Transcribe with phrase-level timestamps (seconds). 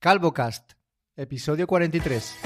[0.00, 0.72] CalvoCast,
[1.14, 2.36] episodio 43.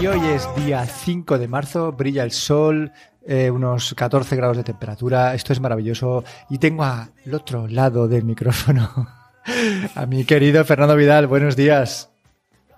[0.00, 2.92] Y hoy es día 5 de marzo, brilla el sol,
[3.26, 6.24] eh, unos 14 grados de temperatura, esto es maravilloso.
[6.50, 9.08] Y tengo al otro lado del micrófono
[9.94, 12.10] a mi querido Fernando Vidal, buenos días.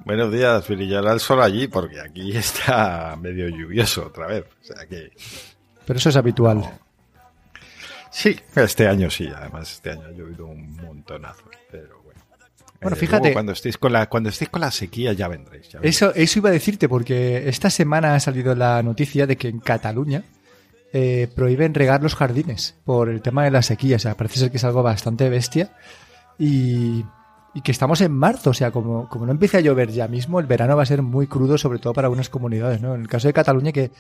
[0.04, 4.44] Buenos días, brillará el sol allí porque aquí está medio lluvioso otra vez.
[4.60, 5.12] O sea que...
[5.86, 6.62] Pero eso es habitual.
[8.10, 12.20] Sí, este año sí, además este año ha llovido un montonazo, pero bueno.
[12.80, 13.22] Bueno, Eh, fíjate.
[13.24, 15.68] luego cuando estéis con la cuando estéis con la sequía ya vendréis.
[15.68, 15.96] ya vendréis.
[15.96, 19.58] Eso, eso iba a decirte porque esta semana ha salido la noticia de que en
[19.58, 20.22] Cataluña
[20.96, 23.96] eh, prohíben regar los jardines por el tema de la sequía.
[23.96, 25.72] O sea, parece ser que es algo bastante bestia.
[26.38, 27.04] Y,
[27.64, 28.50] que estamos en marzo.
[28.50, 31.02] O sea, como, como no empiece a llover ya mismo, el verano va a ser
[31.02, 32.80] muy crudo, sobre todo para algunas comunidades.
[32.80, 32.94] ¿no?
[32.94, 33.90] En el caso de Cataluña, que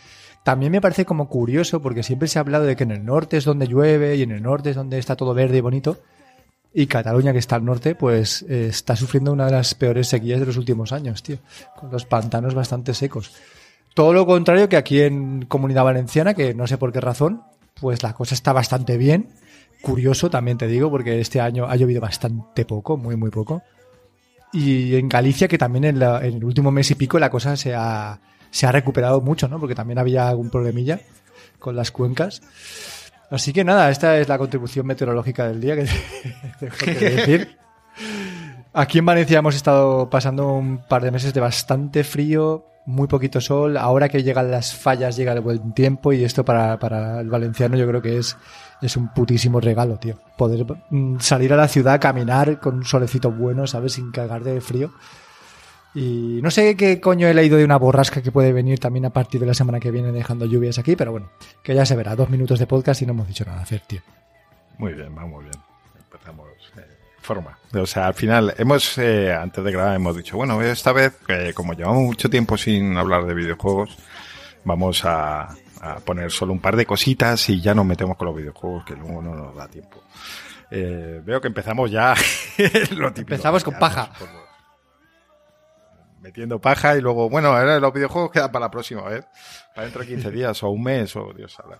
[0.44, 3.38] también me parece como curioso porque siempre se ha hablado de que en el norte
[3.38, 5.98] es donde llueve y en el norte es donde está todo verde y bonito.
[6.72, 10.38] Y Cataluña, que está al norte, pues eh, está sufriendo una de las peores sequías
[10.38, 11.38] de los últimos años, tío.
[11.76, 13.32] Con los pantanos bastante secos.
[13.94, 17.42] Todo lo contrario que aquí en Comunidad Valenciana, que no sé por qué razón,
[17.80, 19.28] pues la cosa está bastante bien.
[19.82, 23.62] Curioso también te digo, porque este año ha llovido bastante poco, muy, muy poco.
[24.52, 27.74] Y en Galicia, que también en, la- el último mes y pico la cosa se
[27.74, 29.60] ha, se ha recuperado mucho, ¿no?
[29.60, 31.00] Porque también había algún problemilla
[31.58, 32.40] con las cuencas.
[33.30, 35.82] Así que nada, esta es la contribución meteorológica del día que
[36.60, 37.56] dejo que decir.
[38.72, 43.40] Aquí en Valencia hemos estado pasando un par de meses de bastante frío, muy poquito
[43.40, 43.76] sol.
[43.76, 47.76] Ahora que llegan las fallas, llega el buen tiempo y esto para, para el valenciano
[47.76, 48.36] yo creo que es,
[48.82, 50.18] es un putísimo regalo, tío.
[50.36, 53.94] Poder mm, salir a la ciudad, caminar con un solecito bueno, ¿sabes?
[53.94, 54.92] Sin cagar de frío.
[55.94, 59.10] Y no sé qué coño he leído de una borrasca que puede venir también a
[59.10, 61.30] partir de la semana que viene dejando lluvias aquí, pero bueno,
[61.62, 62.16] que ya se verá.
[62.16, 64.00] Dos minutos de podcast y no hemos dicho nada, hacer, tío.
[64.76, 65.73] Muy bien, va muy bien.
[67.24, 67.58] Forma.
[67.72, 71.52] O sea, al final hemos eh, antes de grabar hemos dicho, bueno, esta vez eh,
[71.54, 73.96] como llevamos mucho tiempo sin hablar de videojuegos,
[74.62, 75.48] vamos a,
[75.80, 78.94] a poner solo un par de cositas y ya nos metemos con los videojuegos que
[78.94, 80.02] luego no nos da tiempo.
[80.70, 82.14] Eh, veo que empezamos ya
[82.90, 83.34] lo típico.
[83.34, 84.08] Empezamos con paja.
[84.08, 84.44] nos ponemos
[86.20, 89.26] Metiendo paja y luego, bueno, ahora los videojuegos quedan para la próxima vez.
[89.74, 91.76] Para dentro de 15 días o un mes o Dios sabe.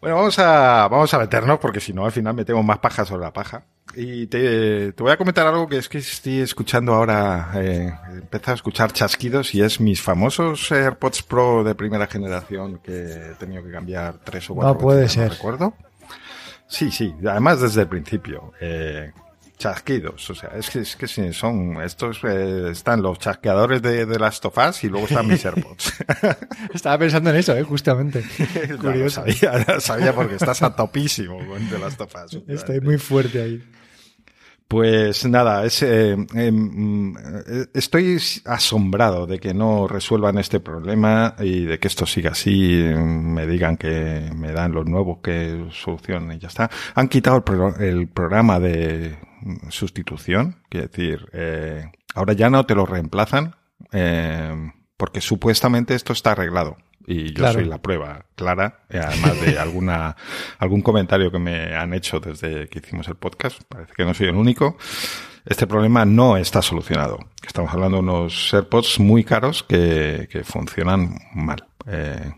[0.00, 3.22] Bueno, vamos a, vamos a meternos porque si no al final metemos más paja sobre
[3.22, 3.64] la paja.
[3.96, 8.52] Y te, te voy a comentar algo que es que estoy escuchando ahora, eh, empezado
[8.52, 12.92] a escuchar chasquidos y es mis famosos AirPods Pro de primera generación que
[13.32, 15.30] he tenido que cambiar tres o cuatro No puede veces, ser.
[15.30, 15.74] recuerdo.
[16.68, 18.52] Sí, sí, además desde el principio.
[18.60, 19.10] Eh,
[19.58, 24.18] chasquidos, o sea, es que, es que son, estos, eh, están los chasqueadores de, de
[24.18, 25.92] las tofas y luego están mis AirPods.
[26.72, 27.62] Estaba pensando en eso, ¿eh?
[27.64, 28.24] justamente.
[28.80, 29.22] Curioso.
[29.80, 32.38] sabía, porque estás a topísimo con de las tofas.
[32.48, 33.62] Estoy muy fuerte ahí.
[34.70, 41.64] Pues nada, es, eh, mm, eh, estoy asombrado de que no resuelvan este problema y
[41.64, 46.38] de que esto siga así, me digan que me dan los nuevos que solucionen y
[46.38, 46.70] ya está.
[46.94, 49.18] Han quitado el, pro- el programa de
[49.70, 53.56] sustitución, quiere decir, eh, ahora ya no te lo reemplazan
[53.90, 56.76] eh, porque supuestamente esto está arreglado.
[57.12, 57.54] Y yo Claro.
[57.54, 60.14] soy la prueba clara, eh, además de alguna,
[60.58, 63.60] algún comentario que me han hecho desde que hicimos el podcast.
[63.68, 64.76] Parece que no soy el único.
[65.44, 67.18] Este problema no está solucionado.
[67.44, 71.66] Estamos hablando de unos AirPods muy caros que, que funcionan mal.
[71.86, 72.32] Eh,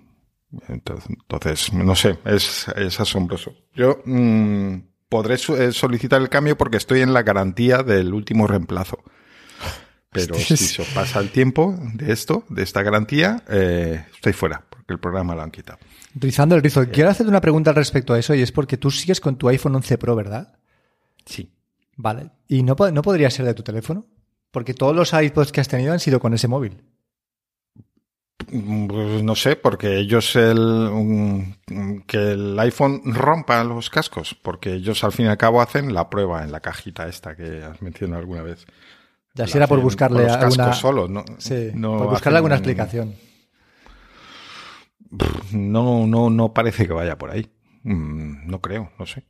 [0.68, 3.54] entonces, no sé, es, es asombroso.
[3.74, 4.76] Yo mm,
[5.08, 9.02] podré eh, solicitar el cambio porque estoy en la garantía del último reemplazo.
[10.12, 10.60] Pero si Hostias.
[10.60, 15.00] se os pasa el tiempo de esto, de esta garantía, eh, estoy fuera, porque el
[15.00, 15.78] programa lo han quitado.
[16.14, 16.86] Rizando el rizo.
[16.90, 19.48] Quiero hacerte una pregunta al respecto a eso y es porque tú sigues con tu
[19.48, 20.54] iPhone 11 Pro, ¿verdad?
[21.24, 21.50] Sí.
[21.96, 22.30] Vale.
[22.46, 24.06] ¿Y no, no podría ser de tu teléfono?
[24.50, 26.82] Porque todos los iPods que has tenido han sido con ese móvil.
[28.50, 31.56] Mm, pues no sé, porque ellos el
[32.06, 36.10] que el iPhone rompa los cascos, porque ellos al fin y al cabo hacen la
[36.10, 38.66] prueba en la cajita esta que has mencionado alguna vez.
[39.34, 40.72] Ya si era por buscarle cascos alguna...
[40.74, 43.14] solos, no, Sí, no por buscarle alguna un- explicación.
[45.52, 47.50] No, no, no parece que vaya por ahí.
[47.82, 49.24] Mm, No creo, no sé.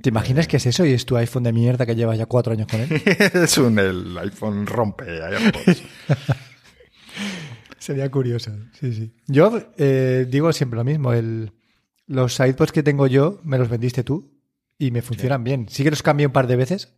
[0.00, 2.52] ¿Te imaginas que es eso y es tu iPhone de mierda que llevas ya cuatro
[2.52, 2.88] años con él?
[3.34, 5.82] es un el iPhone rompe AirPods.
[7.78, 9.12] Sería curioso, sí, sí.
[9.26, 11.52] Yo eh, digo siempre lo mismo, el,
[12.06, 14.32] los SidePods que tengo yo me los vendiste tú
[14.78, 15.66] y me funcionan bien.
[15.68, 16.95] Sí que los cambié un par de veces,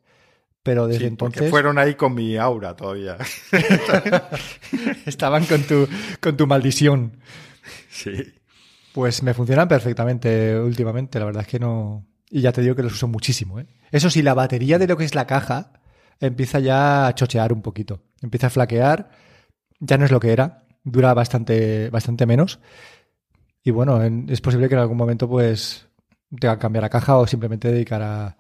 [0.69, 3.17] pero desde Sí, entonces porque fueron ahí con mi aura todavía.
[5.07, 5.89] estaban con tu,
[6.21, 7.13] con tu maldición.
[7.91, 8.13] Sí.
[8.93, 12.07] Pues me funcionan perfectamente últimamente, la verdad es que no...
[12.31, 13.61] Y ya te digo que los uso muchísimo.
[13.61, 13.67] ¿eh?
[13.91, 15.73] Eso sí, la batería de lo que es la caja
[16.21, 18.03] empieza ya a chochear un poquito.
[18.21, 19.11] Empieza a flaquear,
[19.81, 22.61] ya no es lo que era, dura bastante, bastante menos.
[23.65, 25.87] Y bueno, en- es posible que en algún momento pues
[26.39, 28.37] tenga que cambiar la caja o simplemente dedicar a...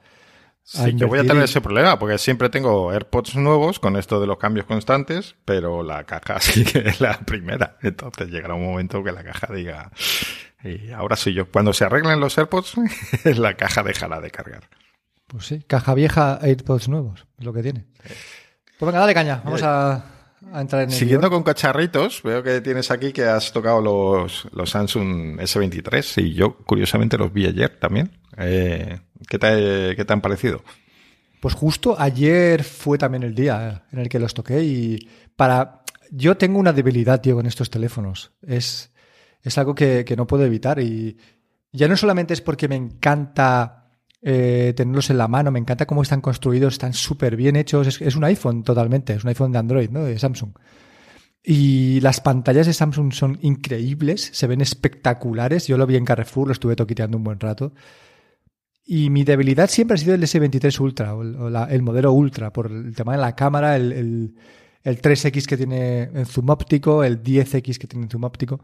[0.70, 4.26] Sí, que voy a tener ese problema, porque siempre tengo AirPods nuevos con esto de
[4.26, 7.78] los cambios constantes, pero la caja sí que es la primera.
[7.80, 9.90] Entonces llegará un momento que la caja diga,
[10.62, 11.50] y ahora sí yo.
[11.50, 12.74] Cuando se arreglen los AirPods,
[13.38, 14.68] la caja dejará de cargar.
[15.26, 17.86] Pues sí, caja vieja, AirPods nuevos, es lo que tiene.
[18.78, 20.04] Pues venga, dale caña, vamos a,
[20.52, 24.46] a entrar en el Siguiendo con cacharritos, veo que tienes aquí que has tocado los,
[24.52, 28.10] los Samsung S23 y yo curiosamente los vi ayer también.
[28.36, 30.62] Eh, ¿qué, te, ¿Qué te han parecido?
[31.40, 35.82] Pues justo ayer fue también el día en el que los toqué y para...
[36.10, 38.32] Yo tengo una debilidad, tío, con estos teléfonos.
[38.42, 38.92] Es,
[39.42, 41.18] es algo que, que no puedo evitar y
[41.70, 43.90] ya no solamente es porque me encanta
[44.22, 47.86] eh, tenerlos en la mano, me encanta cómo están construidos, están súper bien hechos.
[47.86, 50.02] Es, es un iPhone totalmente, es un iPhone de Android, ¿no?
[50.04, 50.52] De Samsung.
[51.42, 55.66] Y las pantallas de Samsung son increíbles, se ven espectaculares.
[55.66, 57.72] Yo lo vi en Carrefour, lo estuve toquiteando un buen rato.
[58.90, 61.22] Y mi debilidad siempre ha sido el S23 Ultra, o
[61.68, 64.34] el, modelo Ultra, por el tema de la cámara, el, el-
[64.82, 68.60] el 3X que tiene en zoom óptico, el 10X que tiene en zoom óptico.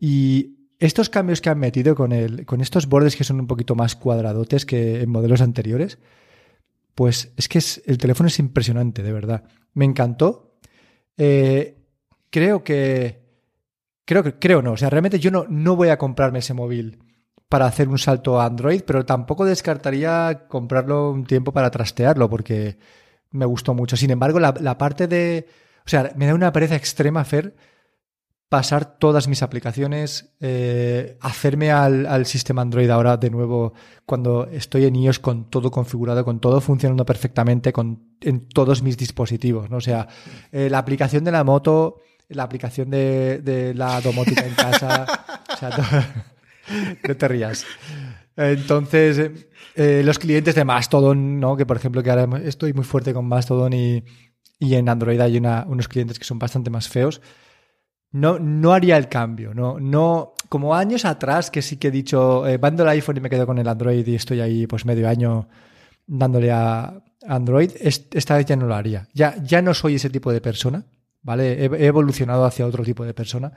[0.00, 3.76] Y estos cambios que han metido con, el, con estos bordes que son un poquito
[3.76, 5.98] más cuadradotes que en modelos anteriores,
[6.96, 9.44] pues es que es- el teléfono es impresionante, de verdad.
[9.74, 10.56] Me encantó.
[11.16, 11.76] Eh,
[12.30, 13.20] creo que.
[14.04, 14.34] Creo que.
[14.40, 14.72] Creo no.
[14.72, 16.98] O sea, realmente yo no, no voy a comprarme ese móvil
[17.50, 22.78] para hacer un salto a Android, pero tampoco descartaría comprarlo un tiempo para trastearlo, porque
[23.32, 23.96] me gustó mucho.
[23.96, 25.48] Sin embargo, la, la parte de.
[25.84, 27.56] O sea, me da una pereza extrema, Fer,
[28.48, 33.74] pasar todas mis aplicaciones, eh, hacerme al, al sistema Android ahora de nuevo
[34.06, 38.96] cuando estoy en iOS con todo configurado, con todo funcionando perfectamente con, en todos mis
[38.96, 39.68] dispositivos.
[39.70, 39.78] ¿no?
[39.78, 40.06] O sea,
[40.52, 41.98] eh, la aplicación de la moto,
[42.28, 45.06] la aplicación de, de la domótica en casa.
[45.52, 45.70] o sea,
[47.08, 47.64] no te rías.
[48.36, 51.56] Entonces, eh, eh, los clientes de Mastodon, ¿no?
[51.56, 54.04] que por ejemplo, que ahora estoy muy fuerte con Mastodon y,
[54.58, 57.20] y en Android hay unos clientes que son bastante más feos
[58.12, 59.54] no, no haría el cambio.
[59.54, 63.20] No, no, como años atrás que sí que he dicho, eh, mando el iPhone y
[63.20, 65.48] me quedo con el Android y estoy ahí pues medio año
[66.06, 69.08] dándole a Android, es- esta vez ya no lo haría.
[69.14, 70.84] Ya, ya no soy ese tipo de persona,
[71.22, 71.64] ¿vale?
[71.64, 73.52] He evolucionado hacia otro tipo de persona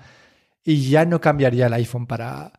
[0.64, 2.52] y ya no cambiaría el iPhone para,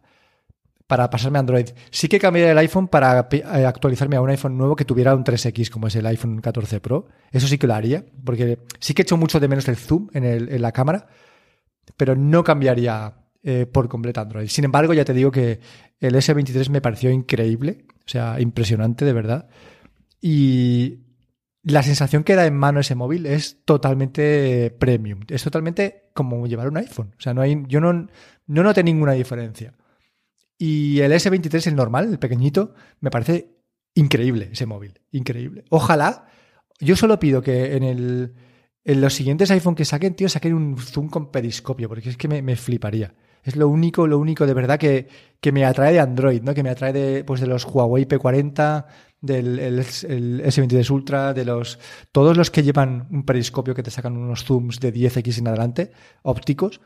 [0.87, 1.69] para pasarme a Android.
[1.91, 5.25] Sí que cambiaría el iPhone para eh, actualizarme a un iPhone nuevo que tuviera un
[5.25, 7.09] 3X, como es el iPhone 14 Pro.
[7.31, 10.63] Eso sí que lo haría, porque sí que echo mucho de menos el zoom en
[10.63, 11.07] la cámara,
[11.97, 13.15] pero no cambiaría
[13.47, 14.49] eh, por completo Android.
[14.49, 15.61] Sin embargo, ya te digo que
[16.01, 19.49] el S23 me pareció increíble, o sea, impresionante de verdad.
[20.19, 21.01] Y
[21.63, 25.21] la sensación que da en mano ese móvil es totalmente premium.
[25.29, 27.15] Es totalmente como llevar un iPhone.
[27.19, 27.93] O sea, no hay, yo no,
[28.47, 29.75] no noté ninguna diferencia.
[30.67, 33.51] Y el S23, el normal, el pequeñito, me parece
[33.95, 34.99] increíble ese móvil.
[35.13, 35.67] Increíble.
[35.69, 36.25] Ojalá,
[36.81, 38.35] yo solo pido que en, el,
[38.83, 42.29] en los siguientes iPhone que saquen, tío, saquen un zoom con periscopio, porque es que
[42.29, 43.13] me, me fliparía.
[43.43, 45.07] Es lo único, lo único de verdad que,
[45.39, 46.55] que me atrae de Android, ¿no?
[46.55, 48.87] Que me atrae de, pues, de los Huawei P40,
[49.21, 51.79] del el, el S23 Ultra, de los.
[52.11, 55.93] Todos los que llevan un periscopio que te sacan unos zooms de 10x en adelante,
[56.23, 56.81] ópticos.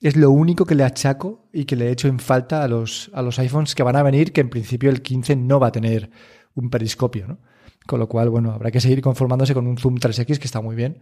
[0.00, 3.22] Es lo único que le achaco y que le echo en falta a los, a
[3.22, 6.10] los iPhones que van a venir, que en principio el 15 no va a tener
[6.54, 7.38] un periscopio, ¿no?
[7.86, 10.74] Con lo cual, bueno, habrá que seguir conformándose con un zoom 3X que está muy
[10.74, 11.00] bien.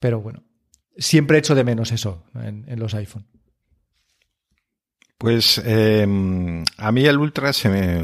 [0.00, 0.42] Pero bueno,
[0.96, 3.26] siempre echo de menos eso en, los iPhone.
[5.16, 6.02] Pues eh,
[6.78, 8.02] a mí el Ultra se me,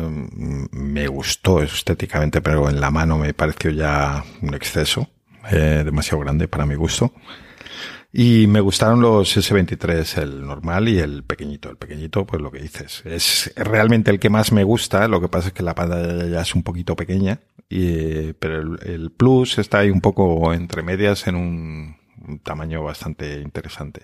[0.71, 5.11] me, gustó estéticamente, pero en la mano me pareció ya un exceso,
[5.51, 7.13] eh, demasiado grande para mi gusto.
[8.13, 11.69] Y me gustaron los S23, el normal y el pequeñito.
[11.69, 15.09] El pequeñito, pues lo que dices, es realmente el que más me gusta.
[15.09, 19.11] Lo que pasa es que la pantalla ya es un poquito pequeña, y, pero el,
[19.11, 21.97] Plus está ahí un poco entre medias en un,
[22.43, 24.03] tamaño bastante interesante.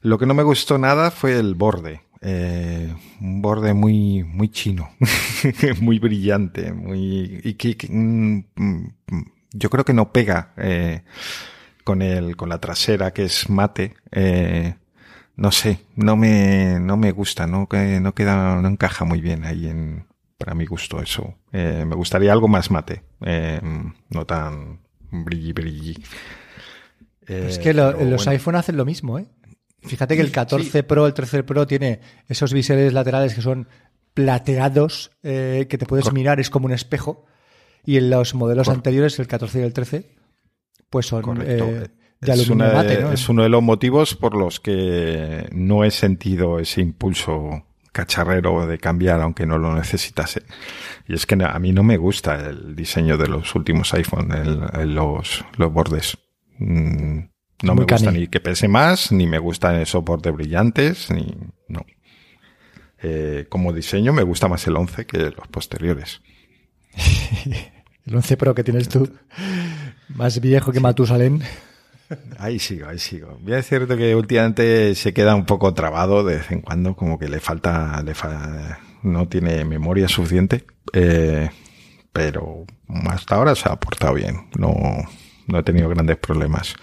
[0.00, 2.02] Lo que no me gustó nada fue el borde.
[2.20, 4.90] Eh, un borde muy, muy chino,
[5.80, 8.44] muy brillante, muy, y que, que mm,
[9.52, 11.02] yo creo que no pega, eh,
[11.84, 14.74] con el, con la trasera que es mate, eh,
[15.36, 19.68] no sé, no me, no me gusta, no, no queda, no encaja muy bien ahí
[19.68, 20.06] en,
[20.38, 21.34] para mi gusto eso.
[21.52, 23.60] Eh, me gustaría algo más mate, eh,
[24.08, 26.02] no tan brilli brilli.
[27.26, 29.26] es que los iPhone hacen lo mismo, ¿eh?
[29.82, 33.68] Fíjate que el 14 Pro, el 13 Pro tiene esos biseles laterales que son
[34.14, 37.26] plateados, que te puedes mirar, es como un espejo.
[37.84, 40.06] Y en los modelos anteriores, el 14 y el 13,
[40.94, 41.88] pues son eh,
[42.20, 42.32] de
[43.12, 48.78] es uno de los motivos por los que no he sentido ese impulso cacharrero de
[48.78, 50.44] cambiar aunque no lo necesitase.
[51.08, 54.94] Y es que a mí no me gusta el diseño de los últimos iPhone, el,
[54.94, 56.16] los, los bordes.
[56.58, 57.18] Mm,
[57.64, 61.36] no me gusta ni que pese más, ni me gustan esos bordes brillantes, ni
[61.66, 61.84] no.
[63.02, 66.22] Eh, como diseño me gusta más el 11 que los posteriores.
[68.06, 69.10] El 11 Pro que tienes tú,
[70.08, 71.42] más viejo que Matusalén.
[72.38, 73.38] Ahí sigo, ahí sigo.
[73.40, 77.18] Bien es cierto que últimamente se queda un poco trabado de vez en cuando, como
[77.18, 78.14] que le falta, le
[79.02, 81.50] no tiene memoria suficiente, eh,
[82.12, 82.64] pero
[83.06, 84.48] hasta ahora se ha portado bien.
[84.58, 84.74] No,
[85.46, 86.74] no he tenido grandes problemas.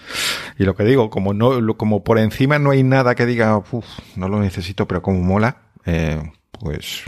[0.58, 3.86] Y lo que digo, como no, como por encima no hay nada que diga, uff,
[4.16, 6.22] no lo necesito, pero como mola, eh,
[6.58, 7.02] pues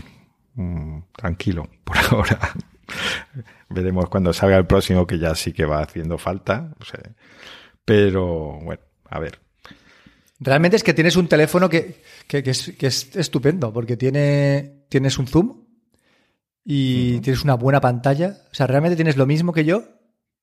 [0.55, 2.39] mm, tranquilo por ahora.
[3.69, 6.73] Veremos cuando salga el próximo, que ya sí que va haciendo falta.
[7.83, 9.39] pero bueno, a ver.
[10.39, 15.63] Realmente es que tienes un teléfono que, es, estupendo, porque tiene, tienes un zoom
[16.63, 18.37] y tienes una buena pantalla.
[18.51, 19.83] O sea, realmente tienes lo mismo que yo,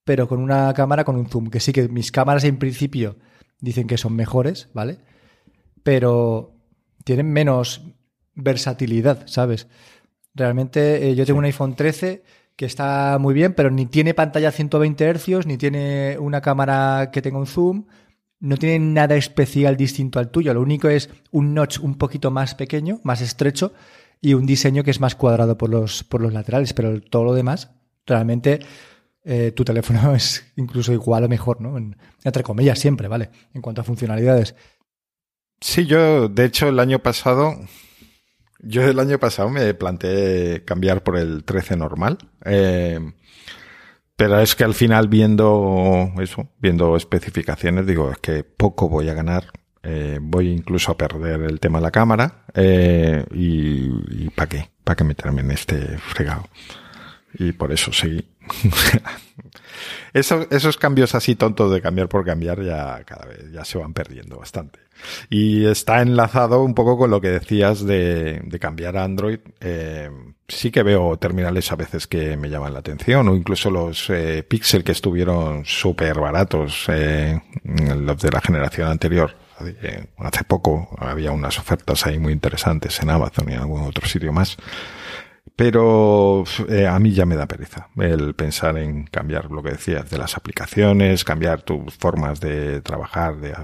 [0.04, 1.50] pero con una cámara con un zoom.
[1.50, 3.16] Que sí que mis cámaras en principio
[3.60, 4.98] dicen que son mejores, ¿vale?
[5.82, 6.56] Pero
[7.04, 7.82] tienen menos
[8.34, 9.68] versatilidad, ¿sabes?
[10.34, 12.24] Realmente eh, yo tengo un iPhone 13
[12.62, 17.10] que está muy bien, pero ni tiene pantalla a 120 Hz, ni tiene una cámara
[17.12, 17.86] que tenga un zoom,
[18.38, 20.54] no tiene nada especial distinto al tuyo.
[20.54, 23.72] Lo único es un notch un poquito más pequeño, más estrecho,
[24.20, 27.34] y un diseño que es más cuadrado por los, por los laterales, pero todo lo
[27.34, 27.72] demás,
[28.06, 28.60] realmente
[29.24, 31.76] eh, tu teléfono es incluso igual o mejor, ¿no?
[32.22, 33.30] entre comillas, siempre, ¿vale?
[33.54, 34.54] En cuanto a funcionalidades.
[35.60, 37.58] Sí, yo, de hecho, el año pasado
[38.62, 42.18] yo el año pasado me planteé cambiar por el 13 normal.
[42.44, 42.98] Eh,
[44.16, 49.14] pero es que al final viendo eso, viendo especificaciones, digo, es que poco voy a
[49.14, 49.46] ganar.
[49.82, 52.44] Eh, voy incluso a perder el tema de la cámara.
[52.54, 54.70] Eh, y, ¿para qué?
[54.84, 56.44] ¿Para qué meterme en este fregado?
[57.34, 58.24] Y por eso seguí.
[60.12, 63.92] esos, esos cambios así tontos de cambiar por cambiar ya cada vez ya se van
[63.92, 64.80] perdiendo bastante.
[65.30, 69.40] Y está enlazado un poco con lo que decías de, de cambiar a Android.
[69.60, 70.10] Eh,
[70.48, 74.44] sí que veo terminales a veces que me llaman la atención, o incluso los eh,
[74.46, 79.34] Pixel que estuvieron súper baratos, eh, los de la generación anterior.
[80.18, 84.32] Hace poco había unas ofertas ahí muy interesantes en Amazon y en algún otro sitio
[84.32, 84.56] más.
[85.56, 90.08] Pero eh, a mí ya me da pereza el pensar en cambiar lo que decías
[90.08, 93.54] de las aplicaciones, cambiar tus formas de trabajar, de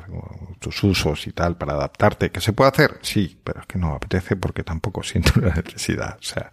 [0.58, 2.30] tus usos y tal para adaptarte.
[2.30, 2.98] ¿Que se puede hacer?
[3.02, 6.18] Sí, pero es que no apetece porque tampoco siento la necesidad.
[6.20, 6.50] O sea,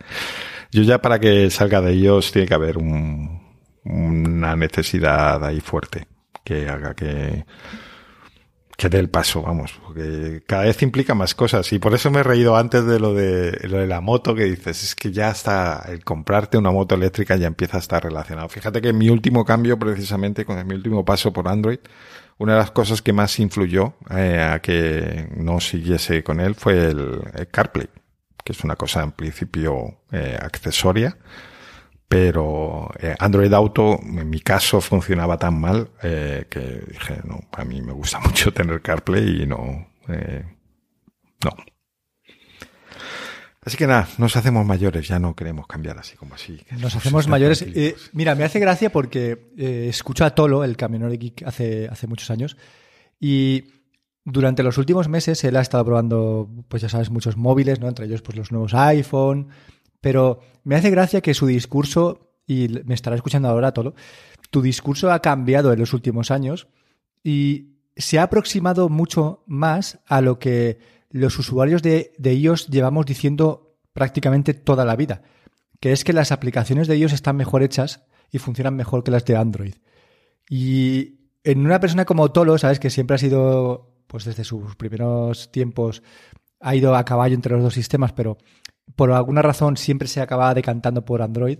[0.71, 3.41] yo ya para que salga de ellos tiene que haber un,
[3.83, 6.07] una necesidad ahí fuerte
[6.43, 7.45] que haga que
[8.77, 12.19] que dé el paso, vamos, porque cada vez implica más cosas y por eso me
[12.19, 15.29] he reído antes de lo de, lo de la moto que dices, es que ya
[15.31, 18.49] está, el comprarte una moto eléctrica ya empieza a estar relacionado.
[18.49, 21.79] Fíjate que mi último cambio precisamente con mi último paso por Android,
[22.37, 26.87] una de las cosas que más influyó eh, a que no siguiese con él fue
[26.87, 27.87] el, CarPlay,
[28.43, 31.17] que es una cosa en principio eh, accesoria
[32.07, 37.65] pero eh, Android Auto en mi caso funcionaba tan mal eh, que dije, no, a
[37.65, 40.43] mí me gusta mucho tener CarPlay y no, eh,
[41.43, 41.51] no.
[43.63, 46.61] Así que nada, nos hacemos mayores, ya no queremos cambiar así como así.
[46.77, 47.63] Nos hacemos mayores.
[47.63, 52.05] Eh, mira, me hace gracia porque escucho a Tolo, el camionero de Geek, hace, hace
[52.05, 52.57] muchos años,
[53.19, 53.63] y
[54.23, 57.87] durante los últimos meses él ha estado probando, pues ya sabes, muchos móviles, ¿no?
[57.87, 59.49] Entre ellos, pues los nuevos iPhone,
[60.05, 63.95] pero me hace gracia que su discurso, y me estará escuchando ahora todo,
[64.51, 66.67] tu discurso ha cambiado en los últimos años
[67.23, 70.77] y se ha aproximado mucho más a lo que
[71.09, 75.23] los usuarios de, de iOS llevamos diciendo prácticamente toda la vida,
[75.79, 79.25] que es que las aplicaciones de iOS están mejor hechas y funcionan mejor que las
[79.25, 79.73] de Android.
[80.47, 85.51] Y en una persona como Tolo, sabes que siempre ha sido, pues desde sus primeros
[85.51, 86.03] tiempos,
[86.59, 88.37] ha ido a caballo entre los dos sistemas, pero
[88.95, 91.59] por alguna razón siempre se acaba decantando por Android,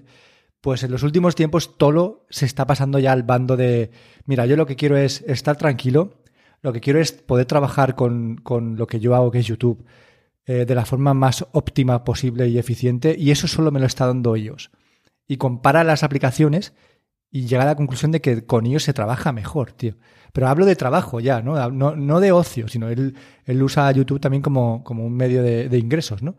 [0.61, 3.91] pues en los últimos tiempos Tolo se está pasando ya al bando de,
[4.25, 6.21] mira, yo lo que quiero es estar tranquilo,
[6.61, 9.85] Lo que quiero es poder trabajar con, con lo que yo hago, que es YouTube,
[10.47, 14.07] eh, de la forma más óptima posible y eficiente, y eso solo me lo está
[14.07, 14.71] dando ellos.
[15.27, 16.73] Y compara las aplicaciones
[17.29, 19.95] y llega a la conclusión de que con ellos se trabaja mejor, tío.
[20.33, 21.69] Pero hablo de trabajo ya, ¿no?
[21.71, 23.15] No, no de ocio, sino él,
[23.45, 26.35] él usa YouTube también como, como un medio de ingresos, ¿no?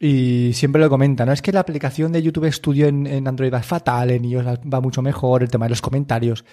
[0.00, 1.32] Y siempre lo comenta, ¿no?
[1.32, 4.80] Es que la aplicación de YouTube Studio en, en Android va fatal, en iOS va
[4.80, 6.44] mucho mejor, el tema de los comentarios.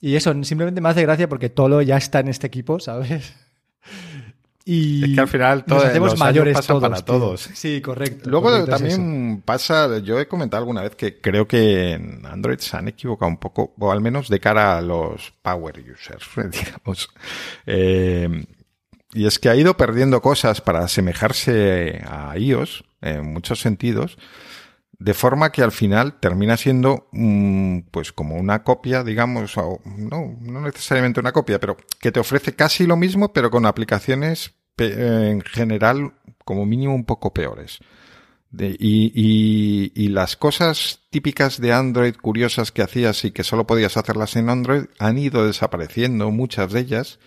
[0.00, 3.34] Y eso simplemente me hace gracia porque todo ya está en este equipo, ¿sabes?
[4.64, 7.40] Y es que al final todos hacemos mayores pasan todos, para todos.
[7.54, 8.30] Sí, correcto.
[8.30, 12.76] Luego correcto, también pasa, yo he comentado alguna vez que creo que en Android se
[12.76, 17.08] han equivocado un poco, o al menos de cara a los power users, digamos.
[17.66, 18.44] Eh,
[19.12, 24.16] y es que ha ido perdiendo cosas para asemejarse a iOS en muchos sentidos,
[24.98, 27.08] de forma que al final termina siendo
[27.90, 32.86] pues como una copia, digamos, no, no necesariamente una copia, pero que te ofrece casi
[32.86, 36.14] lo mismo, pero con aplicaciones en general
[36.44, 37.80] como mínimo un poco peores.
[38.56, 43.96] Y, y, y, las cosas típicas de Android curiosas que hacías y que solo podías
[43.96, 47.18] hacerlas en Android han ido desapareciendo, muchas de ellas,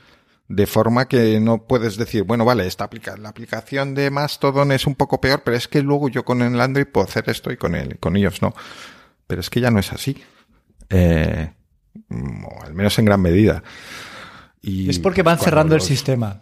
[0.48, 4.86] de forma que no puedes decir, bueno, vale, esta aplica la aplicación de Mastodon es
[4.86, 7.58] un poco peor, pero es que luego yo con el Android puedo hacer esto y
[7.58, 8.54] con él, con ellos no.
[9.28, 10.24] Pero es que ya no es así.
[10.90, 11.52] Eh,
[12.12, 13.64] o al menos en gran medida.
[14.62, 15.84] Y, es porque van cerrando los...
[15.84, 16.42] el sistema.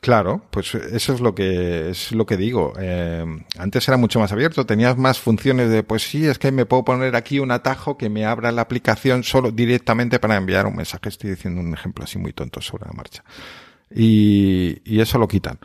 [0.00, 2.74] Claro, pues eso es lo que es lo que digo.
[2.78, 3.24] Eh,
[3.58, 6.84] antes era mucho más abierto, tenías más funciones de, pues sí, es que me puedo
[6.84, 11.08] poner aquí un atajo que me abra la aplicación solo directamente para enviar un mensaje.
[11.08, 13.24] Estoy diciendo un ejemplo así muy tonto sobre la marcha.
[13.90, 15.58] Y, y eso lo quitan.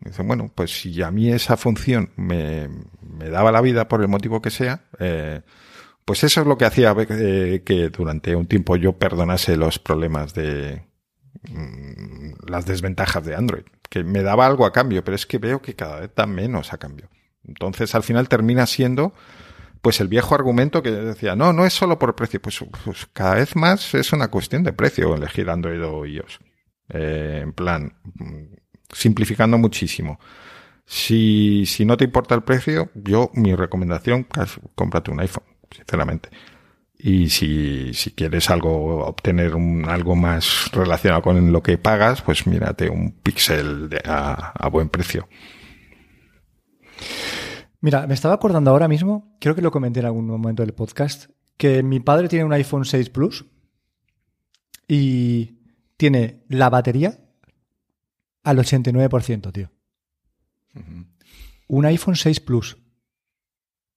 [0.00, 2.68] Dicen, bueno, pues si a mí esa función me,
[3.02, 5.40] me daba la vida por el motivo que sea, eh,
[6.04, 10.34] pues eso es lo que hacía eh, que durante un tiempo yo perdonase los problemas
[10.34, 10.82] de,
[12.46, 15.74] las desventajas de Android que me daba algo a cambio, pero es que veo que
[15.74, 17.08] cada vez da menos a cambio.
[17.46, 19.14] Entonces, al final termina siendo,
[19.80, 23.36] pues el viejo argumento que decía, no, no es solo por precio, pues, pues cada
[23.36, 26.40] vez más es una cuestión de precio elegir Android o iOS.
[26.90, 27.94] Eh, en plan,
[28.92, 30.18] simplificando muchísimo.
[30.84, 34.26] Si, si no te importa el precio, yo, mi recomendación,
[34.74, 36.30] cómprate un iPhone, sinceramente.
[37.00, 42.46] Y si, si quieres algo, obtener un, algo más relacionado con lo que pagas, pues
[42.46, 45.28] mírate un Pixel de, a, a buen precio.
[47.80, 51.30] Mira, me estaba acordando ahora mismo, creo que lo comenté en algún momento del podcast,
[51.56, 53.46] que mi padre tiene un iPhone 6 Plus
[54.88, 55.58] y
[55.96, 57.20] tiene la batería
[58.42, 59.70] al 89%, tío.
[60.74, 61.06] Uh -huh.
[61.68, 62.76] Un iPhone 6 Plus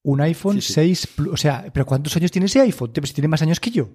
[0.04, 0.74] un iPhone sí, sí.
[0.74, 1.34] 6 Plus.
[1.34, 2.92] O sea, ¿pero cuántos años tiene ese iPhone?
[3.04, 3.90] Si tiene más años que yo.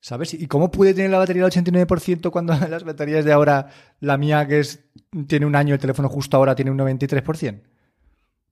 [0.00, 0.34] ¿Sabes?
[0.34, 3.68] ¿Y cómo puede tener la batería al 89% cuando las baterías de ahora,
[4.00, 4.84] la mía que es
[5.26, 7.60] tiene un año, el teléfono justo ahora tiene un 93%?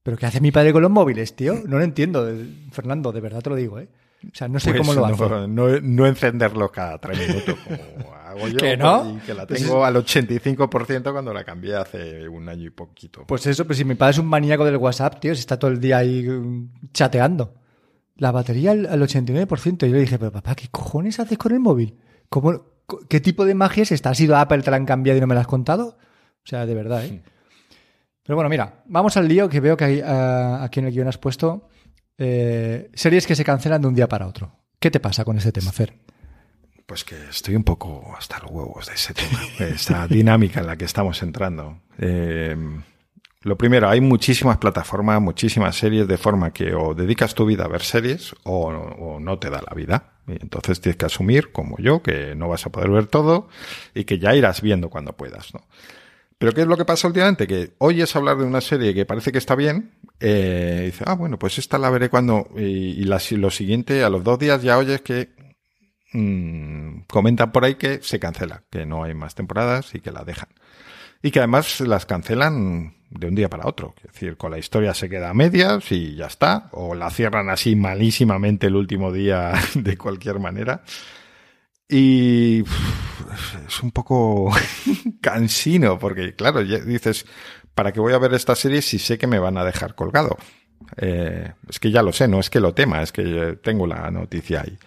[0.02, 1.62] ¿Pero qué hace mi padre con los móviles, tío?
[1.66, 2.28] No lo entiendo,
[2.70, 3.88] Fernando, de verdad te lo digo, ¿eh?
[4.24, 5.48] O sea, no sé pues cómo lo no, hace.
[5.48, 8.56] No, no, encenderlo cada tres minutos como hago yo.
[8.56, 9.16] ¿Que no?
[9.16, 13.24] Y que la tengo al 85% cuando la cambié hace un año y poquito.
[13.26, 15.70] Pues eso, pues si mi padre es un maníaco del WhatsApp, tío, si está todo
[15.70, 16.26] el día ahí
[16.92, 17.54] chateando.
[18.16, 19.86] La batería al, al 89%.
[19.86, 21.96] Y yo le dije, pero papá, ¿qué cojones haces con el móvil?
[22.28, 22.64] ¿Cómo,
[23.08, 24.10] ¿Qué tipo de magia es esta?
[24.10, 25.98] ¿Has ido a Apple, te la han cambiado y no me la has contado?
[26.44, 27.08] O sea, de verdad, ¿eh?
[27.08, 27.32] Sí.
[28.26, 31.06] Pero bueno, mira, vamos al lío que veo que hay, uh, aquí en el guion
[31.06, 31.68] has puesto.
[32.18, 34.52] Eh, series que se cancelan de un día para otro.
[34.78, 35.94] ¿Qué te pasa con ese tema, Fer?
[36.86, 40.76] Pues que estoy un poco hasta los huevos de ese tema, esa dinámica en la
[40.76, 41.80] que estamos entrando.
[41.98, 42.56] Eh,
[43.42, 47.68] lo primero, hay muchísimas plataformas, muchísimas series, de forma que o dedicas tu vida a
[47.68, 50.14] ver series o, o no te da la vida.
[50.26, 53.48] Y entonces tienes que asumir, como yo, que no vas a poder ver todo
[53.94, 55.60] y que ya irás viendo cuando puedas, ¿no?
[56.38, 57.46] Pero ¿qué es lo que pasa últimamente?
[57.46, 61.38] Que oyes hablar de una serie que parece que está bien, eh, y ah, bueno,
[61.38, 62.48] pues esta la veré cuando...
[62.56, 65.30] Y, lo siguiente, a los dos días ya oyes que
[66.12, 70.24] mmm, comentan por ahí que se cancela, que no hay más temporadas y que la
[70.24, 70.48] dejan.
[71.22, 73.94] Y que además las cancelan de un día para otro.
[73.98, 76.68] Es decir, con la historia se queda a medias y ya está.
[76.72, 80.82] O la cierran así malísimamente el último día de cualquier manera.
[81.88, 82.64] Y
[83.66, 84.50] es un poco
[85.20, 87.26] cansino, porque claro, dices,
[87.74, 90.36] ¿para qué voy a ver esta serie si sé que me van a dejar colgado?
[90.96, 94.10] Eh, es que ya lo sé, no es que lo tema, es que tengo la
[94.10, 94.78] noticia ahí.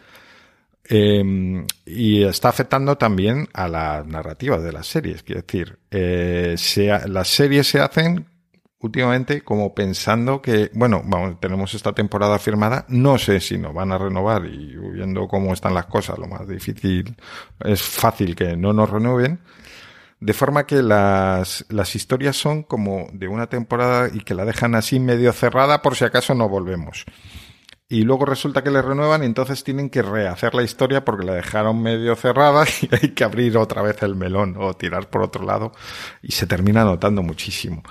[0.91, 5.21] Eh, y está afectando también a la narrativa de las series.
[5.23, 6.55] Quiero decir, eh,
[7.07, 8.25] las series se hacen
[8.79, 13.91] últimamente como pensando que, bueno, vamos, tenemos esta temporada firmada, no sé si nos van
[13.91, 17.15] a renovar y viendo cómo están las cosas, lo más difícil
[17.65, 19.39] es fácil que no nos renueven.
[20.21, 24.75] De forma que las, las historias son como de una temporada y que la dejan
[24.75, 27.05] así medio cerrada por si acaso no volvemos.
[27.87, 31.33] Y luego resulta que le renuevan y entonces tienen que rehacer la historia porque la
[31.33, 35.45] dejaron medio cerrada y hay que abrir otra vez el melón o tirar por otro
[35.45, 35.71] lado
[36.21, 37.81] y se termina notando muchísimo.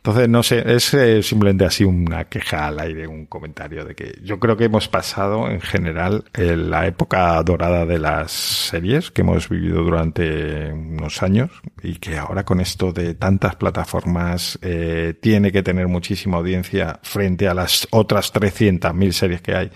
[0.00, 4.18] Entonces, no sé, es eh, simplemente así una queja al aire, un comentario de que
[4.22, 9.20] yo creo que hemos pasado en general en la época dorada de las series que
[9.20, 11.50] hemos vivido durante unos años
[11.82, 17.46] y que ahora con esto de tantas plataformas eh, tiene que tener muchísima audiencia frente
[17.46, 19.70] a las otras 300.000 series que hay,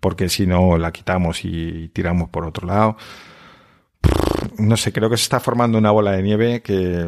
[0.00, 2.96] porque si no la quitamos y tiramos por otro lado
[4.58, 7.04] no sé, creo que se está formando una bola de nieve que,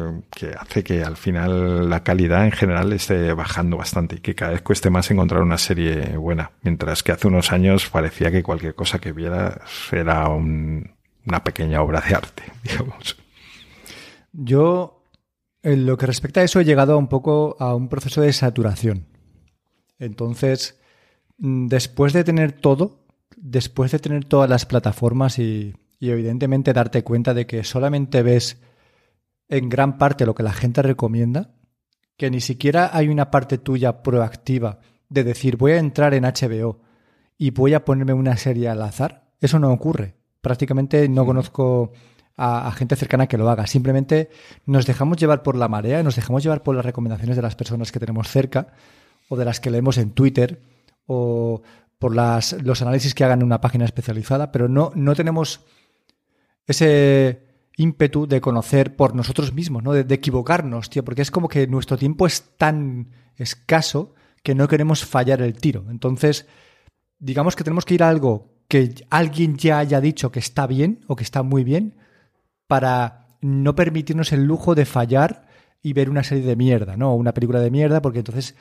[0.59, 4.61] hace que al final la calidad en general esté bajando bastante y que cada vez
[4.61, 6.51] cueste más encontrar una serie buena.
[6.61, 12.01] Mientras que hace unos años parecía que cualquier cosa que viera era una pequeña obra
[12.01, 13.17] de arte, digamos.
[14.31, 15.03] Yo,
[15.63, 19.05] en lo que respecta a eso, he llegado un poco a un proceso de saturación.
[19.97, 20.79] Entonces,
[21.39, 22.99] mm, después de tener todo,
[23.35, 28.61] después de tener todas las plataformas y y evidentemente darte cuenta de que solamente ves
[29.49, 31.55] en gran parte lo que la gente recomienda,
[32.17, 36.81] que ni siquiera hay una parte tuya proactiva de decir voy a entrar en HBO
[37.37, 40.15] y voy a ponerme una serie al azar, eso no ocurre.
[40.41, 41.91] Prácticamente no conozco
[42.37, 43.67] a, gente cercana que lo haga.
[43.67, 44.29] Simplemente
[44.65, 47.91] nos dejamos llevar por la marea, nos dejamos llevar por las recomendaciones de las personas
[47.91, 48.67] que tenemos cerca
[49.27, 50.61] o de las que leemos en Twitter
[51.05, 51.61] o
[51.97, 55.65] por las, los análisis que hagan en una página especializada, pero no, no tenemos
[56.69, 57.41] ese
[57.77, 59.93] ímpetu de conocer por nosotros mismos, ¿no?
[59.93, 65.03] De, equivocarnos, tío, porque es como que nuestro tiempo es tan escaso que no queremos
[65.03, 65.85] fallar el tiro.
[65.89, 66.45] Entonces,
[67.17, 70.99] digamos que tenemos que ir a algo que alguien ya haya dicho que está bien
[71.07, 71.95] o que está muy bien
[72.67, 75.47] para no permitirnos el lujo de fallar
[75.81, 77.15] y ver una serie de mierda, ¿no?
[77.15, 78.55] Una película de mierda, porque entonces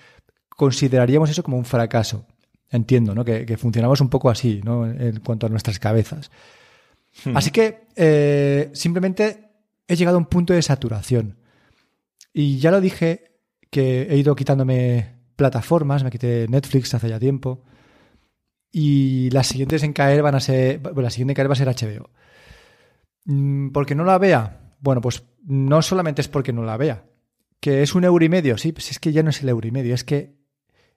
[0.48, 2.24] consideraríamos eso como un fracaso.
[2.70, 3.24] Entiendo, ¿no?
[3.24, 4.86] Que, que funcionamos un poco así, ¿no?
[4.86, 6.30] En cuanto a nuestras cabezas.
[7.24, 7.36] Hmm.
[7.36, 9.50] Así que eh, simplemente
[9.86, 11.38] he llegado a un punto de saturación.
[12.32, 17.64] Y ya lo dije que he ido quitándome plataformas, me quité Netflix hace ya tiempo.
[18.70, 20.80] Y las siguientes en caer van a ser.
[20.96, 22.10] la siguiente en caer va a ser HBO.
[23.24, 24.74] Mm, ¿Porque no la vea?
[24.80, 27.04] Bueno, pues no solamente es porque no la vea.
[27.60, 29.66] Que es un euro y medio, sí, pues es que ya no es el euro
[29.66, 30.36] y medio, es que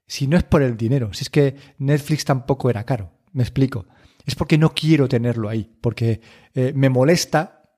[0.06, 3.88] si no es por el dinero, si es que Netflix tampoco era caro, me explico
[4.26, 6.22] es porque no quiero tenerlo ahí, porque
[6.54, 7.70] eh, me molesta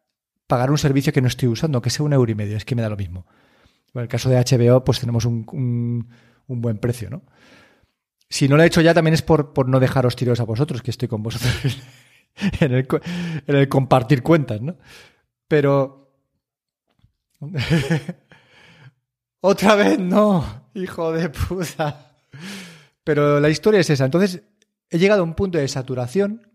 [0.48, 2.76] pagar un servicio que no estoy usando, que sea un euro y medio, es que
[2.76, 3.26] me da lo mismo.
[3.94, 6.08] En el caso de HBO, pues tenemos un,
[6.48, 7.24] buen precio, ¿no?
[8.30, 10.82] Si no lo he hecho ya, también es por, por no dejaros tiros a vosotros,
[10.82, 11.54] que estoy con vosotros
[12.60, 12.88] en el,
[13.48, 14.78] en el compartir cuentas, ¿no?
[15.48, 16.12] Pero...
[19.42, 22.14] Otra vez no, hijo de puta.
[23.04, 24.06] Pero la historia es esa.
[24.06, 24.42] Entonces,
[24.90, 26.50] he llegado a un punto de saturación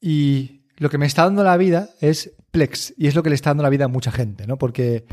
[0.00, 3.34] y lo que me está dando la vida es Plex y es lo que le
[3.34, 4.58] está dando la vida a mucha gente, ¿no?
[4.58, 5.04] Porque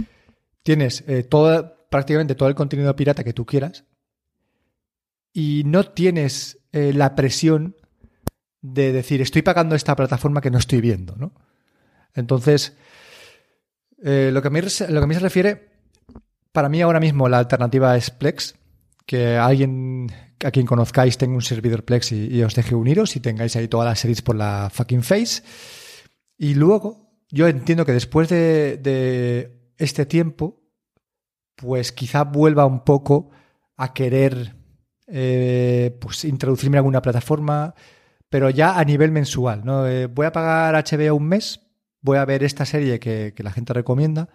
[0.64, 3.86] tienes eh, todo, prácticamente todo el contenido pirata que tú quieras
[5.34, 7.76] y no tienes eh, la presión
[8.62, 11.34] de decir estoy pagando esta plataforma que no estoy viendo, ¿no?
[12.14, 12.76] Entonces,
[14.04, 15.70] eh, lo, que lo que a mí se refiere,
[16.52, 18.56] para mí ahora mismo la alternativa es Plex,
[19.06, 20.12] que alguien
[20.44, 23.88] a quien conozcáis tenga un servidor Plex y, os deje uniros y tengáis ahí todas
[23.88, 25.42] las series por la fucking face.
[26.38, 30.62] Y luego, yo entiendo que después de, este tiempo,
[31.56, 33.30] pues quizá vuelva un poco
[33.76, 34.56] a querer
[35.08, 37.74] eh, pues introducirme en alguna plataforma,
[38.30, 39.64] pero ya a nivel mensual.
[39.66, 39.88] ¿no?
[39.88, 41.62] Eh, voy a pagar HBO un mes,
[42.02, 44.30] voy a ver esta serie que la gente recomienda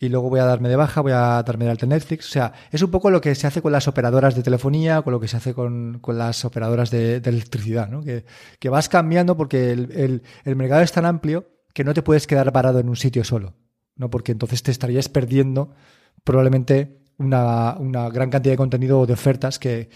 [0.00, 2.28] y luego voy a darme de baja, voy a darme de alta Netflix.
[2.28, 5.12] O sea, es un poco lo que se hace con las operadoras de telefonía, con
[5.12, 8.02] lo que se hace con, las operadoras de, electricidad, ¿no?
[8.02, 8.24] Que,
[8.68, 12.88] vas cambiando porque el, mercado es tan amplio que no te puedes quedar parado en
[12.88, 13.54] un sitio solo,
[13.96, 14.08] ¿no?
[14.08, 15.74] Porque entonces te estarías perdiendo
[16.22, 19.90] probablemente una, una gran cantidad de contenido o de ofertas que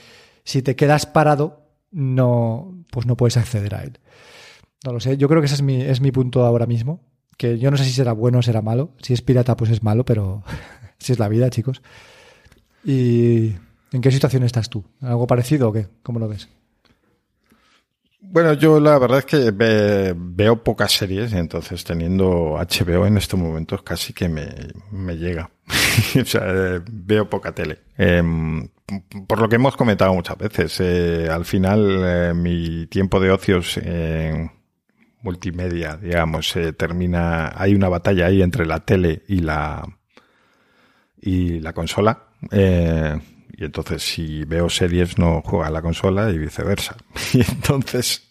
[0.45, 4.01] si te quedas parado no, pues no puedes acceder a él.
[4.85, 7.59] No lo sé, yo creo que ese es mi, es mi punto ahora mismo que
[7.59, 8.91] yo no sé si será bueno o será malo.
[9.01, 10.43] Si es pirata, pues es malo, pero
[10.99, 11.83] si es la vida, chicos.
[12.85, 13.55] ¿Y
[13.93, 14.85] en qué situación estás tú?
[15.01, 15.89] ¿Algo parecido o qué?
[16.03, 16.49] ¿Cómo lo ves?
[18.25, 23.83] Bueno, yo la verdad es que veo pocas series, entonces teniendo HBO en estos momentos
[23.83, 24.49] casi que me,
[24.91, 25.51] me llega.
[26.21, 27.81] o sea, veo poca tele.
[27.99, 28.69] Em,
[29.27, 33.79] por lo que hemos comentado muchas veces, eh, al final eh, mi tiempo de ocios
[35.23, 39.85] multimedia, digamos, termina, hay una batalla ahí entre la tele y la
[41.23, 42.25] y la consola.
[42.51, 43.19] Eh,
[43.57, 46.97] y entonces si veo series no juega la consola y viceversa.
[47.33, 48.29] Y entonces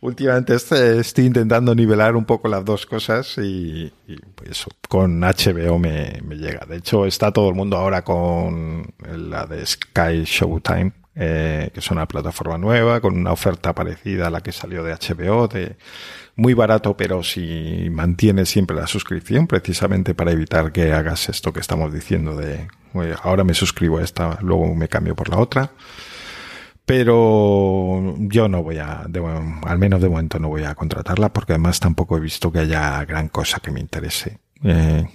[0.00, 3.92] últimamente este, estoy intentando nivelar un poco las dos cosas y,
[4.34, 6.66] pues con HBO me, me, llega.
[6.66, 11.90] De hecho está todo el mundo ahora con la de Sky Showtime, eh, que es
[11.92, 15.76] una plataforma nueva con una oferta parecida a la que salió de HBO de
[16.36, 21.60] muy barato, pero si mantienes siempre la suscripción, precisamente para evitar que hagas esto que
[21.60, 22.68] estamos diciendo de
[23.22, 25.72] ahora me suscribo a esta, luego me cambio por la otra.
[26.84, 29.06] Pero yo no voy a,
[29.64, 33.04] al menos de momento no voy a contratarla porque además tampoco he visto que haya
[33.04, 34.38] gran cosa que me interese.
[34.64, 35.06] Eh,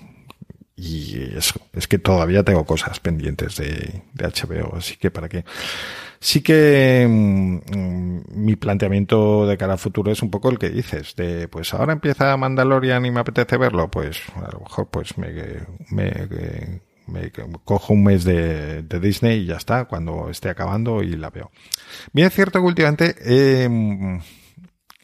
[0.78, 5.44] y eso, es que todavía tengo cosas pendientes de, de HBO, así que para qué.
[6.20, 11.16] Sí que mm, mi planteamiento de cara al futuro es un poco el que dices,
[11.16, 15.34] de pues ahora empieza Mandalorian y me apetece verlo, pues a lo mejor pues me,
[15.90, 17.32] me, me
[17.66, 21.50] cojo un mes de, de, Disney y ya está, cuando esté acabando y la veo.
[22.14, 23.68] Bien es cierto que últimamente he,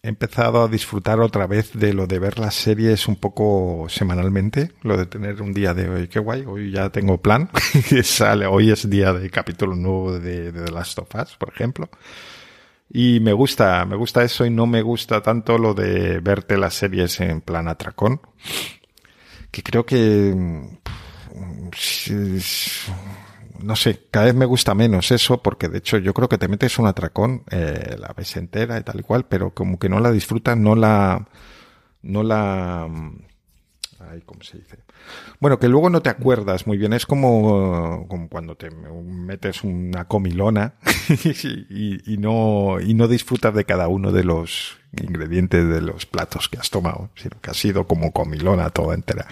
[0.03, 4.73] he empezado a disfrutar otra vez de lo de ver las series un poco semanalmente,
[4.81, 7.49] lo de tener un día de hoy, qué guay, hoy ya tengo plan,
[8.03, 11.89] sale, hoy es día de capítulo nuevo de, de The Last of Us, por ejemplo.
[12.89, 16.73] Y me gusta, me gusta eso y no me gusta tanto lo de verte las
[16.73, 18.19] series en plan atracón,
[19.51, 20.35] que creo que
[23.63, 26.47] no sé, cada vez me gusta menos eso, porque de hecho yo creo que te
[26.47, 29.99] metes un atracón, eh, la ves entera y tal y cual, pero como que no
[29.99, 31.27] la disfrutas, no la,
[32.01, 32.83] no la,
[33.99, 34.82] ay, ¿cómo se dice?
[35.39, 40.75] Bueno, que luego no te acuerdas muy bien, es como, cuando te metes una comilona
[41.69, 46.59] y, no, y no disfrutas de cada uno de los ingredientes de los platos que
[46.59, 49.27] has tomado, sino que ha sido como comilona toda entera.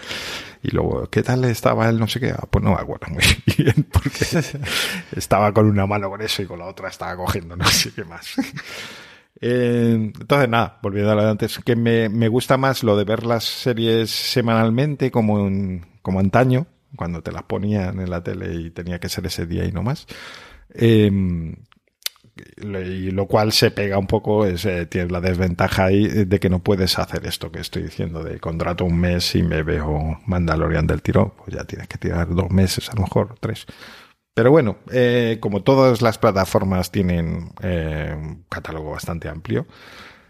[0.63, 1.99] Y luego, ¿qué tal estaba él?
[1.99, 2.31] No sé qué.
[2.31, 3.23] Ah, pues no me acuerdo muy
[3.57, 4.25] bien, porque
[5.15, 8.35] estaba con una mano con y con la otra estaba cogiendo no sé qué más.
[9.41, 13.03] Eh, entonces, nada, volviendo a lo de antes, que me, me gusta más lo de
[13.03, 15.49] ver las series semanalmente como,
[16.01, 19.65] como antaño, cuando te las ponían en la tele y tenía que ser ese día
[19.65, 20.05] y no más.
[20.73, 21.09] Eh,
[22.57, 26.49] y lo cual se pega un poco, es, eh, tienes la desventaja ahí de que
[26.49, 30.87] no puedes hacer esto que estoy diciendo, de contrato un mes y me veo Mandalorian
[30.87, 33.65] del tiro, pues ya tienes que tirar dos meses, a lo mejor tres.
[34.41, 39.67] Pero bueno, eh, como todas las plataformas tienen eh, un catálogo bastante amplio,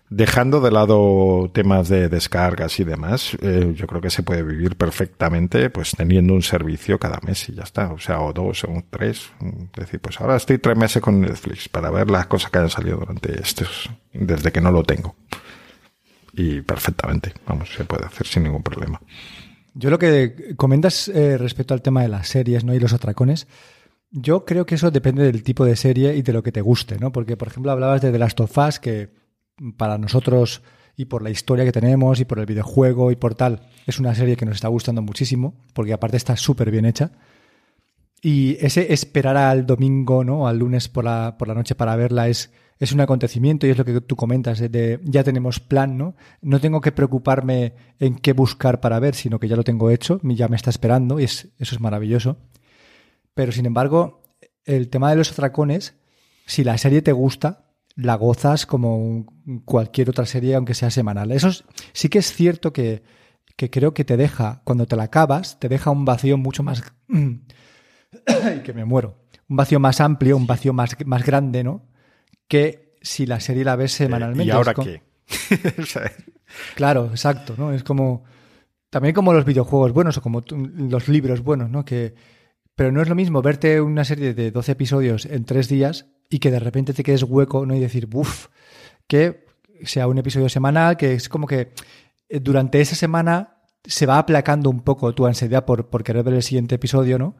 [0.09, 4.75] Dejando de lado temas de descargas y demás, eh, yo creo que se puede vivir
[4.75, 7.93] perfectamente pues teniendo un servicio cada mes y ya está.
[7.93, 9.31] O sea, o dos o tres.
[9.39, 12.69] Es decir, pues ahora estoy tres meses con Netflix para ver las cosas que hayan
[12.69, 15.15] salido durante estos, desde que no lo tengo.
[16.33, 18.99] Y perfectamente, vamos, se puede hacer sin ningún problema.
[19.73, 22.73] Yo lo que comentas respecto al tema de las series ¿no?
[22.73, 23.47] y los atracones,
[24.11, 26.97] yo creo que eso depende del tipo de serie y de lo que te guste,
[26.99, 27.11] ¿no?
[27.11, 29.09] Porque, por ejemplo, hablabas de The Last of Us, que
[29.77, 30.61] para nosotros
[30.97, 34.13] y por la historia que tenemos y por el videojuego y por tal, es una
[34.13, 37.11] serie que nos está gustando muchísimo, porque aparte está súper bien hecha.
[38.21, 40.47] Y ese esperar al domingo, ¿no?
[40.47, 43.77] Al lunes por la, por la noche para verla es, es un acontecimiento y es
[43.77, 46.15] lo que tú comentas, de ya tenemos plan, ¿no?
[46.41, 50.19] No tengo que preocuparme en qué buscar para ver, sino que ya lo tengo hecho,
[50.23, 52.37] ya me está esperando y es, eso es maravilloso.
[53.33, 54.21] Pero sin embargo,
[54.65, 55.95] el tema de los atracones,
[56.45, 59.25] si la serie te gusta, la gozas como
[59.65, 61.31] cualquier otra serie, aunque sea semanal.
[61.31, 61.49] Eso
[61.93, 63.03] sí que es cierto que,
[63.55, 66.83] creo que te deja, cuando te la acabas, te deja un vacío mucho más...
[68.63, 69.17] que me muero.
[69.47, 71.87] Un vacío más amplio, un vacío más, más grande, ¿no?
[72.47, 74.45] Que si la serie la ves semanalmente.
[74.45, 75.01] ¿Y ahora qué?
[76.75, 77.73] claro, exacto, ¿no?
[77.73, 78.23] Es como...
[78.89, 81.85] También como los videojuegos buenos o como los libros buenos, ¿no?
[81.85, 82.13] Que,
[82.81, 86.39] pero no es lo mismo verte una serie de 12 episodios en tres días y
[86.39, 87.75] que de repente te quedes hueco ¿no?
[87.75, 88.47] y decir, uff,
[89.05, 89.45] que
[89.83, 91.73] sea un episodio semanal, que es como que
[92.27, 96.41] eh, durante esa semana se va aplacando un poco tu ansiedad por, querer ver el
[96.41, 97.35] siguiente episodio, ¿no?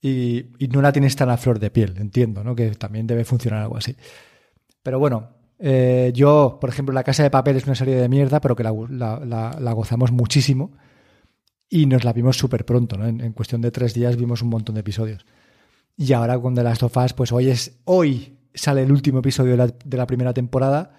[0.00, 2.54] Y, no la tienes tan a flor de piel, entiendo, ¿no?
[2.54, 3.96] Que también debe funcionar algo así.
[4.84, 8.40] Pero bueno, eh, yo, por ejemplo, La Casa de Papel es una serie de mierda,
[8.40, 10.70] pero que la, gozamos muchísimo
[11.68, 13.06] y nos la vimos súper pronto, ¿no?
[13.06, 15.26] En, en, cuestión de tres días vimos un montón de episodios.
[15.96, 19.56] Y ahora con The Last of Us, pues hoy es hoy sale el último episodio
[19.56, 20.94] de la, primera temporada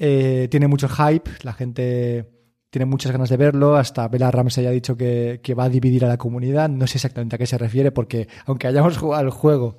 [0.00, 2.30] Eh, tiene mucho hype, la gente
[2.70, 6.04] tiene muchas ganas de verlo, hasta Bella Ramsey ha dicho que, que, va a dividir
[6.04, 9.30] a la comunidad, no sé exactamente a qué se refiere, porque aunque hayamos jugado al
[9.30, 9.78] juego,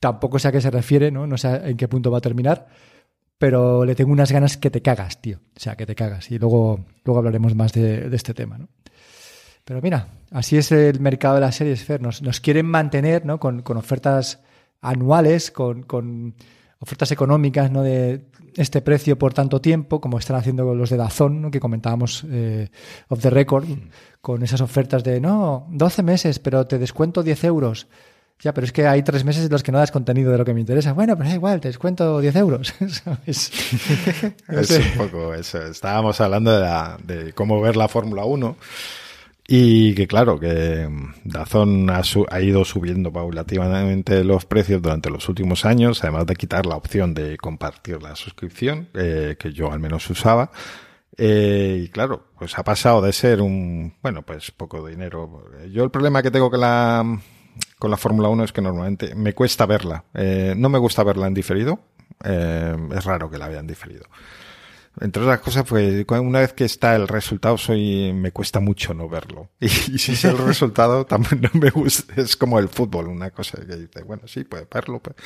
[0.00, 1.26] tampoco sé a qué se refiere, ¿no?
[1.26, 2.68] No sé en qué punto va a terminar,
[3.36, 6.38] pero le tengo unas ganas que te cagas, tío, o sea, que te cagas, y
[6.38, 8.68] luego, luego hablaremos más de, de este tema, ¿no?
[9.64, 13.38] Pero mira, así es el mercado de las series, Fer, nos, nos quieren mantener, ¿no?
[13.38, 14.40] Con, con ofertas
[14.80, 16.34] anuales, con, con
[16.80, 17.82] ofertas económicas, ¿no?
[17.82, 21.50] De este precio por tanto tiempo, como están haciendo los de Dazón, ¿no?
[21.50, 22.68] que comentábamos eh,
[23.08, 23.66] off the record,
[24.20, 27.88] con esas ofertas de, no, 12 meses, pero te descuento 10 euros.
[28.40, 30.44] Ya, pero es que hay tres meses en los que no das contenido de lo
[30.44, 30.92] que me interesa.
[30.92, 32.74] Bueno, pero da igual, te descuento 10 euros.
[32.88, 33.52] ¿sabes?
[34.48, 35.64] es un poco eso.
[35.64, 38.56] Estábamos hablando de, la, de cómo ver la Fórmula 1
[39.54, 40.88] y que claro, que
[41.24, 46.64] Dazón ha, ha, ido subiendo paulativamente los precios durante los últimos años, además de quitar
[46.64, 50.50] la opción de compartir la suscripción, eh, que yo al menos usaba.
[51.18, 55.44] Eh, y claro, pues ha pasado de ser un, bueno, pues poco dinero.
[55.70, 57.20] Yo el problema que tengo con la,
[57.78, 60.06] con la Fórmula 1 es que normalmente me cuesta verla.
[60.14, 61.78] Eh, no me gusta verla en diferido.
[62.24, 64.06] Eh, es raro que la vean diferido.
[65.00, 69.08] Entre otras cosas, pues una vez que está el resultado, soy me cuesta mucho no
[69.08, 69.48] verlo.
[69.60, 72.20] Y, si es el resultado, también no me gusta.
[72.20, 75.00] Es como el fútbol, una cosa que dice, bueno, sí, puede verlo.
[75.00, 75.16] Pues.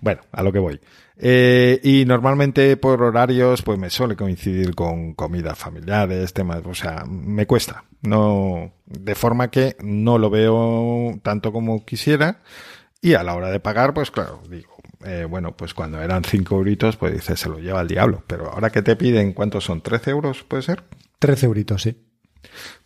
[0.00, 0.80] Bueno, a lo que voy.
[1.16, 7.04] Eh, y normalmente por horarios, pues me suele coincidir con comidas familiares, temas, o sea,
[7.06, 7.84] me cuesta.
[8.02, 12.40] No, de forma que no lo veo tanto como quisiera.
[13.02, 16.54] Y a la hora de pagar, pues claro, digo, eh, bueno, pues cuando eran 5
[16.54, 18.22] euritos, pues dices, se lo lleva el diablo.
[18.26, 19.82] Pero ahora que te piden, ¿cuántos son?
[19.82, 20.84] ¿13 euros puede ser?
[21.18, 21.96] 13 euritos, sí.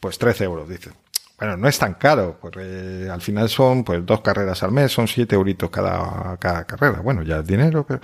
[0.00, 0.92] Pues 13 euros, dices.
[1.38, 5.08] Bueno, no es tan caro, porque al final son pues dos carreras al mes, son
[5.08, 7.00] 7 euritos cada, cada carrera.
[7.00, 8.00] Bueno, ya es dinero, pero,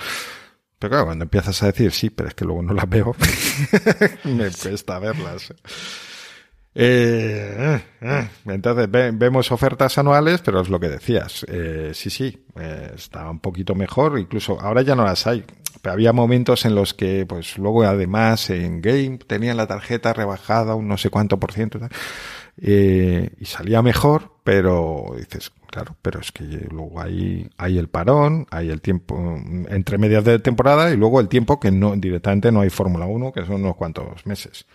[0.79, 3.15] pero claro, cuando empiezas a decir, sí, pero es que luego no las veo,
[4.25, 5.55] me cuesta verlas.
[6.73, 11.45] Eh, eh, entonces ve, vemos ofertas anuales, pero es lo que decías.
[11.49, 14.19] Eh, sí, sí, eh, está un poquito mejor.
[14.19, 15.45] Incluso ahora ya no las hay.
[15.83, 20.75] Pero había momentos en los que, pues luego además en Game tenían la tarjeta rebajada
[20.75, 21.79] un no sé cuánto por ciento
[22.61, 28.47] eh, y salía mejor, pero dices, claro, pero es que luego hay, hay el parón,
[28.51, 29.17] hay el tiempo
[29.69, 33.33] entre medias de temporada y luego el tiempo que no directamente no hay Fórmula 1,
[33.33, 34.67] que son unos cuantos meses.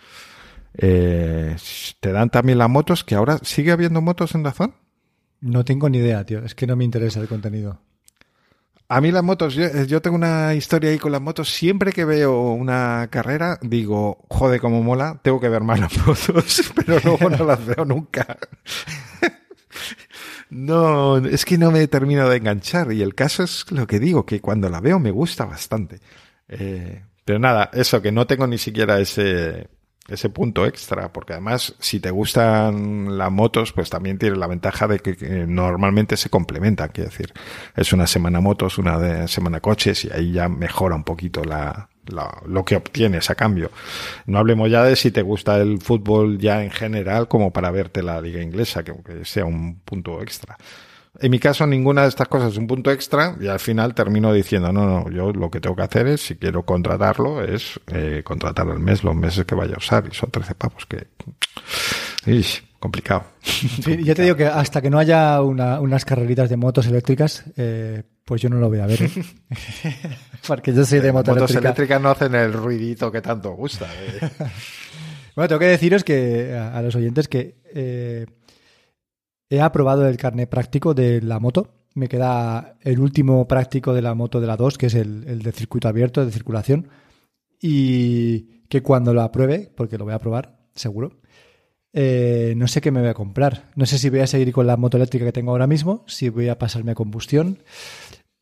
[0.78, 1.56] Eh,
[2.00, 3.04] ¿Te dan también las motos?
[3.04, 4.74] ¿Que ahora sigue habiendo motos en Dazón?
[5.40, 6.44] No tengo ni idea, tío.
[6.44, 7.80] Es que no me interesa el contenido.
[8.88, 11.52] A mí las motos, yo, yo, tengo una historia ahí con las motos.
[11.52, 16.72] Siempre que veo una carrera, digo, joder, cómo mola, tengo que ver más las motos,
[16.74, 18.38] pero luego no las veo nunca.
[20.50, 22.92] no, es que no me termino de enganchar.
[22.92, 25.98] Y el caso es lo que digo, que cuando la veo me gusta bastante.
[26.48, 29.68] Eh, pero nada, eso, que no tengo ni siquiera ese,
[30.08, 34.86] ese punto extra, porque además si te gustan las motos, pues también tiene la ventaja
[34.86, 35.16] de que,
[35.46, 37.32] normalmente se complementan, quiero decir,
[37.74, 41.88] es una semana motos, una de semana coches y ahí ya mejora un poquito la,
[42.06, 43.70] la, lo que obtienes a cambio.
[44.26, 48.02] No hablemos ya de si te gusta el fútbol ya en general como para verte
[48.02, 50.56] la liga inglesa, que, que sea un punto extra.
[51.20, 54.32] En mi caso, ninguna de estas cosas es un punto extra y al final termino
[54.32, 58.22] diciendo, no, no, yo lo que tengo que hacer es, si quiero contratarlo, es eh,
[58.24, 61.06] contratar al mes los meses que vaya a usar y son 13 pavos que...
[62.26, 63.24] Ish, complicado.
[63.40, 67.44] Sí, ya te digo que hasta que no haya una, unas carreritas de motos eléctricas,
[67.56, 69.02] eh, pues yo no lo voy a ver.
[69.04, 69.10] ¿eh?
[70.46, 71.68] Porque yo soy de moto motos eléctrica.
[71.68, 73.86] eléctricas no hacen el ruidito que tanto gusta.
[73.86, 74.20] ¿eh?
[75.36, 78.26] bueno, tengo que deciros que a, a los oyentes que eh,
[79.50, 81.72] he aprobado el carnet práctico de la moto.
[81.94, 85.52] Me queda el último práctico de la moto de la 2, que es el, de
[85.52, 86.88] circuito abierto, de circulación.
[87.60, 91.20] Y que cuando lo apruebe, porque lo voy a probar, seguro,
[91.92, 93.70] eh, no sé qué me voy a comprar.
[93.76, 96.28] No sé si voy a seguir con la moto eléctrica que tengo ahora mismo, si
[96.28, 97.62] voy a pasarme a combustión.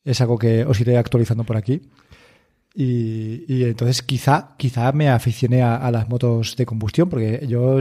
[0.03, 1.83] Es algo que os iré actualizando por aquí.
[2.75, 7.81] Y, y entonces quizá, quizá me aficioné a, las motos de combustión, porque yo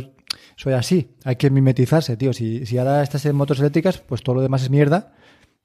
[0.56, 1.10] soy así.
[1.24, 2.32] Hay que mimetizarse, tío.
[2.32, 5.14] Si, si ahora estás en motos eléctricas, pues todo lo demás es mierda.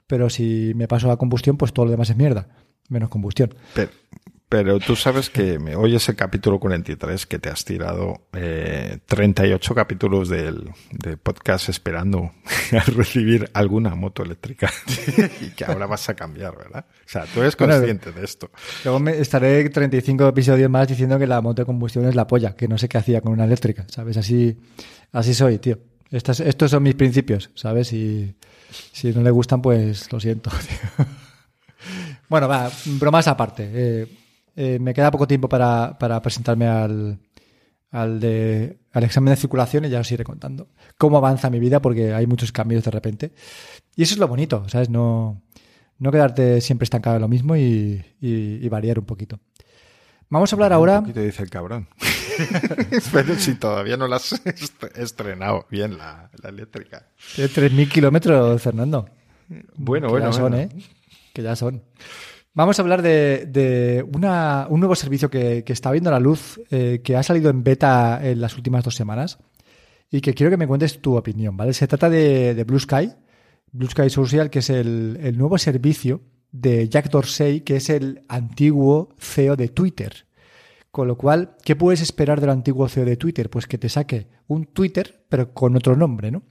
[0.07, 2.49] Pero si me paso a combustión, pues todo lo demás es mierda.
[2.89, 3.55] Menos combustión.
[3.75, 3.91] Pero,
[4.49, 9.75] pero tú sabes que me oyes el capítulo 43 que te has tirado eh, 38
[9.75, 12.31] capítulos del, del, podcast esperando
[12.73, 14.73] a recibir alguna moto eléctrica
[15.41, 16.87] y que ahora vas a cambiar, ¿verdad?
[16.89, 18.51] O sea, tú eres consciente bueno, de esto.
[18.85, 22.55] Luego me estaré 35 episodios más diciendo que la moto de combustión es la polla,
[22.57, 24.17] que no sé qué hacía con una eléctrica, ¿sabes?
[24.17, 24.57] Así,
[25.13, 25.79] así soy, tío.
[26.11, 27.93] Estas, estos son mis principios, ¿sabes?
[27.93, 28.35] Y
[28.71, 30.51] si no le gustan, pues lo siento.
[30.97, 31.07] Tío.
[32.29, 33.71] Bueno, va, bromas aparte.
[33.73, 34.07] Eh,
[34.61, 37.21] Eh, me queda poco tiempo para, para presentarme al,
[37.93, 41.81] al, de, al examen de circulación y ya os iré contando cómo avanza mi vida
[41.81, 43.33] porque hay muchos cambios de repente.
[43.95, 44.91] Y eso es lo bonito, ¿sabes?
[44.91, 45.41] No,
[46.01, 49.39] no quedarte siempre estancado en lo mismo y, y, variar un poquito.
[50.29, 50.99] Vamos a hablar ahora.
[50.99, 51.87] Un poquito dice el cabrón.
[53.13, 54.43] Pero si todavía no la has
[54.97, 57.07] estrenado bien la, la eléctrica.
[57.37, 59.09] Tiene 3.000 kilómetros, Fernando.
[59.77, 60.27] Bueno, que bueno.
[60.27, 60.57] Ya son, bueno.
[60.57, 60.69] ¿eh?
[61.33, 61.85] Que ya son.
[62.59, 67.23] Vamos a hablar de, un nuevo servicio que, está viendo la luz, eh, que ha
[67.23, 69.39] salido en beta en las últimas dos semanas
[70.11, 71.73] y que quiero que me cuentes tu opinión, ¿vale?
[71.73, 73.13] Se trata de, Blue Sky,
[73.71, 79.11] Blue Sky Social, que es el, nuevo servicio de Jack Dorsey, que es el antiguo
[79.19, 80.27] CEO de Twitter.
[80.91, 83.51] Con lo cual, ¿qué puedes esperar del antiguo CEO de Twitter?
[83.51, 86.43] Pues que te saque un Twitter, pero con otro nombre, ¿no?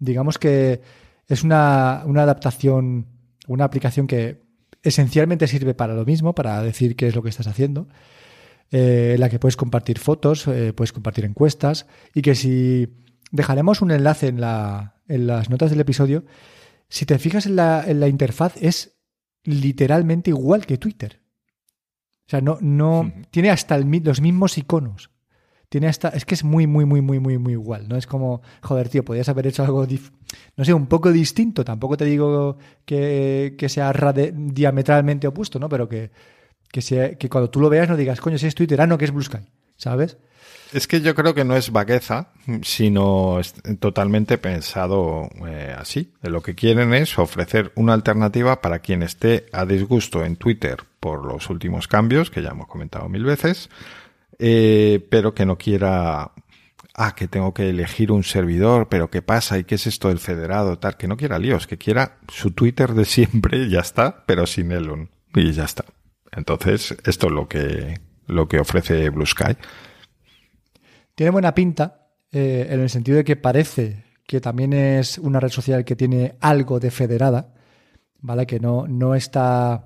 [0.00, 0.80] Digamos que
[1.28, 3.06] es una adaptación,
[3.46, 4.45] una aplicación que
[4.86, 7.88] esencialmente sirve para lo mismo, para decir qué es lo que estás haciendo,
[8.70, 12.88] eh, en la que puedes compartir fotos, eh, puedes compartir encuestas y que si
[13.30, 16.24] dejaremos un enlace en, la, en las notas del episodio,
[16.88, 18.98] si te fijas en la, en la interfaz es
[19.42, 21.20] literalmente igual que Twitter.
[22.26, 25.10] O sea, no, no, tiene hasta el, los mismos iconos.
[25.68, 27.88] Tiene hasta, es que es muy, muy, muy, muy, muy, muy igual.
[27.88, 29.86] No es como, joder, tío, podrías haber hecho algo,
[30.56, 31.64] no sé, un poco distinto.
[31.64, 33.92] Tampoco te digo que, que sea
[34.32, 35.68] diametralmente opuesto, ¿no?
[35.68, 36.10] Pero que,
[36.70, 38.96] que, sea, que cuando tú lo veas no digas, coño, si es Twitter, ah, no,
[38.98, 39.24] que es Blue
[39.76, 40.16] ¿sabes?
[40.72, 43.40] Es que yo creo que no es vagueza, sino
[43.78, 46.12] totalmente pensado eh, así.
[46.22, 51.24] Lo que quieren es ofrecer una alternativa para quien esté a disgusto en Twitter por
[51.24, 53.70] los últimos cambios, que ya hemos comentado mil veces,
[54.38, 56.32] eh, pero que no quiera,
[56.94, 59.58] ah, que tengo que elegir un servidor, pero ¿qué pasa?
[59.58, 60.78] ¿Y qué es esto del federado?
[60.78, 64.72] Tal, que no quiera líos, que quiera su Twitter de siempre ya está, pero sin
[64.72, 65.10] Elon.
[65.34, 65.84] Y ya está.
[66.32, 69.56] Entonces, esto es lo que, lo que ofrece Blue Sky.
[71.14, 75.50] Tiene buena pinta, eh, en el sentido de que parece que también es una red
[75.50, 77.54] social que tiene algo de federada,
[78.20, 78.46] ¿vale?
[78.46, 79.85] Que no, no está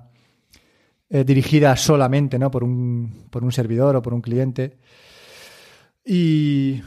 [1.13, 2.49] eh, dirigida solamente ¿no?
[2.49, 4.77] por, un, por un servidor o por un cliente.
[6.05, 6.81] Y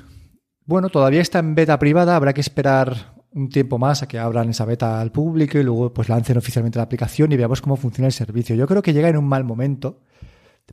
[0.64, 4.48] bueno, todavía está en beta privada, habrá que esperar un tiempo más a que abran
[4.48, 8.06] esa beta al público y luego pues lancen oficialmente la aplicación y veamos cómo funciona
[8.06, 8.56] el servicio.
[8.56, 10.00] Yo creo que llega en un mal momento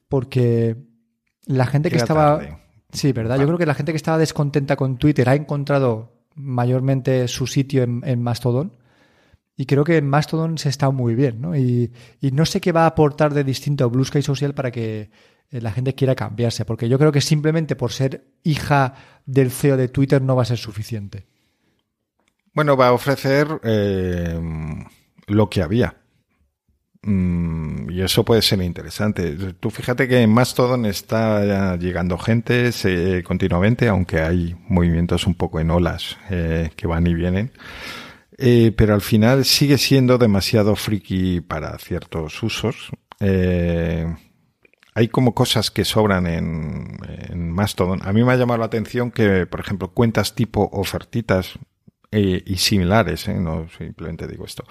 [0.08, 0.78] porque
[1.46, 2.38] la gente que estaba...
[2.38, 2.58] tarde.
[2.94, 3.38] Sí, ¿verdad?
[3.38, 7.84] Yo creo que la gente que estaba descontenta con Twitter ha encontrado mayormente su sitio
[7.84, 8.78] en, en Mastodon.
[9.62, 11.56] Y creo que en Mastodon se está muy bien, ¿no?
[11.56, 14.72] Y, y, no sé qué va a aportar de distinto a Blue Sky Social para
[14.72, 15.12] que
[15.52, 18.96] eh, la gente quiera cambiarse, porque yo creo que simplemente por ser hija
[19.28, 21.28] del CEO de Twitter no va a ser suficiente.
[22.56, 24.40] Bueno, va a ofrecer eh,
[25.28, 25.96] lo que había.
[27.04, 29.54] Mm, y eso puede ser interesante.
[29.60, 32.72] Tú fíjate que en Mastodon está llegando gente
[33.24, 37.52] continuamente, aunque hay movimientos un poco en olas eh, que van y vienen.
[38.44, 42.90] Eh, pero al final sigue siendo demasiado friki para ciertos usos.
[43.20, 44.12] Eh,
[44.96, 48.00] hay como cosas que sobran en, Mastodon.
[48.04, 51.60] A mí me ha llamado la atención que, por ejemplo, cuentas tipo ofertitas
[52.12, 54.66] eh, y similares, no simplemente digo esto,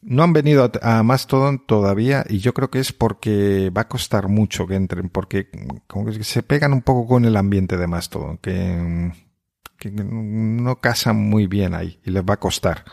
[0.00, 4.28] no han venido a, Mastodon todavía y yo creo que es porque va a costar
[4.28, 5.50] mucho que entren, porque
[5.86, 9.12] como que se pegan un poco con el ambiente de Mastodon, que,
[9.92, 12.84] no casan muy bien ahí y les va a costar.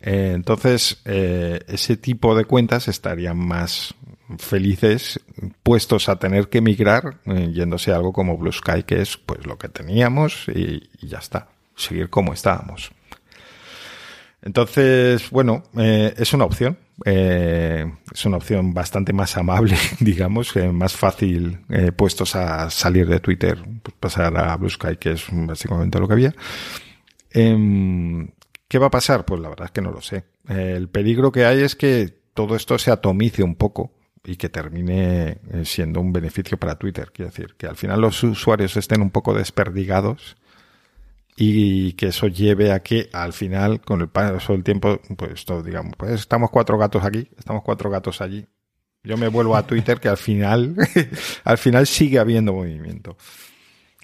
[0.00, 3.94] Eh, entonces, eh, ese tipo de cuentas estarían más
[4.38, 5.20] felices
[5.62, 9.46] puestos a tener que migrar eh, yéndose a algo como Blue Sky, que es pues
[9.46, 12.92] lo que teníamos y, y ya está, seguir como estábamos.
[14.42, 16.78] Entonces, bueno, es una opción.
[17.04, 23.06] Eh, es una opción bastante más amable, digamos, eh, más fácil eh, puestos a salir
[23.08, 26.34] de Twitter, pues pasar a Blue Sky, que es básicamente lo que había.
[27.30, 28.30] Em,
[28.66, 29.24] ¿Qué va a pasar?
[29.24, 30.24] Pues la verdad es que no lo sé.
[30.48, 33.92] el peligro que hay es que todo esto se atomice un poco
[34.24, 37.10] y que termine siendo un beneficio para Twitter.
[37.12, 40.36] Quiero decir, que al final los usuarios estén un poco desperdigados
[41.40, 45.64] y que eso lleve a que al final, con el paso del tiempo, pues todos
[45.64, 48.44] digamos, pues estamos cuatro gatos aquí, estamos cuatro gatos allí.
[49.04, 50.74] Yo me vuelvo a Twitter que al final,
[51.44, 53.16] al final sigue habiendo movimiento.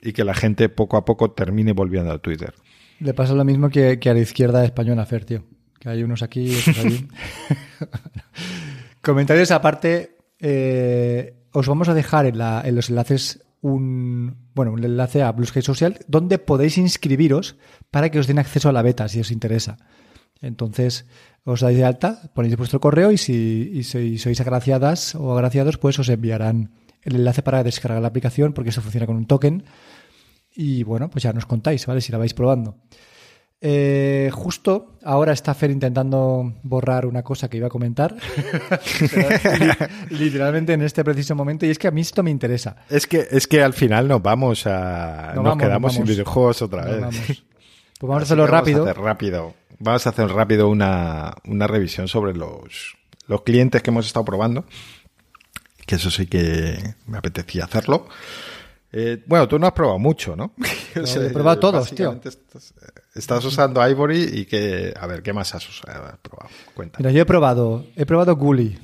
[0.00, 2.54] Y que la gente poco a poco termine volviendo a Twitter.
[3.00, 5.44] Le pasa lo mismo que, que a la izquierda española, Fer, tío.
[5.80, 7.08] Que hay unos aquí, otros allí.
[9.02, 14.84] Comentarios aparte, eh, os vamos a dejar en, la, en los enlaces un, bueno, un
[14.84, 17.56] enlace a Blue Sky Social donde podéis inscribiros
[17.90, 19.80] para que os den acceso a la beta si os interesa.
[20.42, 21.08] Entonces,
[21.48, 25.80] os dais de alta, ponéis vuestro correo y si, y si sois agraciadas o agraciados,
[25.80, 29.64] pues os enviarán el enlace para descargar la aplicación porque eso funciona con un token.
[30.54, 32.02] Y bueno, pues ya nos contáis, ¿vale?
[32.02, 32.76] Si la vais probando.
[33.66, 38.14] Eh, justo ahora está Fer intentando borrar una cosa que iba a comentar.
[40.10, 41.64] literalmente en este preciso momento.
[41.64, 42.76] Y es que a mí esto me interesa.
[42.90, 45.32] Es que, es que al final nos vamos a.
[45.34, 47.42] nos quedamos sin videojuegos otra vez.
[47.98, 48.80] Pues vamos a hacerlo rápido.
[48.80, 49.54] Vamos a hacer rápido.
[49.78, 52.98] Vamos a hacer rápido una, una revisión sobre los,
[53.28, 54.66] los clientes que hemos estado probando.
[55.86, 58.08] Que eso sí que me apetecía hacerlo.
[58.92, 60.52] Eh, bueno, tú no has probado mucho, ¿no?
[60.94, 62.20] he probado todos, tío.
[63.14, 65.64] Estás, usando Ivory y que, a ver, ¿qué más has,
[66.20, 66.50] probado?
[66.74, 66.98] Cuenta.
[66.98, 68.76] Mira, yo he probado, he probado Gully,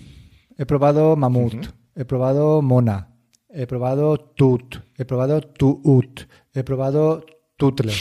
[0.57, 1.67] he probado Mamut,
[1.97, 3.09] he probado Mona,
[3.49, 7.27] he probado Tut, he probado Tuut, he probado
[7.57, 7.93] Tutle,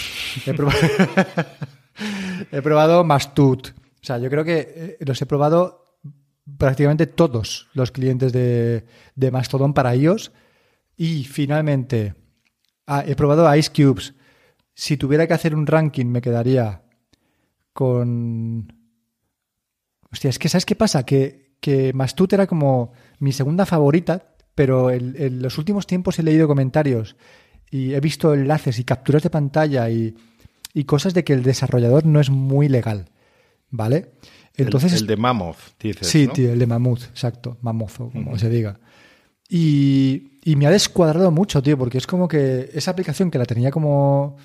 [0.45, 0.79] he probado,
[2.51, 3.69] he probado Mastut.
[3.69, 5.99] O sea, yo creo que eh, los he probado
[6.57, 10.31] prácticamente todos los clientes de, de Mastodon para iOS
[10.95, 12.13] y finalmente,
[12.87, 14.13] ah, he probado Ice Cubes.
[14.79, 16.83] Si tuviera que hacer un ranking, me quedaría
[17.73, 18.71] con.
[20.09, 21.05] Hostia, es que ¿sabes qué pasa?
[21.05, 26.47] Que, que Mastut era como mi segunda favorita, pero en, los últimos tiempos he leído
[26.47, 27.17] comentarios
[27.69, 30.15] y he visto enlaces y capturas de pantalla y,
[30.85, 33.09] cosas de que el desarrollador no es muy legal.
[33.71, 34.13] ¿Vale?
[34.55, 36.07] Entonces, el, de Mammoth, dices.
[36.07, 37.57] Sí, tío, el de Mammoth, exacto.
[37.59, 38.79] Mamozo, como se diga.
[39.49, 43.45] Y, y me ha descuadrado mucho, tío, porque es como que esa aplicación que la
[43.45, 44.37] tenía como,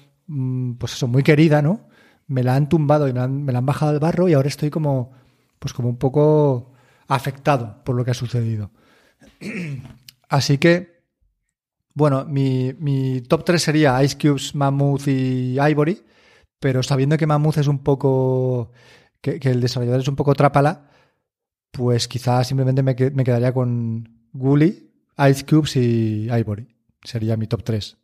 [0.78, 1.88] pues eso, muy querida, ¿no?
[2.26, 5.12] Me la han tumbado y me la han, bajado al barro y ahora estoy como,
[5.58, 6.72] pues como un poco
[7.08, 8.70] afectado por lo que ha sucedido.
[10.28, 11.04] Así que,
[11.94, 16.02] bueno, mi, mi top 3 sería Ice Cubes, Mammoth y Ivory,
[16.58, 18.72] pero sabiendo que Mammoth es un poco,
[19.20, 20.90] que, el desarrollador es un poco trápala,
[21.70, 26.66] pues quizás simplemente me, me quedaría con Gully Ice Cubes y Ivory.
[27.02, 27.96] Sería mi top 3.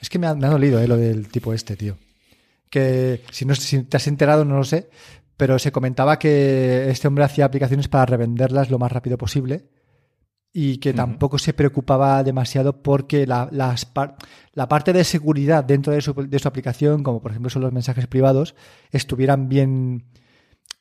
[0.00, 1.96] Es que me ha, dolido eh, lo del tipo este, tío.
[2.70, 4.90] Que si, no, si te has enterado, no lo sé,
[5.36, 9.68] pero se comentaba que este hombre hacía aplicaciones para revenderlas lo más rápido posible
[10.52, 16.14] y que tampoco se preocupaba demasiado porque la, la parte de seguridad dentro de su,
[16.14, 18.54] de su, aplicación, como por ejemplo son los mensajes privados,
[18.90, 20.06] estuvieran bien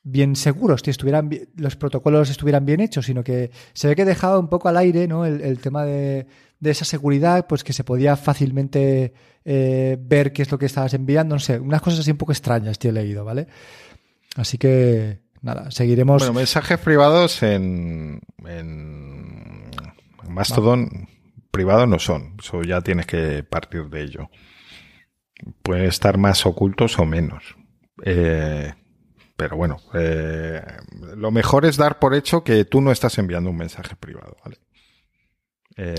[0.01, 4.39] bien seguros, que estuvieran los protocolos estuvieran bien hechos, sino que se ve que dejaba
[4.39, 5.26] un poco al aire ¿no?
[5.26, 6.28] el, tema de,
[6.62, 11.36] esa seguridad, pues que se podía fácilmente eh, ver qué es lo que estabas enviando,
[11.36, 13.47] no sé, unas cosas así un poco extrañas que he leído, ¿vale?
[14.36, 16.20] Así que, nada, seguiremos.
[16.20, 19.72] Bueno, mensajes privados en, en
[20.28, 21.08] Mastodon
[21.56, 24.30] privados no son, eso ya tienes que partir de ello.
[25.64, 27.56] Pueden estar más ocultos o menos.
[28.03, 28.74] Eh,
[29.38, 30.62] pero bueno, eh,
[31.16, 34.58] lo mejor es dar por hecho que tú no estás enviando un mensaje privado, ¿vale?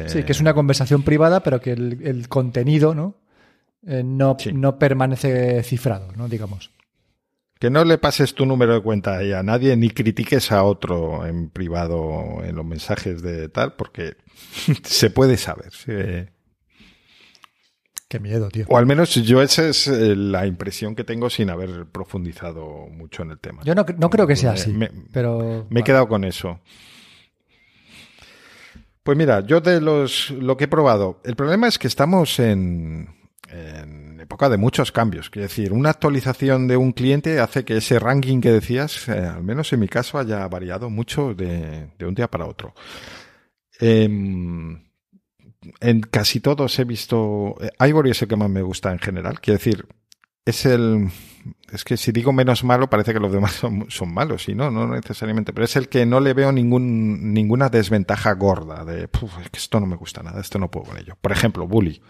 [0.07, 3.17] Sí, que es una conversación privada, pero que el, contenido ¿no?
[3.87, 6.29] Eh, no, no permanece cifrado, ¿no?
[6.29, 6.71] Digamos.
[7.59, 11.49] Que no le pases tu número de cuenta a nadie ni critiques a otro en
[11.49, 14.17] privado en los mensajes de tal, porque
[14.83, 15.73] se puede saber.
[18.09, 18.67] Qué miedo, tío.
[18.69, 23.23] O al menos yo esa es eh, la impresión que tengo sin haber profundizado mucho
[23.23, 23.63] en el tema.
[23.65, 24.73] Yo no, creo que sea así,
[25.13, 25.67] pero...
[25.71, 26.61] Me he quedado con eso.
[29.07, 33.09] Pues mira, yo de los lo que he probado, el problema es que estamos en,
[34.19, 35.31] época de muchos cambios.
[35.31, 39.45] Quiero decir, una actualización de un cliente hace que ese ranking que decías, eh, al
[39.45, 42.75] menos en mi caso, haya variado mucho de, un día para otro.
[43.79, 47.55] Eh, en casi todos he visto.
[47.61, 49.41] Eh, Ivory es el que más me gusta en general.
[49.41, 49.87] Quiero decir,
[50.45, 51.11] es el.
[51.73, 53.53] Es que si digo menos malo, parece que los demás
[53.89, 55.53] son, malos, y no, no necesariamente.
[55.53, 59.05] Pero es el que no le veo ninguna desventaja gorda de.
[59.05, 61.17] es que esto no me gusta nada, esto no puedo con ello.
[61.21, 62.01] Por ejemplo, Bully.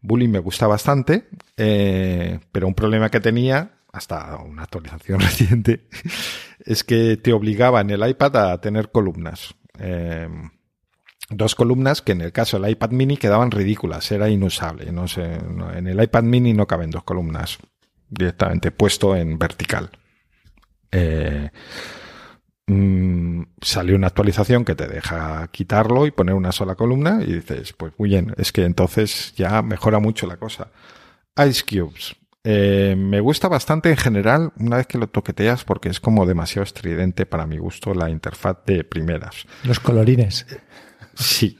[0.00, 5.86] Bully me gusta bastante, eh, pero un problema que tenía, hasta una actualización reciente,
[6.64, 9.54] es que te obligaba en el iPad a tener columnas.
[9.78, 10.28] Eh,
[11.30, 14.92] dos columnas que en el caso del iPad mini quedaban ridículas, era inusable.
[14.92, 15.24] No sé,
[15.74, 17.58] en el iPad mini no caben dos columnas
[18.08, 19.90] directamente puesto en vertical.
[20.90, 21.50] Eh,
[22.66, 27.72] mm, salió una actualización que te deja quitarlo y poner una sola columna y dices,
[27.72, 30.70] pues muy bien, es que entonces ya mejora mucho la cosa.
[31.48, 32.16] Ice Cubes.
[32.46, 36.64] Eh, me gusta bastante en general una vez que lo toqueteas porque es como demasiado
[36.64, 39.46] estridente para mi gusto la interfaz de primeras.
[39.64, 40.46] Los colorines.
[41.14, 41.58] Sí.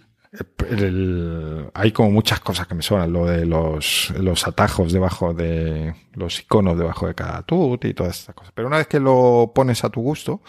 [1.75, 6.41] Hay como muchas cosas que me suenan, lo de los, los atajos debajo de los
[6.41, 8.53] iconos debajo de cada tut y todas estas cosas.
[8.55, 10.43] Pero una vez que lo pones a tu gusto,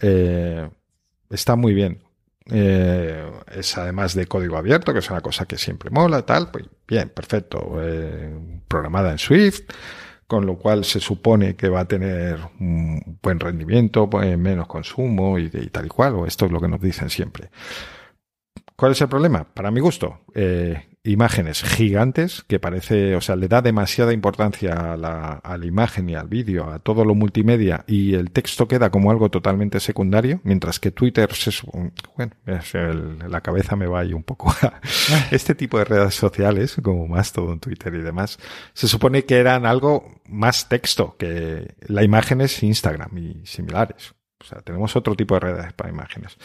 [0.00, 0.68] eh,
[1.30, 2.02] está muy bien.
[2.50, 6.64] Eh, es además de código abierto, que es una cosa que siempre mola, tal, pues
[6.86, 7.76] bien, perfecto.
[7.80, 8.34] Eh,
[8.68, 9.62] programada en Swift,
[10.26, 15.38] con lo cual se supone que va a tener un buen rendimiento, pues, menos consumo
[15.38, 17.50] y, tal y cual, esto es lo que nos dicen siempre.
[18.78, 19.42] ¿Cuál es el problema?
[19.42, 24.96] Para mi gusto, eh, imágenes gigantes que parece, o sea, le da demasiada importancia a
[24.96, 29.30] la, imagen y al vídeo, a todo lo multimedia y el texto queda como algo
[29.30, 31.50] totalmente secundario, mientras que Twitter se,
[32.16, 32.34] bueno,
[33.28, 34.80] la cabeza me va ahí un poco a
[35.32, 38.38] este tipo de redes sociales, como más todo en Twitter y demás,
[38.74, 44.14] se supone que eran algo más texto que la imagen es Instagram y similares.
[44.40, 46.38] O sea, tenemos otro tipo de redes para imágenes.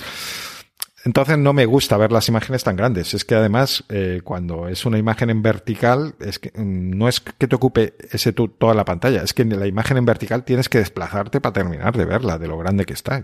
[1.06, 3.14] Entonces no me gusta ver las imágenes tan grandes.
[3.14, 7.20] Es que además, eh, cuando es una imagen en vertical, es que mm, no es
[7.20, 10.70] que te ocupe ese toda la pantalla, es que en la imagen en vertical tienes
[10.70, 13.24] que desplazarte para terminar de verla, de lo grande que está.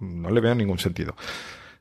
[0.00, 1.14] No le veo ningún sentido.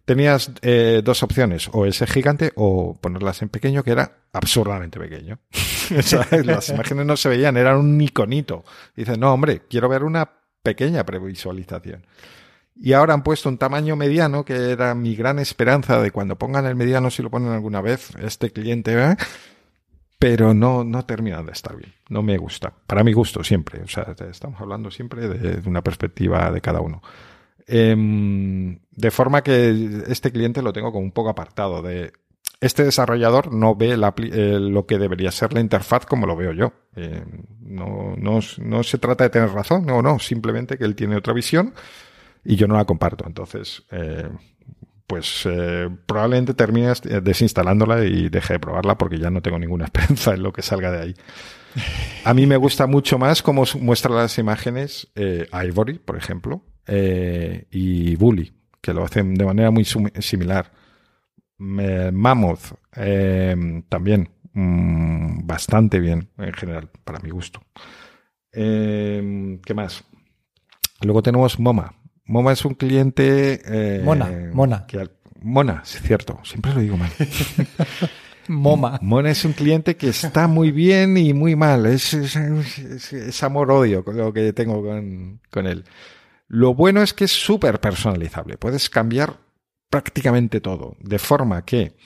[0.05, 5.39] Tenías eh, dos opciones, o ese gigante o ponerlas en pequeño, que era absurdamente pequeño.
[6.45, 8.63] las imágenes no se veían, eran un iconito.
[8.95, 10.29] Dices, no, hombre, quiero ver una
[10.61, 12.05] pequeña previsualización.
[12.83, 16.65] Y ahora han puesto un tamaño mediano, que era mi gran esperanza de cuando pongan
[16.65, 19.15] el mediano, si lo ponen alguna vez, este cliente, ¿eh?
[20.17, 21.93] pero no, no termina de estar bien.
[22.09, 22.73] No me gusta.
[22.87, 23.83] Para mi gusto, siempre.
[23.83, 27.03] O sea, estamos hablando siempre de, una perspectiva de cada uno.
[27.67, 32.11] Em, de forma que este cliente lo tengo como un poco apartado de
[32.59, 36.73] este desarrollador no ve eh, lo que debería ser la interfaz como lo veo yo.
[36.95, 37.23] Eh,
[37.59, 41.33] no, no, no, se trata de tener razón, no, no, simplemente que él tiene otra
[41.33, 41.73] visión
[42.43, 43.25] y yo no la comparto.
[43.27, 44.29] Entonces, eh,
[45.07, 50.33] pues eh, probablemente termine desinstalándola y deje de probarla porque ya no tengo ninguna esperanza
[50.33, 51.15] en lo que salga de ahí.
[52.25, 58.15] A mí me gusta mucho más cómo muestra las imágenes eh, Ivory, por ejemplo, y
[58.17, 60.71] Bully, que lo hacen de manera muy similar.
[61.57, 62.73] Mammoth,
[63.87, 67.61] también mm, bastante bien en general, para mi gusto.
[68.51, 70.03] ¿Qué más?
[71.01, 72.00] Luego tenemos MoMA.
[72.31, 73.61] MoMA es un cliente...
[73.65, 74.87] Eh, mona, Mona.
[75.41, 77.11] Mona, es cierto, siempre lo digo mal.
[78.47, 78.99] MoMA.
[79.01, 81.85] Mona es un cliente que está muy bien y muy mal.
[81.85, 85.83] Es, es, amor-odio lo que tengo con, con, él.
[86.47, 88.57] Lo bueno es que es súper personalizable.
[88.57, 89.37] Puedes cambiar
[89.89, 90.95] prácticamente todo.
[91.01, 91.97] De forma que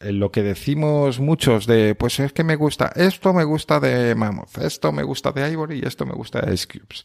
[0.00, 4.14] eh, lo que decimos muchos de, pues es que me gusta, esto me gusta de
[4.14, 7.04] Mammoth, esto me gusta de Ivory y esto me gusta de Ice Cubes.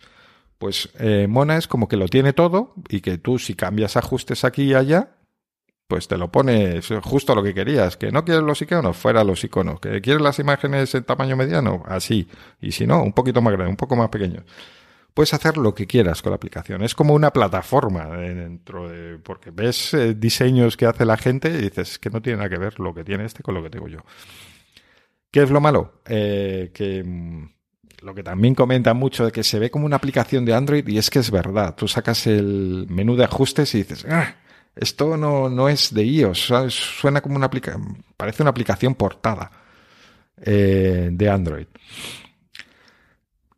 [0.60, 4.43] Pues eh, Mona es como que lo tiene todo y que tú si cambias ajustes
[4.43, 5.16] aquí y allá,
[5.88, 7.97] pues te lo pones justo lo que querías.
[7.97, 9.80] Que no quieres los iconos, fuera los iconos.
[9.80, 12.28] Que quieres las imágenes en tamaño mediano, así.
[12.62, 14.43] Y si no, un poquito más grande, un poco más pequeño.
[15.14, 16.84] Puedes hacer lo que quieras con la aplicación.
[16.84, 21.57] Es como una plataforma dentro de, porque ves eh, diseños que hace la gente y
[21.57, 23.88] dices que no tiene nada que ver lo que tiene este con lo que tengo
[23.88, 23.99] yo.
[25.32, 26.01] ¿Qué es lo malo?
[26.05, 27.49] Eh, que mm,
[28.02, 30.97] lo que también comenta mucho de que se ve como una aplicación de Android y
[30.97, 31.76] es que es verdad.
[31.76, 34.36] Tú sacas el menú de ajustes y dices, ah,
[34.76, 39.52] esto no, no es de iOS, suena como una aplicación, parece una aplicación portada
[40.41, 41.68] eh, de Android.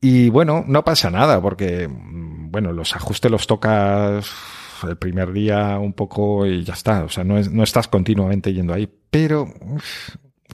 [0.01, 4.31] Y bueno, no pasa nada porque, bueno, los ajustes los tocas
[4.83, 7.03] el primer día un poco y ya está.
[7.03, 8.89] O sea, no, no estás continuamente yendo ahí.
[9.11, 9.53] Pero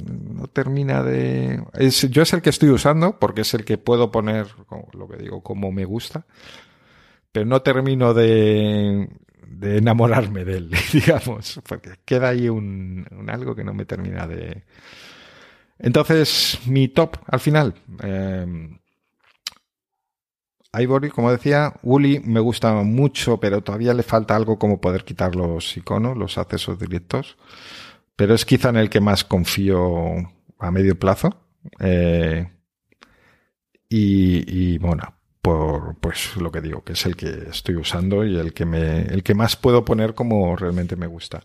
[0.06, 1.64] no termina de...
[1.74, 4.48] Es, yo es el que estoy usando porque es el que puedo poner,
[4.94, 6.26] lo que digo, como me gusta,
[7.32, 9.10] pero no termino de,
[9.48, 14.64] de enamorarme de él, digamos, porque queda ahí un, algo que no me termina de...
[15.80, 17.76] Entonces, mi top al final.
[18.02, 18.78] Eh,
[20.74, 25.36] Ivory, como decía, Uli me gusta mucho, pero todavía le falta algo como poder quitar
[25.36, 27.38] los iconos, los accesos directos
[28.18, 30.16] pero es quizá en el que más confío
[30.60, 31.30] a medio plazo.
[31.80, 32.52] Eh,
[33.88, 38.38] y, y, bueno, por pues lo que digo, que es el que estoy usando y
[38.38, 41.44] el que me, el que más puedo poner como realmente me gusta.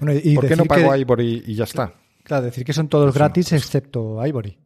[0.00, 1.92] Bueno, y ¿Por qué no pago Ivory y ya está?
[2.24, 4.58] Claro, decir que son todos gratis excepto Ivory.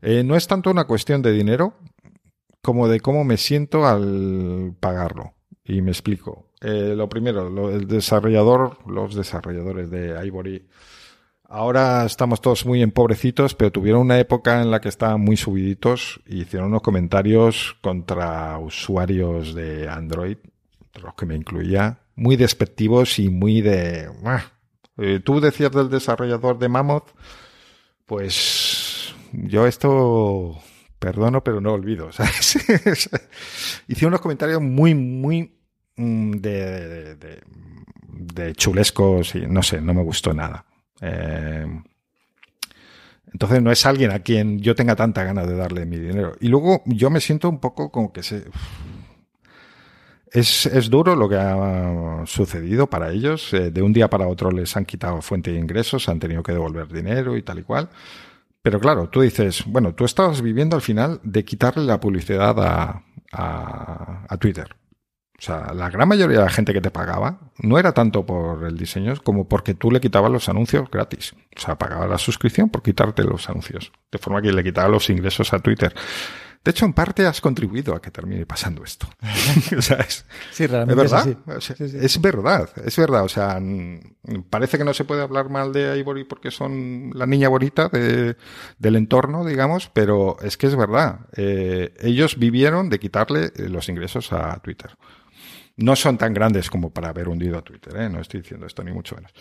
[0.00, 1.74] Eh, no es tanto una cuestión de dinero
[2.62, 5.33] como de cómo me siento al pagarlo.
[5.64, 6.50] Y me explico.
[6.60, 10.66] Eh, lo primero, el desarrollador, los desarrolladores de Ivory,
[11.48, 16.20] ahora estamos todos muy empobrecitos, pero tuvieron una época en la que estaban muy subiditos
[16.26, 20.36] y hicieron unos comentarios contra usuarios de Android,
[21.02, 24.10] los que me incluía, muy despectivos y muy de...
[24.98, 27.08] Eh, tú decías del desarrollador de Mammoth,
[28.06, 30.58] pues yo esto
[31.04, 32.10] perdono, pero no olvido.
[32.12, 32.58] ¿sabes?
[33.88, 35.52] Hice unos comentarios muy, muy
[35.96, 40.64] mm, de, de, chulescos y no sé, no me gustó nada.
[41.02, 41.66] Eh,
[43.30, 46.36] entonces no es alguien a quien yo tenga tanta ganas de darle mi dinero.
[46.40, 48.44] Y luego yo me siento un poco como que se...
[50.30, 53.52] Es, es duro lo que ha sucedido para ellos.
[53.52, 56.52] Eh, de un día para otro les han quitado fuente de ingresos, han tenido que
[56.52, 57.88] devolver dinero y tal y cual.
[58.64, 63.02] Pero claro, tú dices, bueno, tú estabas viviendo al final de quitarle la publicidad a,
[63.30, 64.74] a, Twitter.
[65.38, 68.64] O sea, la gran mayoría de la gente que te pagaba no era tanto por
[68.64, 71.34] el diseño como porque tú le quitabas los anuncios gratis.
[71.54, 73.92] O sea, pagaba la suscripción por quitarte los anuncios.
[74.10, 75.94] De forma que le quitaba los ingresos a Twitter.
[76.64, 79.06] De hecho, en parte has contribuido a que termine pasando esto.
[79.76, 81.28] o sea, es, sí, realmente es verdad.
[81.28, 81.98] Es, o sea, sí, sí.
[82.00, 83.24] es, verdad, es verdad.
[83.24, 83.60] O sea,
[84.48, 88.36] parece que no se puede hablar mal de Ivory porque son la niña bonita de,
[88.78, 91.20] del entorno, digamos, pero es que es verdad.
[91.36, 94.96] Eh, ellos vivieron de quitarle los ingresos a Twitter.
[95.76, 98.08] No son tan grandes como para haber hundido a Twitter, ¿eh?
[98.08, 99.32] no estoy diciendo esto ni mucho menos.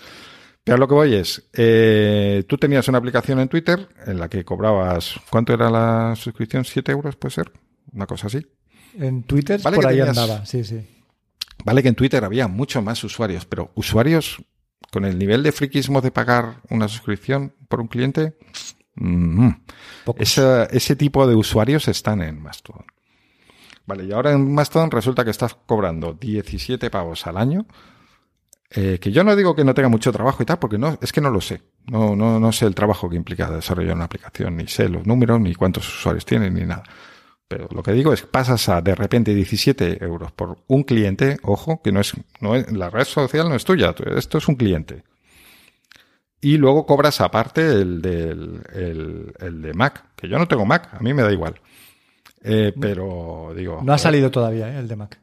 [0.64, 4.45] Pero lo que voy es, eh, tú tenías una aplicación en Twitter en la que
[4.45, 6.64] cobrabas, ¿cuánto era la suscripción?
[6.64, 7.51] ¿7 euros puede ser?
[7.91, 8.45] Una cosa así.
[8.97, 10.88] En Twitter vale por ahí tenías, andaba, sí, sí.
[11.66, 14.41] Vale que en Twitter había mucho más usuarios, pero usuarios
[14.91, 18.38] con el nivel de friquismo de pagar una suscripción por un cliente,
[18.95, 19.49] mm,
[20.18, 22.86] ese, ese tipo de usuarios están en Mastodon.
[23.86, 27.66] Vale, y ahora en Mastodon resulta que estás cobrando 17 pavos al año.
[28.76, 31.11] Eh, que yo no digo que no tenga mucho trabajo y tal, porque no, es
[31.11, 31.61] que no lo sé.
[31.86, 35.39] No, no, no sé el trabajo que implica desarrollar una aplicación, ni sé los números,
[35.39, 36.84] ni cuántos usuarios tienen, ni nada.
[37.47, 41.38] Pero lo que digo es que pasas a de repente 17 euros por un cliente,
[41.43, 44.55] ojo, que no es, no es, la red social no es tuya, esto es un
[44.55, 45.03] cliente.
[46.41, 50.89] Y luego cobras aparte el, del, el, el de Mac, que yo no tengo Mac,
[50.93, 51.61] a mí me da igual.
[52.43, 53.82] Eh, pero digo.
[53.84, 54.80] No ha salido todavía ¿eh?
[54.80, 55.19] el de Mac.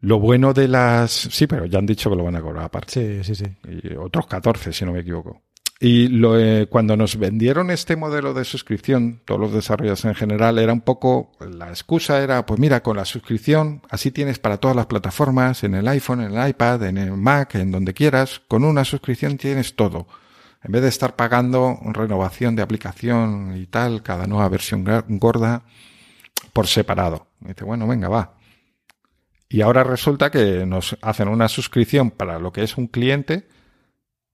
[0.00, 1.10] Lo bueno de las.
[1.10, 3.22] Sí, pero ya han dicho que lo van a cobrar aparte.
[3.22, 3.56] Sí, sí, sí.
[3.68, 5.42] Y otros 14, si no me equivoco.
[5.82, 10.58] Y lo, eh, cuando nos vendieron este modelo de suscripción, todos los desarrolladores en general,
[10.58, 11.32] era un poco.
[11.40, 15.74] La excusa era, pues mira, con la suscripción, así tienes para todas las plataformas, en
[15.74, 18.42] el iPhone, en el iPad, en el Mac, en donde quieras.
[18.46, 20.06] Con una suscripción tienes todo.
[20.62, 25.62] En vez de estar pagando renovación de aplicación y tal, cada nueva versión gorda
[26.52, 27.28] por separado.
[27.42, 28.34] Y dice, bueno, venga, va.
[29.52, 33.48] Y ahora resulta que nos hacen una suscripción para lo que es un cliente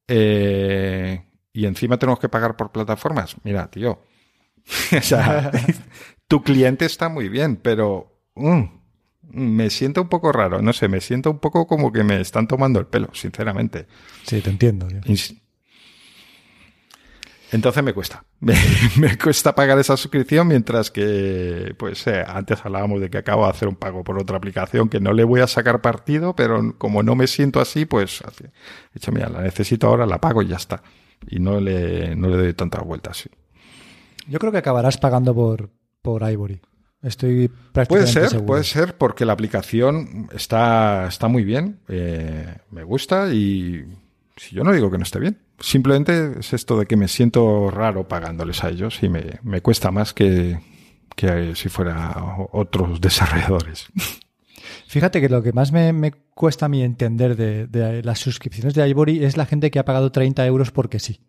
[0.07, 3.35] eh, y encima tenemos que pagar por plataformas.
[3.43, 4.03] Mira, tío.
[4.93, 5.51] o sea,
[6.29, 8.65] tu cliente está muy bien, pero mm,
[9.31, 10.61] me siento un poco raro.
[10.61, 13.87] No sé, me siento un poco como que me están tomando el pelo, sinceramente.
[14.23, 14.87] Sí, te entiendo.
[14.87, 15.01] Tío.
[17.53, 18.26] Entonces me cuesta.
[18.41, 18.55] Me,
[18.99, 23.51] me, cuesta pagar esa suscripción mientras que, pues, eh, antes hablábamos de que acabo de
[23.51, 27.03] hacer un pago por otra aplicación que no le voy a sacar partido, pero como
[27.03, 28.51] no me siento así, pues, así, he
[28.95, 30.83] dicho, mira, la necesito ahora, la pago y ya está.
[31.29, 33.17] Y no le, no le doy tantas vueltas.
[33.19, 33.31] Sí.
[34.29, 35.71] Yo creo que acabarás pagando por,
[36.03, 36.61] por Ivory.
[37.03, 38.47] Estoy prácticamente Puede ser, seguro.
[38.47, 43.85] puede ser, porque la aplicación está, está muy bien, eh, me gusta y
[44.37, 45.39] si yo no digo que no esté bien.
[45.59, 49.91] Simplemente es esto de que me siento raro pagándoles a ellos y me, me cuesta
[49.91, 50.59] más que,
[51.15, 52.15] que si fuera
[52.53, 53.87] otros desarrolladores.
[54.87, 58.75] Fíjate que lo que más me, me cuesta a mí entender de, de, las suscripciones
[58.75, 61.21] de Ivory es la gente que ha pagado 30 euros porque sí.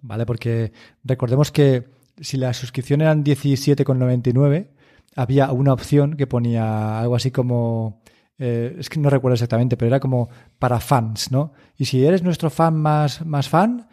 [0.00, 0.26] ¿Vale?
[0.26, 0.72] Porque
[1.02, 1.84] recordemos que
[2.20, 4.68] si la suscripción eran 17,99,
[5.16, 8.02] había una opción que ponía algo así como
[8.38, 10.28] eh, es que no recuerdo exactamente, pero era como
[10.58, 11.52] para fans, ¿no?
[11.76, 13.88] Y si eres nuestro fan más, más fan,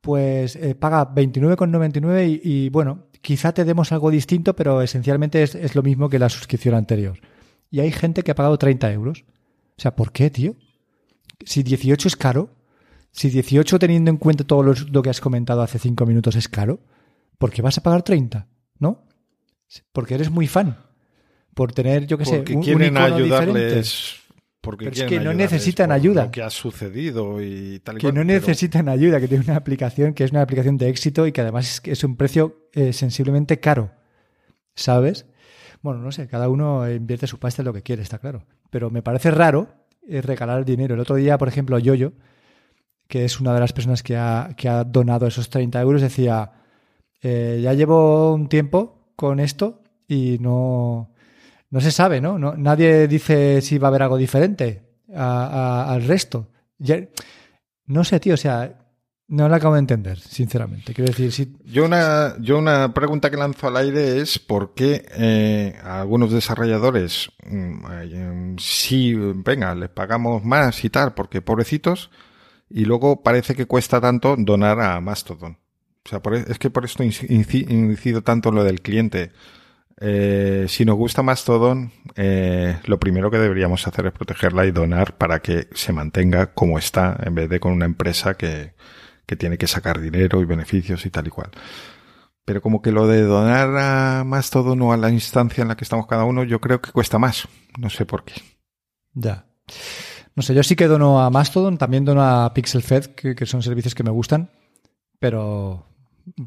[0.00, 5.54] pues eh, paga 29,99 y, y, bueno, quizá te demos algo distinto, pero esencialmente es,
[5.54, 7.20] es, lo mismo que la suscripción anterior.
[7.70, 9.24] Y hay gente que ha pagado 30 euros.
[9.76, 10.56] O sea, ¿por qué, tío?
[11.44, 12.50] Si 18 es caro,
[13.10, 16.48] si 18 teniendo en cuenta todo lo, lo que has comentado hace 5 minutos es
[16.48, 16.80] caro,
[17.38, 18.46] ¿por qué vas a pagar 30?
[18.78, 19.04] ¿No?
[19.92, 20.76] Porque eres muy fan
[21.54, 24.16] por tener, yo qué sé, un, quieren un ayudarles.
[24.60, 26.24] Porque Pero es que no necesitan ayuda.
[26.24, 28.40] Lo que ha sucedido y tal y Que cual, no pero...
[28.40, 31.68] necesitan ayuda, que tiene una aplicación que es una aplicación de éxito y que además
[31.68, 33.90] es, es un precio eh, sensiblemente caro.
[34.74, 35.26] ¿Sabes?
[35.82, 38.46] Bueno, no sé, cada uno invierte su pasta en lo que quiere, está claro.
[38.70, 39.68] Pero me parece raro
[40.08, 40.94] eh, regalar el dinero.
[40.94, 42.14] El otro día, por ejemplo, Yoyo,
[43.06, 46.52] que es una de las personas que ha, que ha donado esos 30 euros, decía,
[47.22, 51.10] eh, ya llevo un tiempo con esto y no,
[51.74, 52.38] no se sabe, ¿no?
[52.38, 52.54] ¿no?
[52.56, 56.46] Nadie dice si va a haber algo diferente al resto.
[57.86, 58.78] No sé, tío, o sea,
[59.26, 60.94] no lo acabo de entender, sinceramente.
[60.94, 61.56] Quiero decir, si...
[61.64, 67.32] Yo una, yo una pregunta que lanzo al aire es por qué eh, algunos desarrolladores
[67.44, 72.08] mm, eh, sí, venga, les pagamos más y tal, porque pobrecitos,
[72.70, 75.58] y luego parece que cuesta tanto donar a Mastodon.
[76.06, 79.32] O sea, por, e, es que por esto incido tanto en lo del cliente.
[80.00, 85.16] Eh, si nos gusta Mastodon, eh, lo primero que deberíamos hacer es protegerla y donar
[85.16, 88.74] para que se mantenga como está, en vez de con una empresa que,
[89.26, 91.50] que tiene que sacar dinero y beneficios y tal y cual.
[92.44, 95.84] Pero como que lo de donar a Mastodon o a la instancia en la que
[95.84, 97.48] estamos cada uno, yo creo que cuesta más.
[97.78, 98.34] No sé por qué.
[99.14, 99.46] Ya.
[100.34, 103.62] No sé, yo sí que dono a Mastodon, también dono a PixelFed, que, que son
[103.62, 104.50] servicios que me gustan,
[105.20, 105.86] pero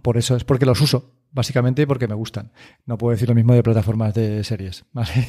[0.01, 2.51] por eso es porque los uso, básicamente porque me gustan.
[2.85, 5.27] No puedo decir lo mismo de plataformas de series, ¿vale?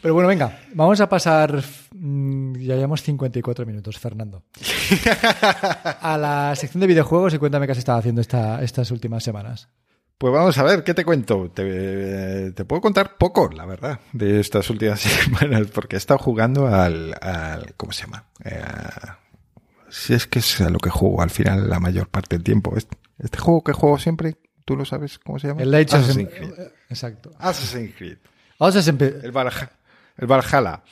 [0.00, 1.62] Pero bueno, venga, vamos a pasar.
[1.94, 4.42] Mm, ya llevamos 54 minutos, Fernando.
[6.00, 9.68] A la sección de videojuegos y cuéntame qué has estado haciendo esta, estas últimas semanas.
[10.18, 11.50] Pues vamos a ver, ¿qué te cuento?
[11.50, 17.14] Te, puedo contar poco, la verdad, de estas últimas semanas, porque he estado jugando al.
[17.76, 18.26] ¿Cómo se llama?
[18.44, 18.62] Eh,
[19.94, 22.76] si es que es a lo que juego al final la mayor parte del tiempo.
[22.76, 25.62] Este, este juego que juego siempre, ¿tú lo sabes cómo se llama?
[25.62, 26.52] El Assassin's Creed.
[26.88, 27.30] Exacto.
[27.38, 28.18] Assassin's Creed.
[28.58, 29.70] Assassin's El Valhalla.
[30.16, 30.82] El Valhalla.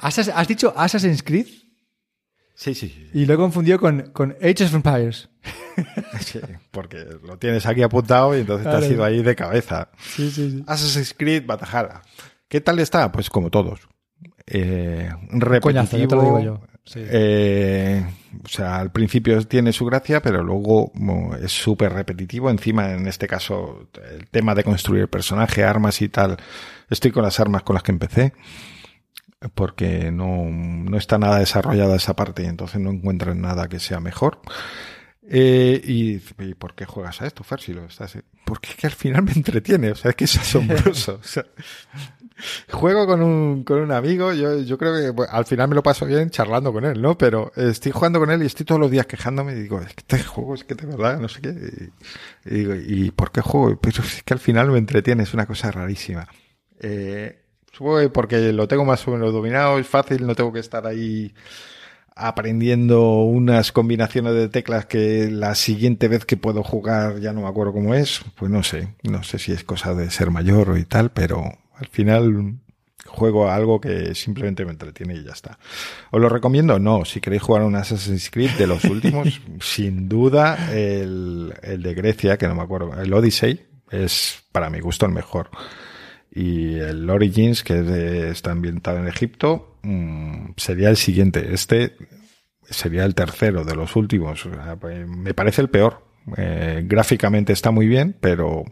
[0.00, 1.46] ¿Has, dicho Assassin's Creed?
[2.54, 5.28] Sí, sí, Y lo he confundido con, con Age of Empires.
[6.20, 6.38] Sí,
[6.70, 9.88] porque lo tienes aquí apuntado y entonces te has ido ahí de cabeza.
[9.98, 10.64] Sí, sí, sí.
[10.66, 12.02] Assassin's Creed Valhalla.
[12.46, 13.10] ¿Qué tal está?
[13.10, 13.88] Pues como todos.
[14.46, 15.60] Eh, repetitivo.
[15.60, 16.69] Coñazo, te lo digo yo.
[16.94, 18.04] Eh,
[18.44, 20.92] o sea, al principio tiene su gracia, pero luego
[21.42, 22.50] es súper repetitivo.
[22.50, 26.36] Encima, en este caso, el tema de construir el personaje, armas y tal.
[26.88, 28.32] Estoy con las armas con las que empecé
[29.54, 34.00] porque no, no está nada desarrollada esa parte y entonces no encuentran nada que sea
[34.00, 34.40] mejor.
[35.32, 36.18] Eh, y,
[36.54, 37.60] por qué juegas a esto, Fer?
[37.60, 40.36] Si lo estás, porque es que al final me entretiene, o sea, es que es
[40.36, 41.20] asombroso.
[41.20, 41.46] O sea,
[42.70, 46.06] juego con un, con un amigo, yo, yo creo que al final me lo paso
[46.06, 47.16] bien charlando con él, ¿no?
[47.16, 50.00] Pero estoy jugando con él y estoy todos los días quejándome y digo, es que
[50.00, 51.90] este juego es que de verdad, no sé qué.
[52.46, 53.78] Y, digo, ¿y por qué juego?
[53.80, 56.28] Pero es que al final me entretiene, es una cosa rarísima.
[56.80, 60.60] Eh, supongo que porque lo tengo más o menos dominado, es fácil, no tengo que
[60.60, 61.32] estar ahí
[62.20, 67.48] aprendiendo unas combinaciones de teclas que la siguiente vez que puedo jugar ya no me
[67.48, 70.84] acuerdo cómo es, pues no sé, no sé si es cosa de ser mayor y
[70.84, 72.58] tal, pero al final
[73.06, 75.58] juego a algo que simplemente me entretiene y ya está.
[76.10, 76.78] ¿Os lo recomiendo?
[76.78, 81.94] No, si queréis jugar un Assassin's Creed de los últimos, sin duda el, el de
[81.94, 85.50] Grecia, que no me acuerdo, el Odyssey, es para mi gusto el mejor.
[86.32, 91.52] Y el Origins, que está ambientado en Egipto, mm, sería el siguiente.
[91.52, 91.96] Este
[92.62, 94.48] sería el tercero de los últimos.
[94.86, 96.04] Me parece el peor.
[96.36, 98.64] Eh, gráficamente está muy bien, pero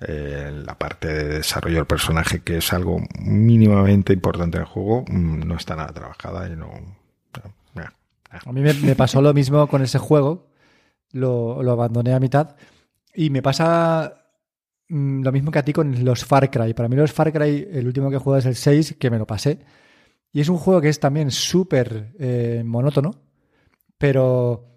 [0.00, 5.04] eh, la parte de desarrollo del personaje, que es algo mínimamente importante en el juego,
[5.08, 6.70] mm, no está nada trabajada y no.
[8.44, 10.50] A mí me, pasó lo mismo con ese juego.
[11.12, 12.56] Lo, lo abandoné a mitad.
[13.14, 14.26] Y me pasa
[14.88, 16.74] Mm, lo mismo que a ti con los Far Cry.
[16.74, 19.26] Para mí los Far Cry, el último que he es el 6, que me lo
[19.26, 19.58] pasé.
[20.32, 23.12] Y es un juego que es también súper eh, monótono,
[23.98, 24.75] pero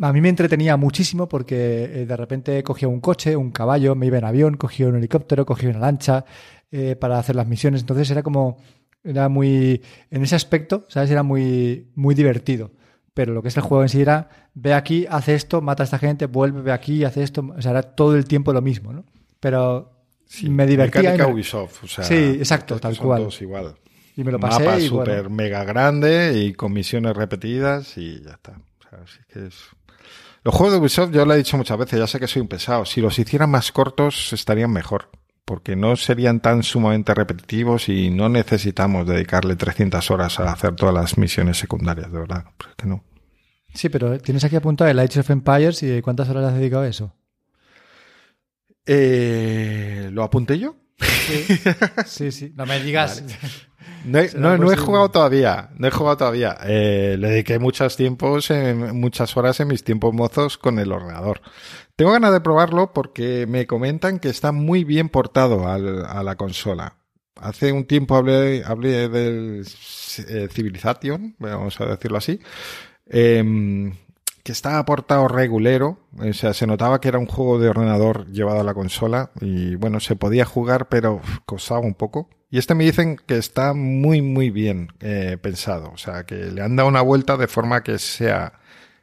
[0.00, 4.06] a mí me entretenía muchísimo porque eh, de repente cogía un coche, un caballo, me
[4.06, 6.24] iba en avión, cogía un helicóptero, cogía una lancha
[6.70, 7.82] eh, para hacer las misiones.
[7.82, 8.58] Entonces era como,
[9.04, 11.10] era muy, en ese aspecto, ¿sabes?
[11.10, 12.72] Era muy, muy divertido.
[13.14, 15.84] Pero lo que es el juego en sí era, ve aquí, hace esto, mata a
[15.84, 17.52] esta gente, vuelve, ve aquí, hace esto.
[17.56, 19.04] O sea, era todo el tiempo lo mismo, ¿no?
[19.40, 19.90] pero
[20.42, 21.02] me divertía.
[21.02, 23.28] Mecánica Ubisoft, o sea, sí, exacto, tal cual.
[23.40, 23.74] igual.
[24.16, 24.64] Y me lo pasé.
[24.64, 28.52] Mapa súper mega grande y con misiones repetidas y ya está.
[28.52, 29.54] O sea, así que es...
[30.42, 32.48] Los juegos de Ubisoft, yo lo he dicho muchas veces, ya sé que soy un
[32.48, 32.84] pesado.
[32.86, 35.10] Si los hicieran más cortos, estarían mejor.
[35.44, 40.94] Porque no serían tan sumamente repetitivos y no necesitamos dedicarle 300 horas a hacer todas
[40.94, 42.44] las misiones secundarias, de verdad.
[42.56, 43.04] Pues que no.
[43.74, 46.88] Sí, pero tienes aquí apuntado el Age of Empires y ¿cuántas horas has dedicado a
[46.88, 47.14] eso?
[48.86, 50.76] Eh, ¿Lo apunté yo?
[52.06, 53.24] Sí, sí, No me digas.
[54.04, 56.56] No, he, jugado todavía, no he jugado todavía.
[56.64, 61.40] Eh, le dediqué muchos tiempos, en, muchas horas en mis tiempos mozos con el ordenador.
[61.96, 66.96] Tengo ganas de probarlo porque me comentan que está muy bien portado a la consola.
[67.40, 69.66] Hace un tiempo hablé, hablé del
[70.28, 72.38] eh, Civilization, vamos a decirlo así,
[73.06, 73.94] em,
[74.50, 78.64] estaba portado regulero, o sea, se notaba que era un juego de ordenador llevado a
[78.64, 82.28] la consola y bueno, se podía jugar, pero costaba un poco.
[82.50, 86.62] Y este me dicen que está muy, muy bien eh, pensado, o sea, que le
[86.62, 88.60] han dado una vuelta de forma que sea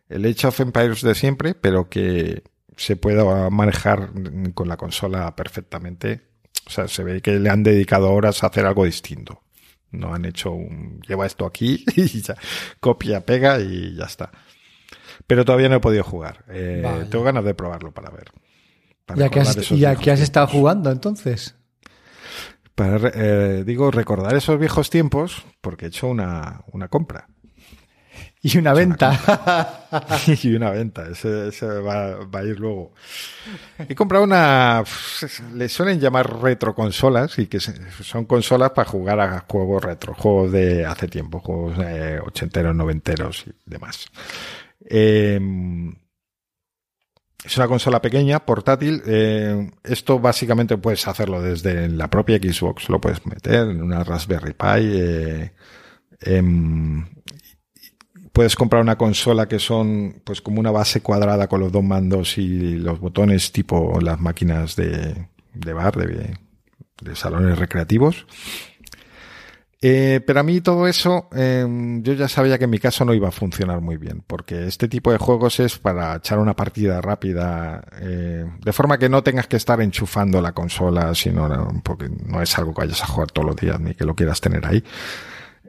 [0.09, 2.43] el Age of Empires de siempre, pero que
[2.75, 4.11] se pueda manejar
[4.53, 6.21] con la consola perfectamente.
[6.65, 9.41] O sea, se ve que le han dedicado horas a hacer algo distinto.
[9.91, 12.35] No han hecho un lleva esto aquí y ya
[12.79, 14.31] copia, pega y ya está.
[15.27, 16.45] Pero todavía no he podido jugar.
[16.49, 18.31] Eh, tengo ganas de probarlo para ver.
[19.71, 21.55] ¿Y a qué has estado jugando entonces?
[22.75, 27.27] Para, eh, digo, recordar esos viejos tiempos porque he hecho una, una compra.
[28.41, 29.85] Y una venta.
[30.43, 32.93] y una venta, ese, va, a ir luego.
[33.79, 34.83] He comprado una,
[35.53, 40.51] le suelen llamar retro consolas y que son consolas para jugar a juegos retro, juegos
[40.51, 41.77] de hace tiempo, juegos
[42.25, 44.07] ochenteros, noventeros y demás.
[44.85, 45.93] Em,
[47.43, 49.01] es una consola pequeña, portátil.
[49.05, 54.53] Eh, esto básicamente puedes hacerlo desde la propia Xbox, lo puedes meter en una Raspberry
[54.53, 54.81] Pi.
[54.81, 55.51] Eh,
[56.21, 57.05] em,
[58.33, 62.37] puedes comprar una consola que son pues como una base cuadrada con los dos mandos
[62.37, 65.27] y los botones tipo las máquinas de,
[65.73, 68.27] bar, de, salones recreativos.
[69.79, 73.13] Eh, pero a mí todo eso, em, yo ya sabía que en mi caso no
[73.13, 76.99] iba a funcionar muy bien, porque este tipo de juegos es para echar una partida
[76.99, 82.41] rápida, eh, de forma que no tengas que estar enchufando la consola, sino porque no
[82.41, 84.83] es algo que vayas a jugar todos los días ni que lo quieras tener ahí.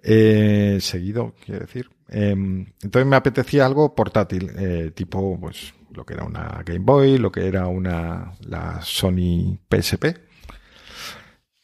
[0.03, 1.91] Eh, seguido, quiero decir.
[2.09, 7.19] Em, entonces me apetecía algo portátil, eh, tipo, pues, lo que era una Game Boy,
[7.19, 10.28] lo que era una, la Sony PSP.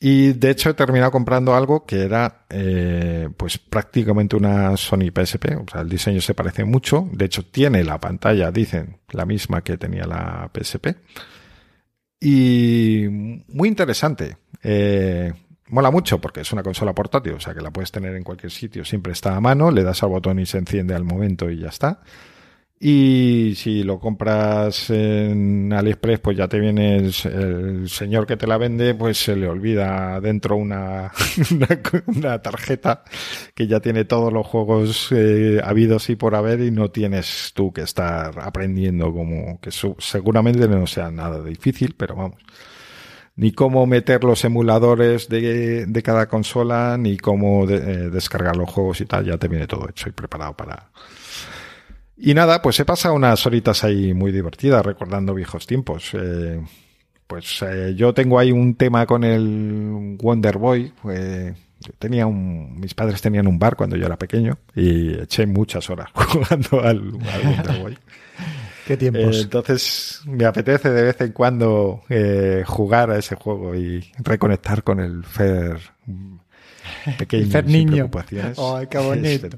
[0.07, 5.57] Y de hecho he terminado comprando algo que era, eh, pues, prácticamente una Sony PSP.
[5.57, 7.09] O sea, el diseño se parece mucho.
[7.11, 10.89] De hecho, tiene la pantalla, dicen, la misma que tenía la PSP.
[12.21, 13.07] Y
[13.49, 14.37] muy interesante.
[14.63, 15.33] Eh,
[15.69, 18.53] mola mucho porque es una consola portátil, o sea que la puedes tener en cualquier
[18.53, 21.61] sitio, siempre está a mano, le das al botón y se enciende al momento y
[21.61, 22.03] ya está.
[22.81, 28.59] Y si lo compras en AliExpress, pues ya te viene el, señor que te la
[28.59, 31.13] vende, pues se le olvida dentro una,
[32.07, 33.05] una, tarjeta
[33.55, 37.73] que ya tiene todos los juegos eh, habidos y por haber y no tienes tú
[37.73, 42.43] que estar aprendiendo como que seguramente no sea nada difícil, pero vamos
[43.37, 49.01] ni cómo meter los emuladores de, de cada consola, ni cómo eh, descargar los juegos
[49.01, 49.25] y tal.
[49.25, 50.91] Ya te viene todo hecho y preparado para...
[52.17, 56.11] Y nada, pues he pasado unas horitas ahí muy divertidas recordando viejos tiempos.
[56.15, 56.61] Eh,
[57.27, 60.93] pues eh, yo tengo ahí un tema con el Wonder Boy.
[61.99, 66.11] tenía un, mis padres tenían un bar cuando yo era pequeño y eché muchas horas
[66.15, 67.99] jugando al, al Wonder Boy.
[68.87, 69.37] ¿Qué tiempos?
[69.37, 74.83] Eh, entonces me apetece de vez en cuando eh, jugar a ese juego y reconectar
[74.83, 75.79] con el Fer
[77.19, 77.51] pequeño.
[77.51, 78.11] Fer niño.
[78.59, 79.49] Ay, qué bonito.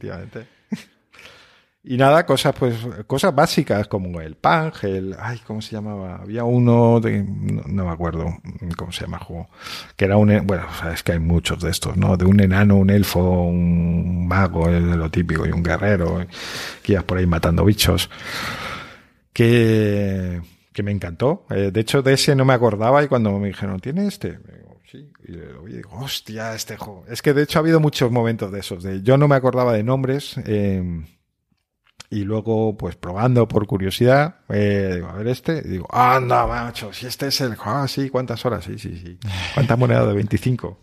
[1.89, 2.75] Y nada, cosas pues
[3.07, 6.17] cosas básicas como el Pang, el ay, ¿cómo se llamaba?
[6.17, 8.27] Había uno de no, me acuerdo
[8.77, 9.49] cómo se llama el juego,
[9.95, 12.17] que era un bueno, es que hay muchos de estos, ¿no?
[12.17, 16.27] De un enano, un elfo, un mago, es lo típico y un guerrero
[16.83, 18.11] que ibas por ahí matando bichos
[19.33, 21.47] que, que me encantó.
[21.51, 24.41] Eh, de hecho, de ese no me acordaba y cuando me dijeron, ¿tiene este?
[24.91, 25.09] sí.
[25.25, 27.05] Y digo, hostia, este juego.
[27.09, 28.83] Es que de hecho ha habido muchos momentos de esos.
[28.83, 30.35] De, yo no me acordaba de nombres.
[30.47, 31.05] Eh,
[32.11, 36.93] y luego, pues probando por curiosidad, eh, digo, a ver este, y digo, anda, macho,
[36.93, 38.65] si este es el, ah, sí, ¿cuántas horas?
[38.65, 39.19] Sí, sí, sí.
[39.55, 40.79] ¿Cuánta moneda de 25?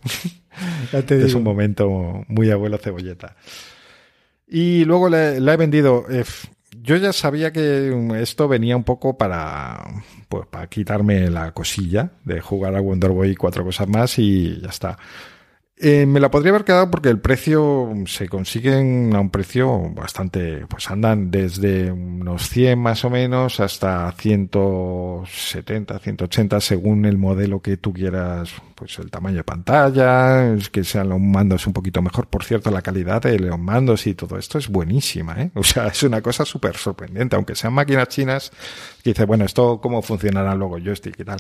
[0.92, 3.36] es un momento muy abuelo cebolleta.
[4.48, 6.26] Y luego le, he vendido, eh,
[6.82, 9.82] yo ya sabía que esto venía un poco para,
[10.28, 14.60] pues, para quitarme la cosilla de jugar a Wonder Boy y cuatro cosas más y
[14.62, 14.98] ya está.
[15.76, 20.68] Eh, me la podría haber quedado porque el precio se consiguen a un precio bastante,
[20.68, 27.78] pues andan desde unos 100 más o menos hasta 170, 180 según el modelo que
[27.78, 32.28] tú quieras, pues el tamaño de pantalla, que sean los mandos un poquito mejor.
[32.28, 35.52] Por cierto, la calidad de los mandos y todo esto es buenísima, ¿eh?
[35.56, 38.52] O sea, es una cosa súper sorprendente, aunque sean máquinas chinas,
[39.04, 41.40] que bueno, esto cómo funcionará luego joystick y tal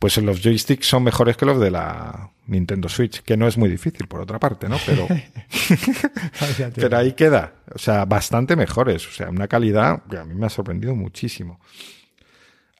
[0.00, 3.68] pues los joysticks son mejores que los de la Nintendo Switch, que no es muy
[3.68, 4.78] difícil por otra parte, ¿no?
[4.86, 5.06] Pero,
[6.74, 10.46] pero ahí queda, o sea, bastante mejores, o sea, una calidad que a mí me
[10.46, 11.60] ha sorprendido muchísimo.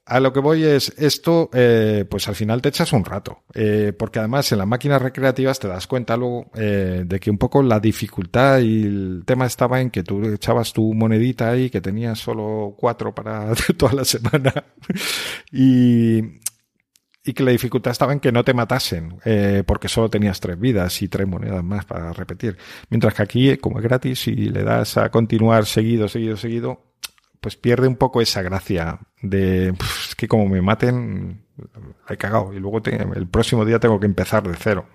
[0.06, 3.92] a lo que voy es esto, eh, pues al final te echas un rato, eh,
[3.96, 7.62] porque además en las máquinas recreativas te das cuenta luego eh, de que un poco
[7.62, 12.18] la dificultad y el tema estaba en que tú echabas tu monedita ahí, que tenías
[12.18, 14.54] solo cuatro para toda la semana
[15.52, 16.40] y,
[17.24, 20.58] y que la dificultad estaba en que no te matasen, eh, porque solo tenías tres
[20.58, 22.56] vidas y tres monedas más para repetir.
[22.88, 26.90] Mientras que aquí, como es gratis, y le das a continuar seguido, seguido, seguido,
[27.40, 31.44] pues pierde un poco esa gracia de es que como me maten,
[32.08, 32.52] he cagado.
[32.52, 32.80] Y luego
[33.14, 34.86] el próximo día tengo que empezar de cero.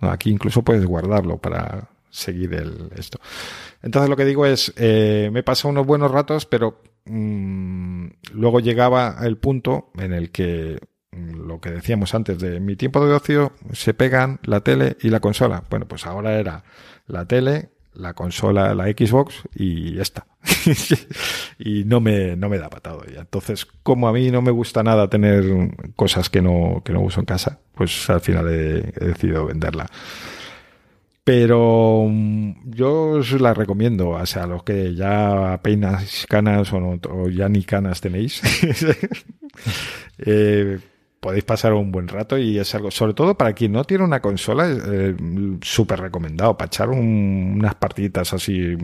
[0.00, 3.20] Aquí incluso puedes guardarlo para seguir el, esto.
[3.82, 9.16] Entonces lo que digo es, eh, me pasado unos buenos ratos, pero mmm, luego llegaba
[9.22, 10.89] el punto en el que mm,
[11.50, 15.18] lo que decíamos antes de mi tiempo de ocio se pegan la tele y la
[15.18, 15.64] consola.
[15.68, 16.62] Bueno, pues ahora era
[17.08, 20.26] la tele, la consola, la Xbox y esta.
[21.58, 23.22] y no me, no me da patado ya.
[23.22, 25.44] Entonces, como a mí no me gusta nada tener
[25.96, 29.86] cosas que no, que no uso en casa, pues al final he, decidido venderla.
[31.24, 37.28] Pero mm, yo os la recomiendo, o sea, los que ya peinas canas o, no,
[37.28, 38.40] ya ni canas tenéis,
[40.18, 40.78] eh,
[41.20, 44.20] podéis pasar un buen rato y es algo, sobre todo para quien no tiene una
[44.20, 45.14] consola, eh,
[45.60, 48.76] súper recomendado, para echar un, unas partiditas así,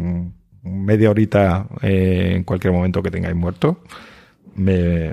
[0.62, 3.80] media horita eh, en cualquier momento que tengáis muerto.
[4.54, 5.12] Me,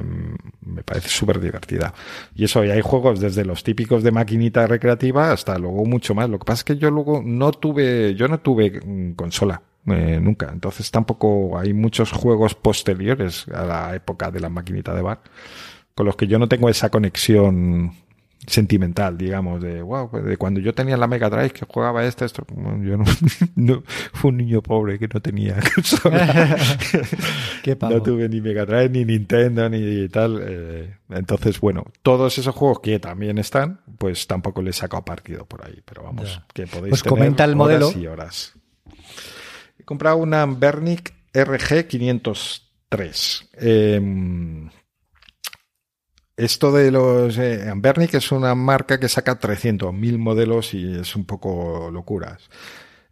[0.61, 1.93] me, parece súper divertida.
[2.33, 6.29] Y eso, y hay juegos desde los típicos de maquinita recreativa hasta luego mucho más.
[6.29, 8.79] Lo que pasa es que yo luego no tuve, yo no tuve
[9.17, 9.61] consola.
[9.85, 10.49] Eh, nunca.
[10.49, 15.19] Entonces tampoco hay muchos juegos posteriores a la época de la maquinita de bar
[15.95, 17.93] con los que yo no tengo esa conexión
[18.47, 22.25] sentimental, digamos, de wow, pues de cuando yo tenía la Mega Drive que jugaba este,
[22.25, 22.45] esto,
[22.81, 23.05] yo no,
[23.55, 23.83] no
[24.13, 25.55] fue un niño pobre que no tenía
[27.63, 32.53] Qué no tuve ni Mega Drive ni Nintendo ni tal, eh, entonces bueno, todos esos
[32.53, 36.67] juegos que también están, pues tampoco les he sacado partido por ahí, pero vamos, que
[36.67, 37.87] podéis pues tener comenta el modelo.
[37.87, 38.53] horas y horas.
[39.79, 43.49] He comprado una Bernic RG 503.
[43.53, 44.69] Eh,
[46.35, 51.25] esto de los eh, Ambernic es una marca que saca 300.000 modelos y es un
[51.25, 52.49] poco locuras.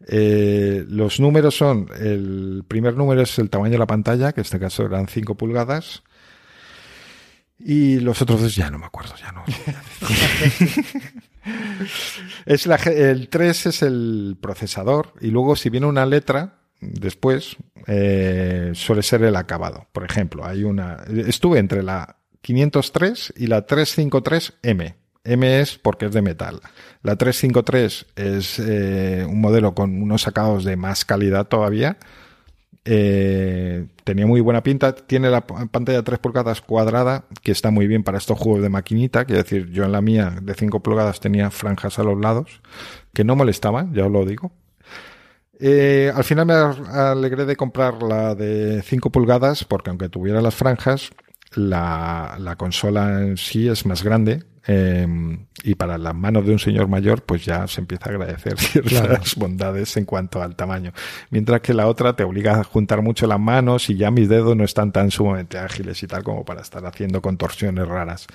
[0.07, 4.45] Eh, los números son, el primer número es el tamaño de la pantalla, que en
[4.45, 6.03] este caso eran 5 pulgadas.
[7.59, 9.43] Y los otros dos ya no me acuerdo, ya no.
[12.47, 18.71] es la, el 3 es el procesador y luego si viene una letra después eh,
[18.73, 19.85] suele ser el acabado.
[19.91, 21.03] Por ejemplo, hay una...
[21.07, 24.95] Estuve entre la 503 y la 353M.
[25.23, 26.61] M es porque es de metal.
[27.03, 31.97] La 353 es eh, un modelo con unos sacados de más calidad todavía.
[32.83, 34.95] Eh, tenía muy buena pinta.
[34.95, 39.25] Tiene la pantalla 3 pulgadas cuadrada, que está muy bien para estos juegos de maquinita.
[39.25, 42.61] Quiero decir, yo en la mía de 5 pulgadas tenía franjas a los lados,
[43.13, 44.51] que no molestaban, ya os lo digo.
[45.59, 50.55] Eh, al final me alegré de comprar la de 5 pulgadas, porque aunque tuviera las
[50.55, 51.11] franjas,
[51.53, 55.07] la, la consola en sí es más grande eh,
[55.63, 58.91] y para las manos de un señor mayor pues ya se empieza a agradecer ciertas
[58.91, 59.21] claro.
[59.37, 60.93] bondades en cuanto al tamaño.
[61.29, 64.55] Mientras que la otra te obliga a juntar mucho las manos y ya mis dedos
[64.55, 68.27] no están tan sumamente ágiles y tal como para estar haciendo contorsiones raras.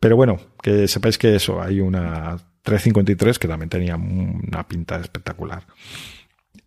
[0.00, 5.64] Pero bueno, que sepáis que eso, hay una 353 que también tenía una pinta espectacular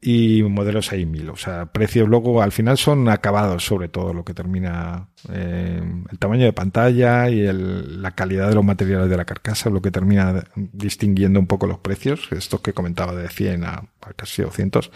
[0.02, 1.30] y modelos 6000.
[1.30, 5.82] O sea, precios luego al final son acabados sobre todo lo que termina eh,
[6.12, 9.82] el tamaño de pantalla y el, la calidad de los materiales de la carcasa, lo
[9.82, 13.84] que termina distinguiendo un poco los precios, estos que comentaba de 100 a,
[14.16, 14.92] casi 200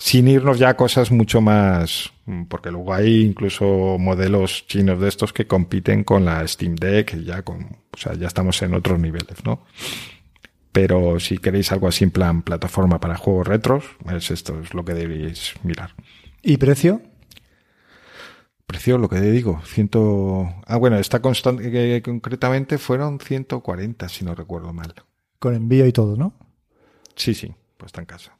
[0.00, 2.12] sin irnos ya a cosas mucho más,
[2.48, 7.42] porque luego hay incluso modelos chinos de estos que compiten con la Steam Deck, ya
[7.42, 9.64] con, o sea, ya estamos en otros niveles, ¿no?
[10.80, 14.84] Pero si queréis algo así en plan plataforma para juegos retros, es esto es lo
[14.84, 15.90] que debéis mirar.
[16.40, 17.02] ¿Y precio?
[18.64, 20.48] Precio, lo que digo, ciento...
[20.66, 24.94] Ah, bueno, está constante, que concretamente fueron 140, si no recuerdo mal.
[25.40, 26.34] Con envío y todo, ¿no?
[27.16, 28.38] Sí, sí, pues está en casa.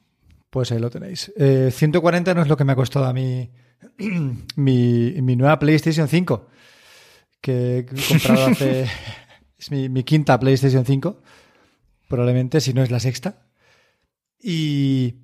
[0.49, 1.33] Pues ahí lo tenéis.
[1.35, 3.51] Eh, 140 no es lo que me ha costado a mí
[4.55, 6.47] mi, mi nueva PlayStation 5,
[7.41, 8.87] que he comprado hace...
[9.57, 11.21] es mi, mi quinta PlayStation 5
[12.09, 13.47] probablemente, si no es la sexta.
[14.37, 15.15] Y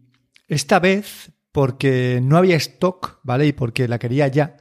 [0.48, 3.48] esta vez, porque no había stock, ¿vale?
[3.48, 4.56] Y porque la quería ya,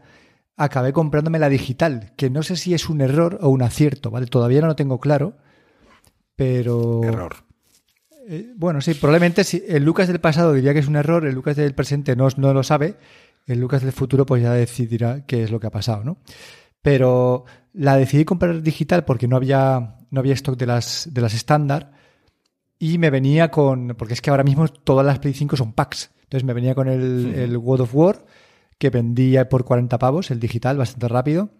[0.56, 4.26] acabé comprándome la digital, que no sé si es un error o un acierto, ¿vale?
[4.26, 5.36] Todavía no lo tengo claro,
[6.34, 7.02] pero...
[7.04, 7.36] Error.
[8.26, 11.34] Eh, bueno, sí, probablemente si el Lucas del pasado diría que es un error, el
[11.34, 12.96] Lucas del presente no, no lo sabe,
[13.46, 16.18] el Lucas del futuro pues ya decidirá qué es lo que ha pasado, ¿no?
[16.84, 21.32] pero la decidí comprar digital porque no había, no había stock de las, de las
[21.32, 21.92] estándar
[22.78, 26.10] y me venía con, porque es que ahora mismo todas las Play 5 son packs,
[26.22, 28.24] entonces me venía con el, el God of War
[28.78, 31.50] que vendía por 40 pavos, el digital, bastante rápido.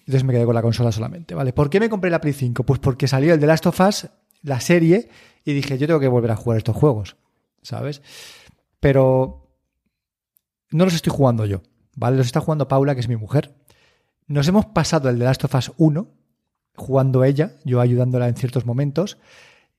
[0.00, 1.52] Entonces me quedé con la consola solamente, ¿vale?
[1.52, 2.62] ¿Por qué me compré la Play 5?
[2.62, 4.08] Pues porque salió el The Last of Us,
[4.42, 5.08] la serie,
[5.44, 7.16] y dije, yo tengo que volver a jugar estos juegos,
[7.62, 8.02] ¿sabes?
[8.78, 9.50] Pero
[10.70, 11.62] no los estoy jugando yo,
[11.96, 12.16] ¿vale?
[12.16, 13.56] Los está jugando Paula, que es mi mujer.
[14.28, 16.08] Nos hemos pasado el The Last of Us 1,
[16.76, 19.18] jugando ella, yo ayudándola en ciertos momentos,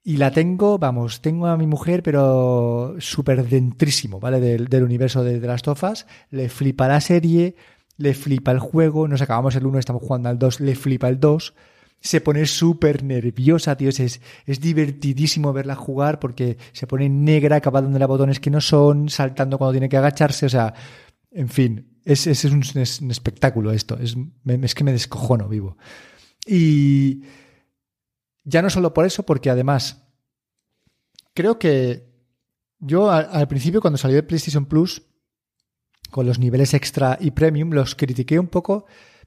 [0.07, 4.39] y la tengo, vamos, tengo a mi mujer, pero súper dentrísimo, ¿vale?
[4.39, 6.05] Del, del universo de of Us.
[6.31, 7.57] Le flipa la serie,
[7.97, 11.19] le flipa el juego, nos acabamos el 1, estamos jugando al 2, le flipa el
[11.19, 11.53] 2,
[11.99, 17.81] se pone súper nerviosa, tío, es, es divertidísimo verla jugar porque se pone negra, acaba
[17.81, 20.73] dándole a botones que no son, saltando cuando tiene que agacharse, o sea,
[21.31, 22.61] en fin, es, es un,
[23.11, 24.15] espectáculo esto, es,
[24.45, 25.75] es que me descojono vivo.
[26.45, 27.23] Y
[28.47, 30.07] ya no solo por eso, porque además
[31.33, 32.07] creo que
[32.79, 35.03] yo al, principio cuando salió el PlayStation Plus
[36.09, 38.85] con los niveles extra y premium, los critiqué un poco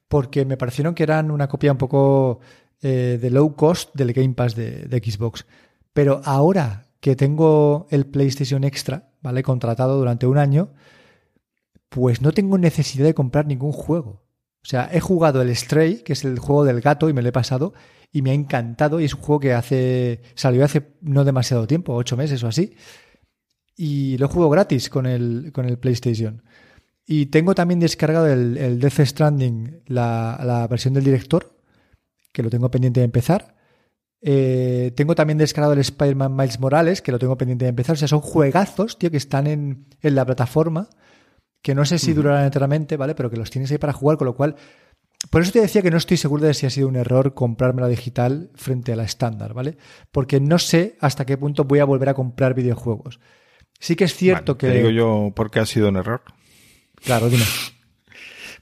[0.09, 2.41] porque me parecieron que eran una copia un poco
[2.81, 5.45] eh, de low cost del Game Pass de, de, Xbox.
[5.93, 9.43] Pero ahora que tengo el PlayStation Extra, ¿vale?
[9.43, 10.73] Contratado durante un año,
[11.91, 14.23] pues no tengo necesidad de comprar ningún juego.
[14.63, 17.29] O sea, he jugado el Stray, que es el juego del gato, y me lo
[17.29, 17.75] he pasado,
[18.13, 21.95] y me ha encantado, y es un juego que hace, salió hace no demasiado tiempo,
[21.95, 22.75] ocho meses o así,
[23.77, 26.43] y lo juego gratis con el, con el PlayStation.
[27.07, 31.57] Y tengo también descargado el, el Death Stranding, la, la, versión del director,
[32.33, 33.57] que lo tengo pendiente de empezar.
[34.23, 37.95] Eh, tengo también descargado el Spider-Man Miles Morales, que lo tengo pendiente de empezar.
[37.95, 40.89] O sea, son juegazos, tío, que están en, en la plataforma,
[41.63, 43.15] que no sé si durarán eternamente, ¿vale?
[43.15, 44.57] Pero que los tienes ahí para jugar, con lo cual...
[45.29, 47.83] Por eso te decía que no estoy seguro de si ha sido un error comprarme
[47.83, 49.77] la digital frente a la estándar, ¿vale?
[50.11, 53.21] Porque no sé hasta qué punto voy a volver a comprar videojuegos.
[53.79, 54.67] Sí que es cierto vale, que...
[54.69, 56.23] Te digo yo por qué ha sido un error.
[56.97, 57.45] Claro, dime.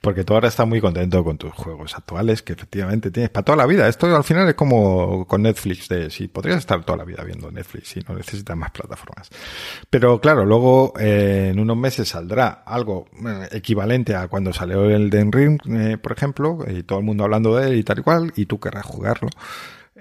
[0.00, 3.56] Porque tú ahora estás muy contento con tus juegos actuales, que efectivamente tienes para toda
[3.56, 3.88] la vida.
[3.88, 7.50] Esto al final es como con Netflix, de si podrías estar toda la vida viendo
[7.50, 9.28] Netflix y no necesitas más plataformas.
[9.90, 15.10] Pero claro, luego eh, en unos meses saldrá algo eh, equivalente a cuando salió el
[15.10, 18.02] Den Ring, eh, por ejemplo, y todo el mundo hablando de él y tal y
[18.02, 19.28] cual, y tú querrás jugarlo.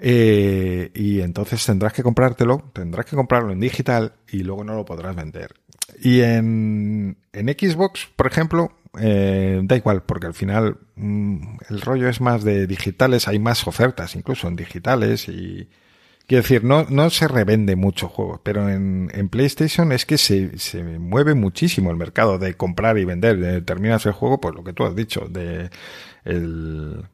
[0.00, 5.16] Y entonces tendrás que comprártelo, tendrás que comprarlo en digital y luego no lo podrás
[5.16, 5.54] vender.
[6.00, 12.08] Y en, en Xbox, por ejemplo, eh, da igual, porque al final mmm, el rollo
[12.08, 15.68] es más de digitales, hay más ofertas incluso en digitales y
[16.28, 20.58] quiero decir, no, no se revende mucho juego, pero en, en PlayStation es que se,
[20.58, 23.38] se, mueve muchísimo el mercado de comprar y vender.
[23.38, 25.70] De, terminas el juego, pues lo que tú has dicho, de
[26.24, 27.04] el,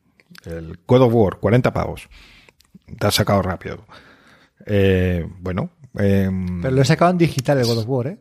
[0.45, 2.09] el of War, 40 pavos.
[2.99, 3.87] Te has sacado rápido.
[4.67, 5.71] Eh, bueno.
[5.97, 6.29] Eh,
[6.61, 8.19] pero lo he sacado en digital el God of War, ¿eh?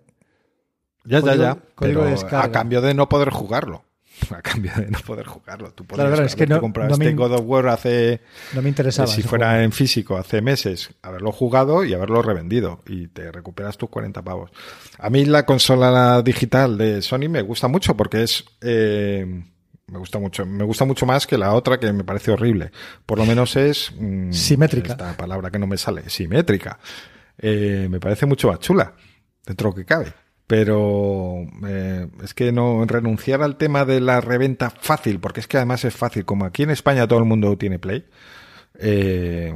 [1.05, 1.57] Ya, código, ya, ya.
[1.75, 3.83] Código pero a cambio de no poder jugarlo.
[4.35, 5.71] A cambio de no poder jugarlo.
[5.71, 8.21] Tú claro, claro, es que no, comprado no este me, God of War hace.
[8.53, 9.07] No me interesaba.
[9.07, 9.63] Si fuera juego.
[9.63, 12.81] en físico hace meses, haberlo jugado y haberlo revendido.
[12.87, 14.51] Y te recuperas tus 40 pavos.
[14.99, 18.45] A mí la consola digital de Sony me gusta mucho porque es.
[18.61, 19.25] Eh,
[19.87, 20.45] me gusta mucho.
[20.45, 22.71] Me gusta mucho más que la otra que me parece horrible.
[23.05, 23.91] Por lo menos es.
[23.97, 24.93] Mmm, simétrica.
[24.93, 26.09] Esta palabra que no me sale.
[26.09, 26.79] Simétrica.
[27.37, 28.93] Eh, me parece mucho más chula.
[29.45, 34.21] Dentro de lo que cabe pero eh, es que no renunciar al tema de la
[34.21, 37.57] reventa fácil, porque es que además es fácil, como aquí en España todo el mundo
[37.57, 38.05] tiene Play,
[38.79, 39.53] eh,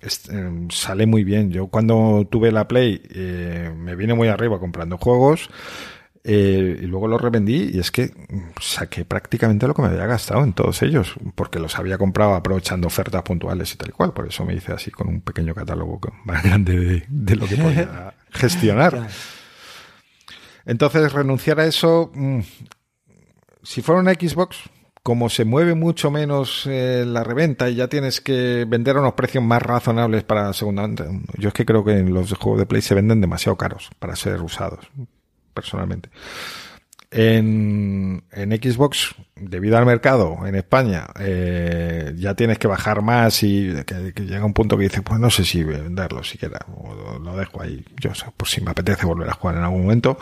[0.00, 1.50] es, eh, sale muy bien.
[1.50, 5.50] Yo cuando tuve la Play eh, me vine muy arriba comprando juegos
[6.24, 8.10] y luego los revendí y es que
[8.60, 12.86] saqué prácticamente lo que me había gastado en todos ellos, porque los había comprado aprovechando
[12.86, 15.98] ofertas puntuales y tal y cual, por eso me hice así con un pequeño catálogo
[16.24, 19.08] más grande de, de lo que podía gestionar.
[20.68, 22.40] Entonces, renunciar a eso, mmm,
[23.62, 24.58] si fuera una Xbox,
[25.02, 29.14] como se mueve mucho menos eh, la reventa y ya tienes que vender a unos
[29.14, 30.86] precios más razonables para segunda
[31.38, 34.42] yo es que creo que los juegos de Play se venden demasiado caros para ser
[34.42, 34.80] usados,
[35.54, 36.10] personalmente.
[37.10, 44.44] En, Xbox, debido al mercado en España, eh, ya tienes que bajar más y llega
[44.44, 48.10] un punto que dices, pues no sé si venderlo siquiera, o lo dejo ahí, yo
[48.36, 50.18] por si me apetece volver a jugar en algún momento.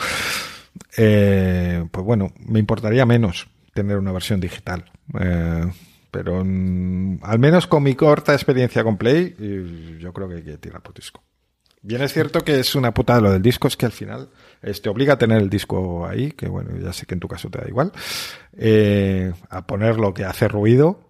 [0.97, 4.85] Eh, pues bueno, me importaría menos tener una versión digital.
[5.19, 5.71] Eh,
[6.11, 9.35] pero al menos con mi corta experiencia con Play,
[10.01, 11.23] yo creo que hay que tirar por disco.
[11.83, 14.31] Bien es cierto que es una putada lo del disco, es que al final
[14.73, 17.49] te obliga a tener el disco ahí, que bueno, ya sé que en tu caso
[17.51, 17.93] te da igual,
[18.57, 21.07] eh, a poner lo que hace ruido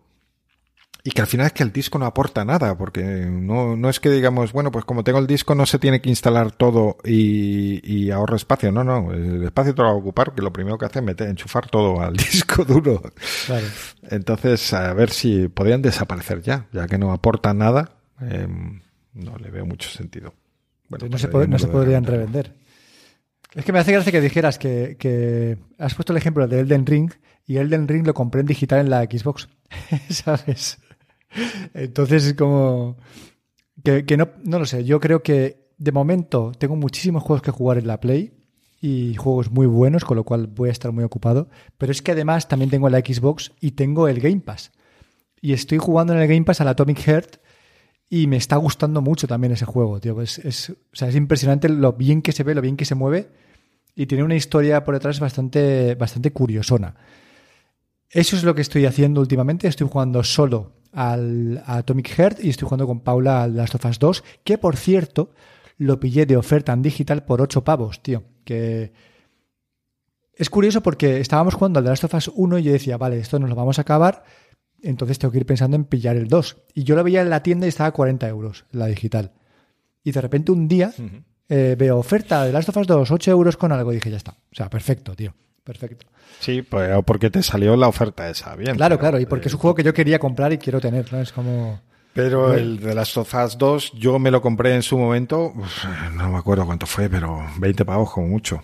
[1.07, 4.01] y que al final es que el disco no aporta nada, porque no, no es
[4.01, 7.81] que digamos, bueno, pues como tengo el disco no se tiene que instalar todo y,
[7.85, 10.77] y ahorro espacio, no, no, el espacio te lo va a ocupar, que lo primero
[10.78, 13.01] que hace es meter, enchufar todo al disco duro.
[13.47, 13.66] Claro.
[14.03, 18.49] Entonces, a ver si podrían desaparecer ya, ya que no aportan nada, eh,
[19.15, 20.35] no le veo mucho sentido.
[20.89, 22.53] Bueno, no, se, no se podrían revender.
[23.57, 26.85] Es que me hace gracia que dijeras que, que, has puesto el ejemplo de Elden
[26.85, 27.11] Ring
[27.47, 29.49] y Elden Ring lo compré en digital en la Xbox,
[30.11, 30.78] ¿sabes?
[31.73, 32.99] Entonces es como
[33.83, 37.78] que, no, no lo sé, yo creo que de momento tengo muchísimos juegos que jugar
[37.78, 38.35] en la Play
[38.83, 42.12] y juegos muy buenos, con lo cual voy a estar muy ocupado, pero es que
[42.12, 44.70] además también tengo la Xbox y tengo el Game Pass.
[45.41, 47.37] Y estoy jugando en el Game Pass al Atomic Heart
[48.09, 50.20] y me está gustando mucho también ese juego, tío.
[50.23, 52.95] Es, es, o sea, es impresionante lo bien que se ve, lo bien que se
[52.95, 53.28] mueve
[53.97, 56.95] y tiene una historia por detrás bastante, bastante curiosona.
[58.11, 59.66] Eso es lo que estoy haciendo últimamente.
[59.66, 63.99] Estoy jugando solo al Atomic Heart y estoy jugando con Paula al Last of Us
[63.99, 65.31] 2, que por cierto
[65.78, 68.23] lo pillé de oferta en digital por 8 pavos, tío.
[68.45, 68.93] Que
[70.35, 73.19] es curioso porque estábamos jugando al The Last of Us 1 y yo decía, vale,
[73.19, 74.24] esto nos lo vamos a acabar,
[74.82, 76.57] entonces tengo que ir pensando en pillar el 2.
[76.74, 79.32] Y yo lo veía en la tienda y estaba a 40 euros, la digital.
[80.03, 80.93] Y de repente un día
[81.48, 83.93] eh, veo oferta de Last of Us 2, 8 euros con algo.
[83.93, 84.32] Y dije, ya está.
[84.32, 85.35] O sea, perfecto, tío.
[85.65, 86.07] Perfecto.
[86.39, 88.77] Sí, pues porque te salió la oferta esa, bien.
[88.77, 91.20] Claro, claro, y porque es un juego que yo quería comprar y quiero tener, ¿no?
[91.20, 91.81] Es como...
[92.12, 95.53] Pero el de las Us 2, yo me lo compré en su momento,
[96.15, 98.62] no me acuerdo cuánto fue, pero 20 pavos como mucho,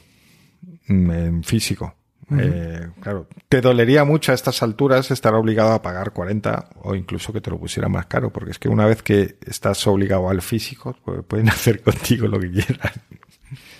[0.88, 1.94] en físico.
[2.30, 7.32] Eh, claro, te dolería mucho a estas alturas estar obligado a pagar 40 o incluso
[7.32, 10.42] que te lo pusiera más caro, porque es que una vez que estás obligado al
[10.42, 12.92] físico, pues pueden hacer contigo lo que quieran.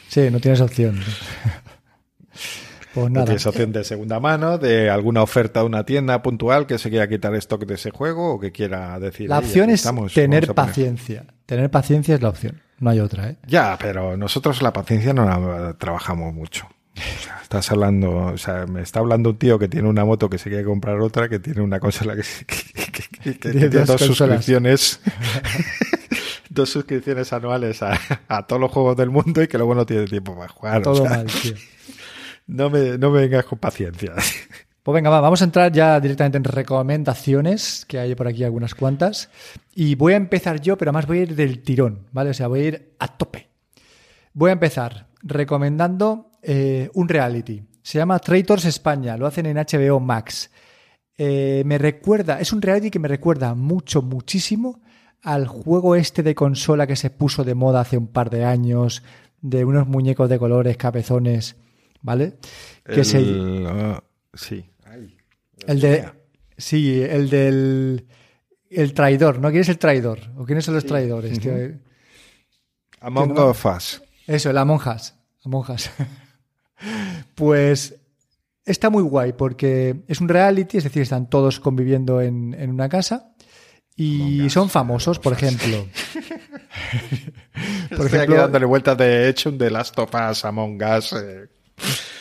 [0.09, 1.01] Sí, no tienes opción.
[2.95, 3.25] Pues nada.
[3.25, 7.09] Tienes opción de segunda mano, de alguna oferta de una tienda puntual que se quiera
[7.09, 9.31] quitar stock de ese juego o que quiera decir.
[9.31, 11.25] La opción es tener paciencia.
[11.47, 12.61] Tener paciencia es la opción.
[12.81, 13.37] No hay otra, ¿eh?
[13.47, 16.69] Ya, pero nosotros la paciencia no la trabajamos mucho.
[17.43, 20.49] Estás hablando, o sea, me está hablando un tío que tiene una moto que se
[20.49, 22.23] quiere comprar otra, que tiene una consola que,
[23.23, 25.01] que, tiene dos suscripciones.
[26.51, 27.99] dos suscripciones anuales a,
[28.29, 30.83] a, todos los juegos del mundo y que luego no tiene tiempo para jugar.
[30.83, 31.55] Todo mal, tío.
[32.45, 34.15] No me, no me vengas con paciencia.
[34.83, 39.31] Pues venga, vamos a entrar ya directamente en recomendaciones, que hay por aquí algunas cuantas.
[39.77, 42.31] Y voy a empezar yo, pero además voy a ir del tirón, ¿vale?
[42.31, 43.49] O sea, voy a ir a tope.
[44.35, 47.63] Voy a empezar recomendando eh, un reality.
[47.83, 50.51] Se llama Traitors España, lo hacen en HBO Max.
[51.17, 54.81] Eh, me recuerda, es un reality que me recuerda mucho, muchísimo
[55.23, 59.03] al juego este de consola que se puso de moda hace un par de años,
[59.41, 61.57] de unos muñecos de colores, cabezones
[62.03, 62.35] ¿vale?
[62.85, 64.03] Que el, ah,
[64.35, 64.65] sí.
[65.67, 66.11] el de.
[66.59, 68.07] Sí, el del.
[68.69, 69.51] El traidor, ¿no?
[69.51, 70.19] ¿Quién es el traidor?
[70.37, 71.39] ¿O quiénes son los traidores?
[73.01, 74.03] Among Us.
[74.27, 75.15] Eso, el Among Us.
[75.45, 75.91] Among Us.
[77.35, 77.97] pues
[78.65, 82.89] está muy guay porque es un reality, es decir, están todos conviviendo en, en una
[82.89, 83.33] casa
[83.97, 85.87] y son famosos, por ejemplo.
[87.91, 91.13] por Estoy ejemplo, aquí dándole vueltas de hecho un The Last of Us, Among Us.
[91.13, 91.49] Eh.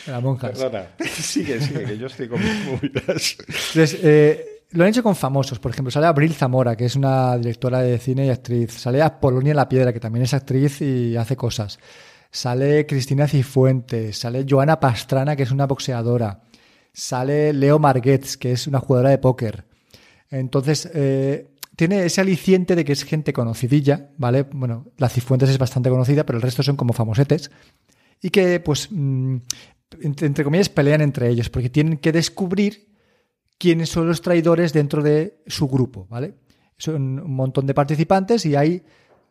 [0.06, 0.48] La monja.
[0.48, 0.88] Perdona.
[1.00, 3.36] Sigue, sigue, que yo estoy con mis movidas.
[3.38, 5.58] Entonces, eh, lo han hecho con famosos.
[5.58, 8.72] Por ejemplo, sale Abril Zamora, que es una directora de cine y actriz.
[8.72, 11.78] Sale a Polonia La Piedra, que también es actriz y hace cosas.
[12.32, 14.18] Sale Cristina Cifuentes.
[14.18, 16.40] Sale Joana Pastrana, que es una boxeadora.
[16.92, 19.66] Sale Leo Marguets, que es una jugadora de póker.
[20.30, 24.44] Entonces, eh, tiene ese aliciente de que es gente conocidilla, ¿vale?
[24.44, 27.50] Bueno, la Cifuentes es bastante conocida, pero el resto son como famosetes
[28.22, 29.36] y que, pues, mm,
[30.00, 32.92] entre comillas, pelean entre ellos, porque tienen que descubrir
[33.58, 36.34] quiénes son los traidores dentro de su grupo, ¿vale?
[36.78, 38.82] Son un montón de participantes y hay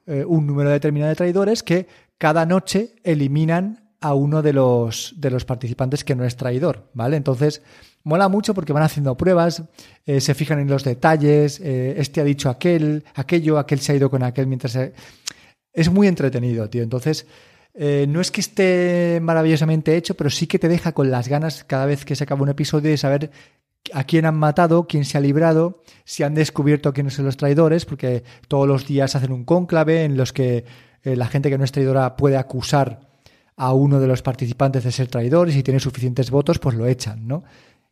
[0.05, 1.87] eh, un número determinado de traidores que
[2.21, 7.17] cada noche eliminan a uno de los, de los participantes que no es traidor, ¿vale?
[7.17, 7.63] Entonces,
[8.03, 9.63] mola mucho porque van haciendo pruebas,
[10.05, 13.95] eh, se fijan en los detalles, eh, este ha dicho aquel, aquello, aquel se ha
[13.95, 14.77] ido con aquel mientras...
[15.73, 16.83] Es muy entretenido, tío.
[16.83, 17.25] Entonces,
[17.73, 21.63] eh, no es que esté maravillosamente hecho, pero sí que te deja con las ganas
[21.63, 23.31] cada vez que se acaba un episodio de saber
[23.93, 27.85] a quién han matado, quién se ha librado, si han descubierto quiénes son los traidores,
[27.85, 31.63] porque todos los días hacen un cónclave en los que eh, la gente que no
[31.63, 33.09] es traidora puede acusar
[33.55, 36.87] a uno de los participantes de ser traidor y si tiene suficientes votos, pues lo
[36.87, 37.43] echan, ¿no?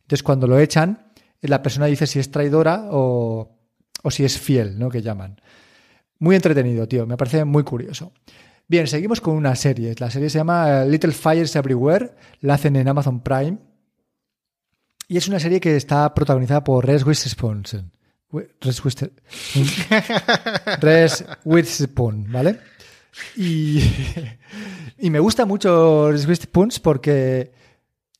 [0.02, 1.12] Entonces, cuando lo echan,
[1.42, 3.56] la persona dice si es traidora o,
[4.02, 4.88] o si es fiel, ¿no?
[4.88, 5.40] Que llaman.
[6.18, 7.06] Muy entretenido, tío.
[7.06, 8.12] Me parece muy curioso.
[8.68, 9.94] Bien, seguimos con una serie.
[9.98, 12.12] La serie se llama Little Fires Everywhere.
[12.40, 13.58] La hacen en Amazon Prime.
[15.08, 16.86] Y es una serie que está protagonizada por.
[16.86, 17.64] Reese Witherspoon.
[20.80, 22.60] Reese Witherspoon, ¿vale?
[23.36, 23.82] Y,
[24.98, 27.52] y me gusta mucho Reese Witherspoon porque,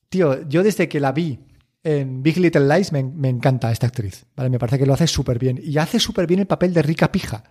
[0.09, 1.39] tío, yo desde que la vi
[1.83, 4.51] en Big Little Lies me, me encanta esta actriz, ¿vale?
[4.51, 5.61] Me parece que lo hace súper bien.
[5.63, 7.45] Y hace súper bien el papel de rica pija,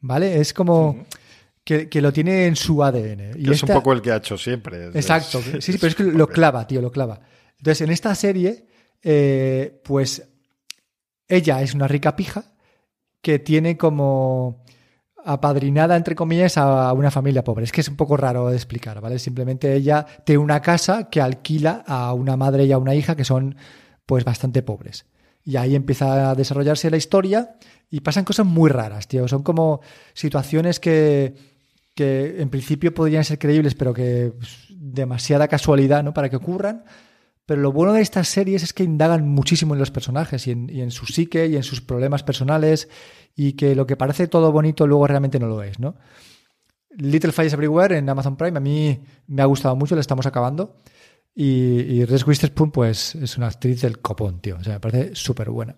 [0.00, 0.40] ¿vale?
[0.40, 1.04] Es como...
[1.62, 3.38] Que, que, lo tiene en su ADN.
[3.38, 4.86] Y es un poco el que ha hecho siempre.
[4.86, 5.42] Exacto.
[5.42, 7.20] sí, sí, pero es que lo clava, tío, lo clava.
[7.58, 8.66] Entonces, en esta serie,
[9.02, 10.26] eh, pues
[11.28, 12.54] ella es una rica pija
[13.20, 14.64] que tiene como
[15.24, 17.64] apadrinada, entre comillas, a una familia pobre.
[17.64, 19.18] Es que es un poco raro de explicar, ¿vale?
[19.18, 23.24] Simplemente ella tiene una casa que alquila a una madre y a una hija que
[23.24, 23.56] son,
[24.06, 25.06] pues, bastante pobres.
[25.44, 27.56] Y ahí empieza a desarrollarse la historia
[27.90, 29.26] y pasan cosas muy raras, tío.
[29.26, 29.80] Son como
[30.12, 31.34] situaciones que,
[31.94, 36.12] que en principio podrían ser creíbles, pero que pues, demasiada casualidad, ¿no?
[36.14, 36.84] Para que ocurran.
[37.50, 40.90] Pero lo bueno de estas series es que indagan muchísimo en los personajes y en,
[40.92, 42.88] su psique y en sus problemas personales
[43.34, 45.96] y que lo que parece todo bonito luego realmente no lo es, ¿no?
[46.90, 50.76] Little Fires Everywhere en Amazon Prime a mí me ha gustado mucho, la estamos acabando.
[51.34, 52.06] Y, y
[52.72, 54.56] pues es una actriz del copón, tío.
[54.56, 55.74] O sea, me parece súper buena.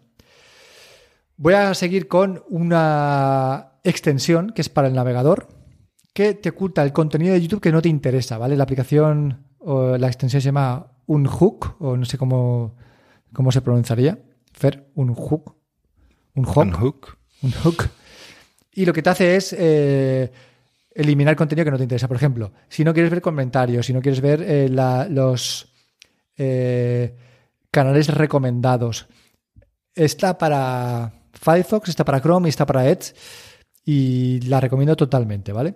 [1.39, 5.49] Voy a seguir con una extensión que es para el navegador
[6.13, 8.59] que te oculta el contenido de YouTube que no te interesa, ¿vale?
[8.59, 12.77] La aplicación o la extensión se llama un hook, o no sé cómo,
[13.33, 14.19] cómo se pronunciaría.
[14.53, 15.57] Fer, un hook.
[16.35, 16.67] Un hook.
[16.67, 17.19] Un hook.
[17.43, 17.91] Un hook.
[18.75, 20.33] Y lo que te hace es eh,
[20.95, 22.09] eliminar contenido que no te interesa.
[22.09, 25.73] Por ejemplo, si no quieres ver comentarios, si no quieres ver eh, la, los
[26.37, 27.15] eh,
[27.71, 29.07] canales recomendados,
[29.95, 33.15] está para Firefox, está para Chrome y está para Edge.
[33.85, 35.75] Y la recomiendo totalmente, ¿vale?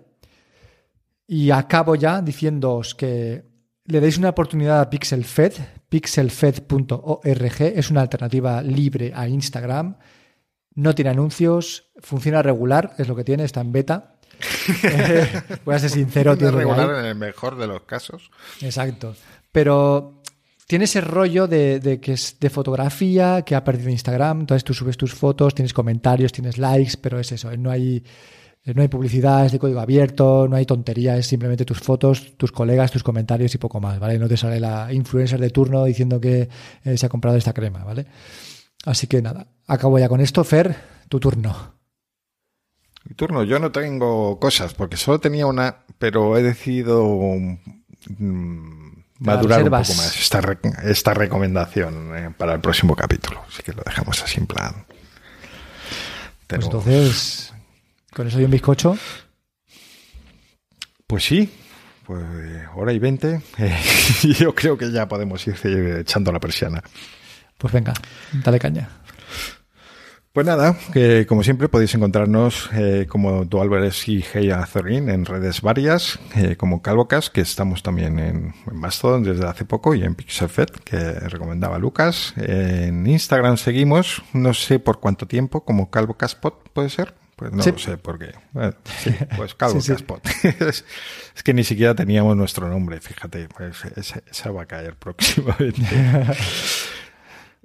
[1.27, 3.45] Y acabo ya diciéndoos que
[3.87, 5.53] le deis una oportunidad a PixelFed,
[5.89, 9.97] pixelfed.org, es una alternativa libre a Instagram,
[10.75, 14.19] no tiene anuncios, funciona regular, es lo que tiene, está en beta.
[14.83, 18.31] eh, voy a ser sincero, tiene regular en el mejor de los casos.
[18.61, 19.17] Exacto.
[19.51, 20.21] Pero
[20.67, 24.41] tiene ese rollo de, de, que es de fotografía que ha perdido Instagram.
[24.41, 28.05] Entonces tú subes tus fotos, tienes comentarios, tienes likes, pero es eso, no hay
[28.75, 32.51] no hay publicidad, es de código abierto, no hay tontería, es simplemente tus fotos, tus
[32.51, 34.19] colegas, tus comentarios y poco más, ¿vale?
[34.19, 36.49] No te sale la influencer de turno diciendo que
[36.85, 38.07] eh, se ha comprado esta crema, ¿vale?
[38.85, 40.43] Así que nada, acabo ya con esto.
[40.43, 40.77] Fer,
[41.09, 41.75] tu turno.
[43.05, 47.07] Mi turno, yo no tengo cosas, porque solo tenía una, pero he decidido
[48.19, 53.43] mmm, madurar un poco más esta, re esta recomendación eh, para el próximo capítulo.
[53.49, 54.87] Así que lo dejamos así en plan.
[56.49, 57.53] Pues entonces,
[58.17, 58.97] ¿Con eso hay un bizcocho?
[61.07, 61.51] Pues sí,
[62.07, 62.25] pues
[62.75, 63.43] hora y veinte.
[63.59, 63.77] Eh,
[64.39, 65.55] yo creo que ya podemos ir
[66.01, 66.83] echando la persiana.
[67.59, 67.93] Pues venga,
[68.43, 68.89] dale caña.
[70.33, 76.19] Pues nada, que como siempre podéis encontrarnos eh, como Dualveres y Azorin en redes varias,
[76.37, 80.71] eh, como Calvocas, que estamos también en, en Mastodon desde hace poco, y en Pixelfed,
[80.85, 82.33] que recomendaba Lucas.
[82.39, 87.26] En Instagram seguimos, no sé por cuánto tiempo, como Calvocaspot, ¿puede ser?
[87.37, 87.71] Pues no sí.
[87.73, 88.33] lo sé por qué.
[88.53, 90.27] Bueno, sí, pues Calvo sí, Caspot.
[90.45, 90.85] es,
[91.35, 93.49] es, que ni siquiera teníamos nuestro nombre, fíjate.
[93.55, 95.83] Pues esa, esa va a caer próximamente.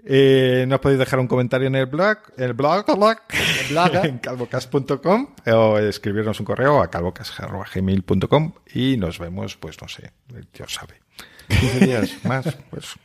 [0.06, 3.18] eh, nos podéis dejar un comentario en el blog, el blog, el blog,
[3.62, 9.88] el blog en calvocas.com o escribirnos un correo a calvocas.gmail.com y nos vemos, pues no
[9.88, 10.12] sé,
[10.54, 11.02] Dios sabe.
[11.48, 12.96] 15 días más, pues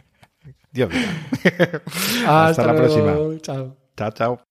[0.72, 1.06] Dios mío.
[2.26, 2.94] Hasta, Hasta la luego.
[2.96, 3.40] próxima.
[3.40, 3.76] Chao.
[3.96, 4.45] Chao, chao.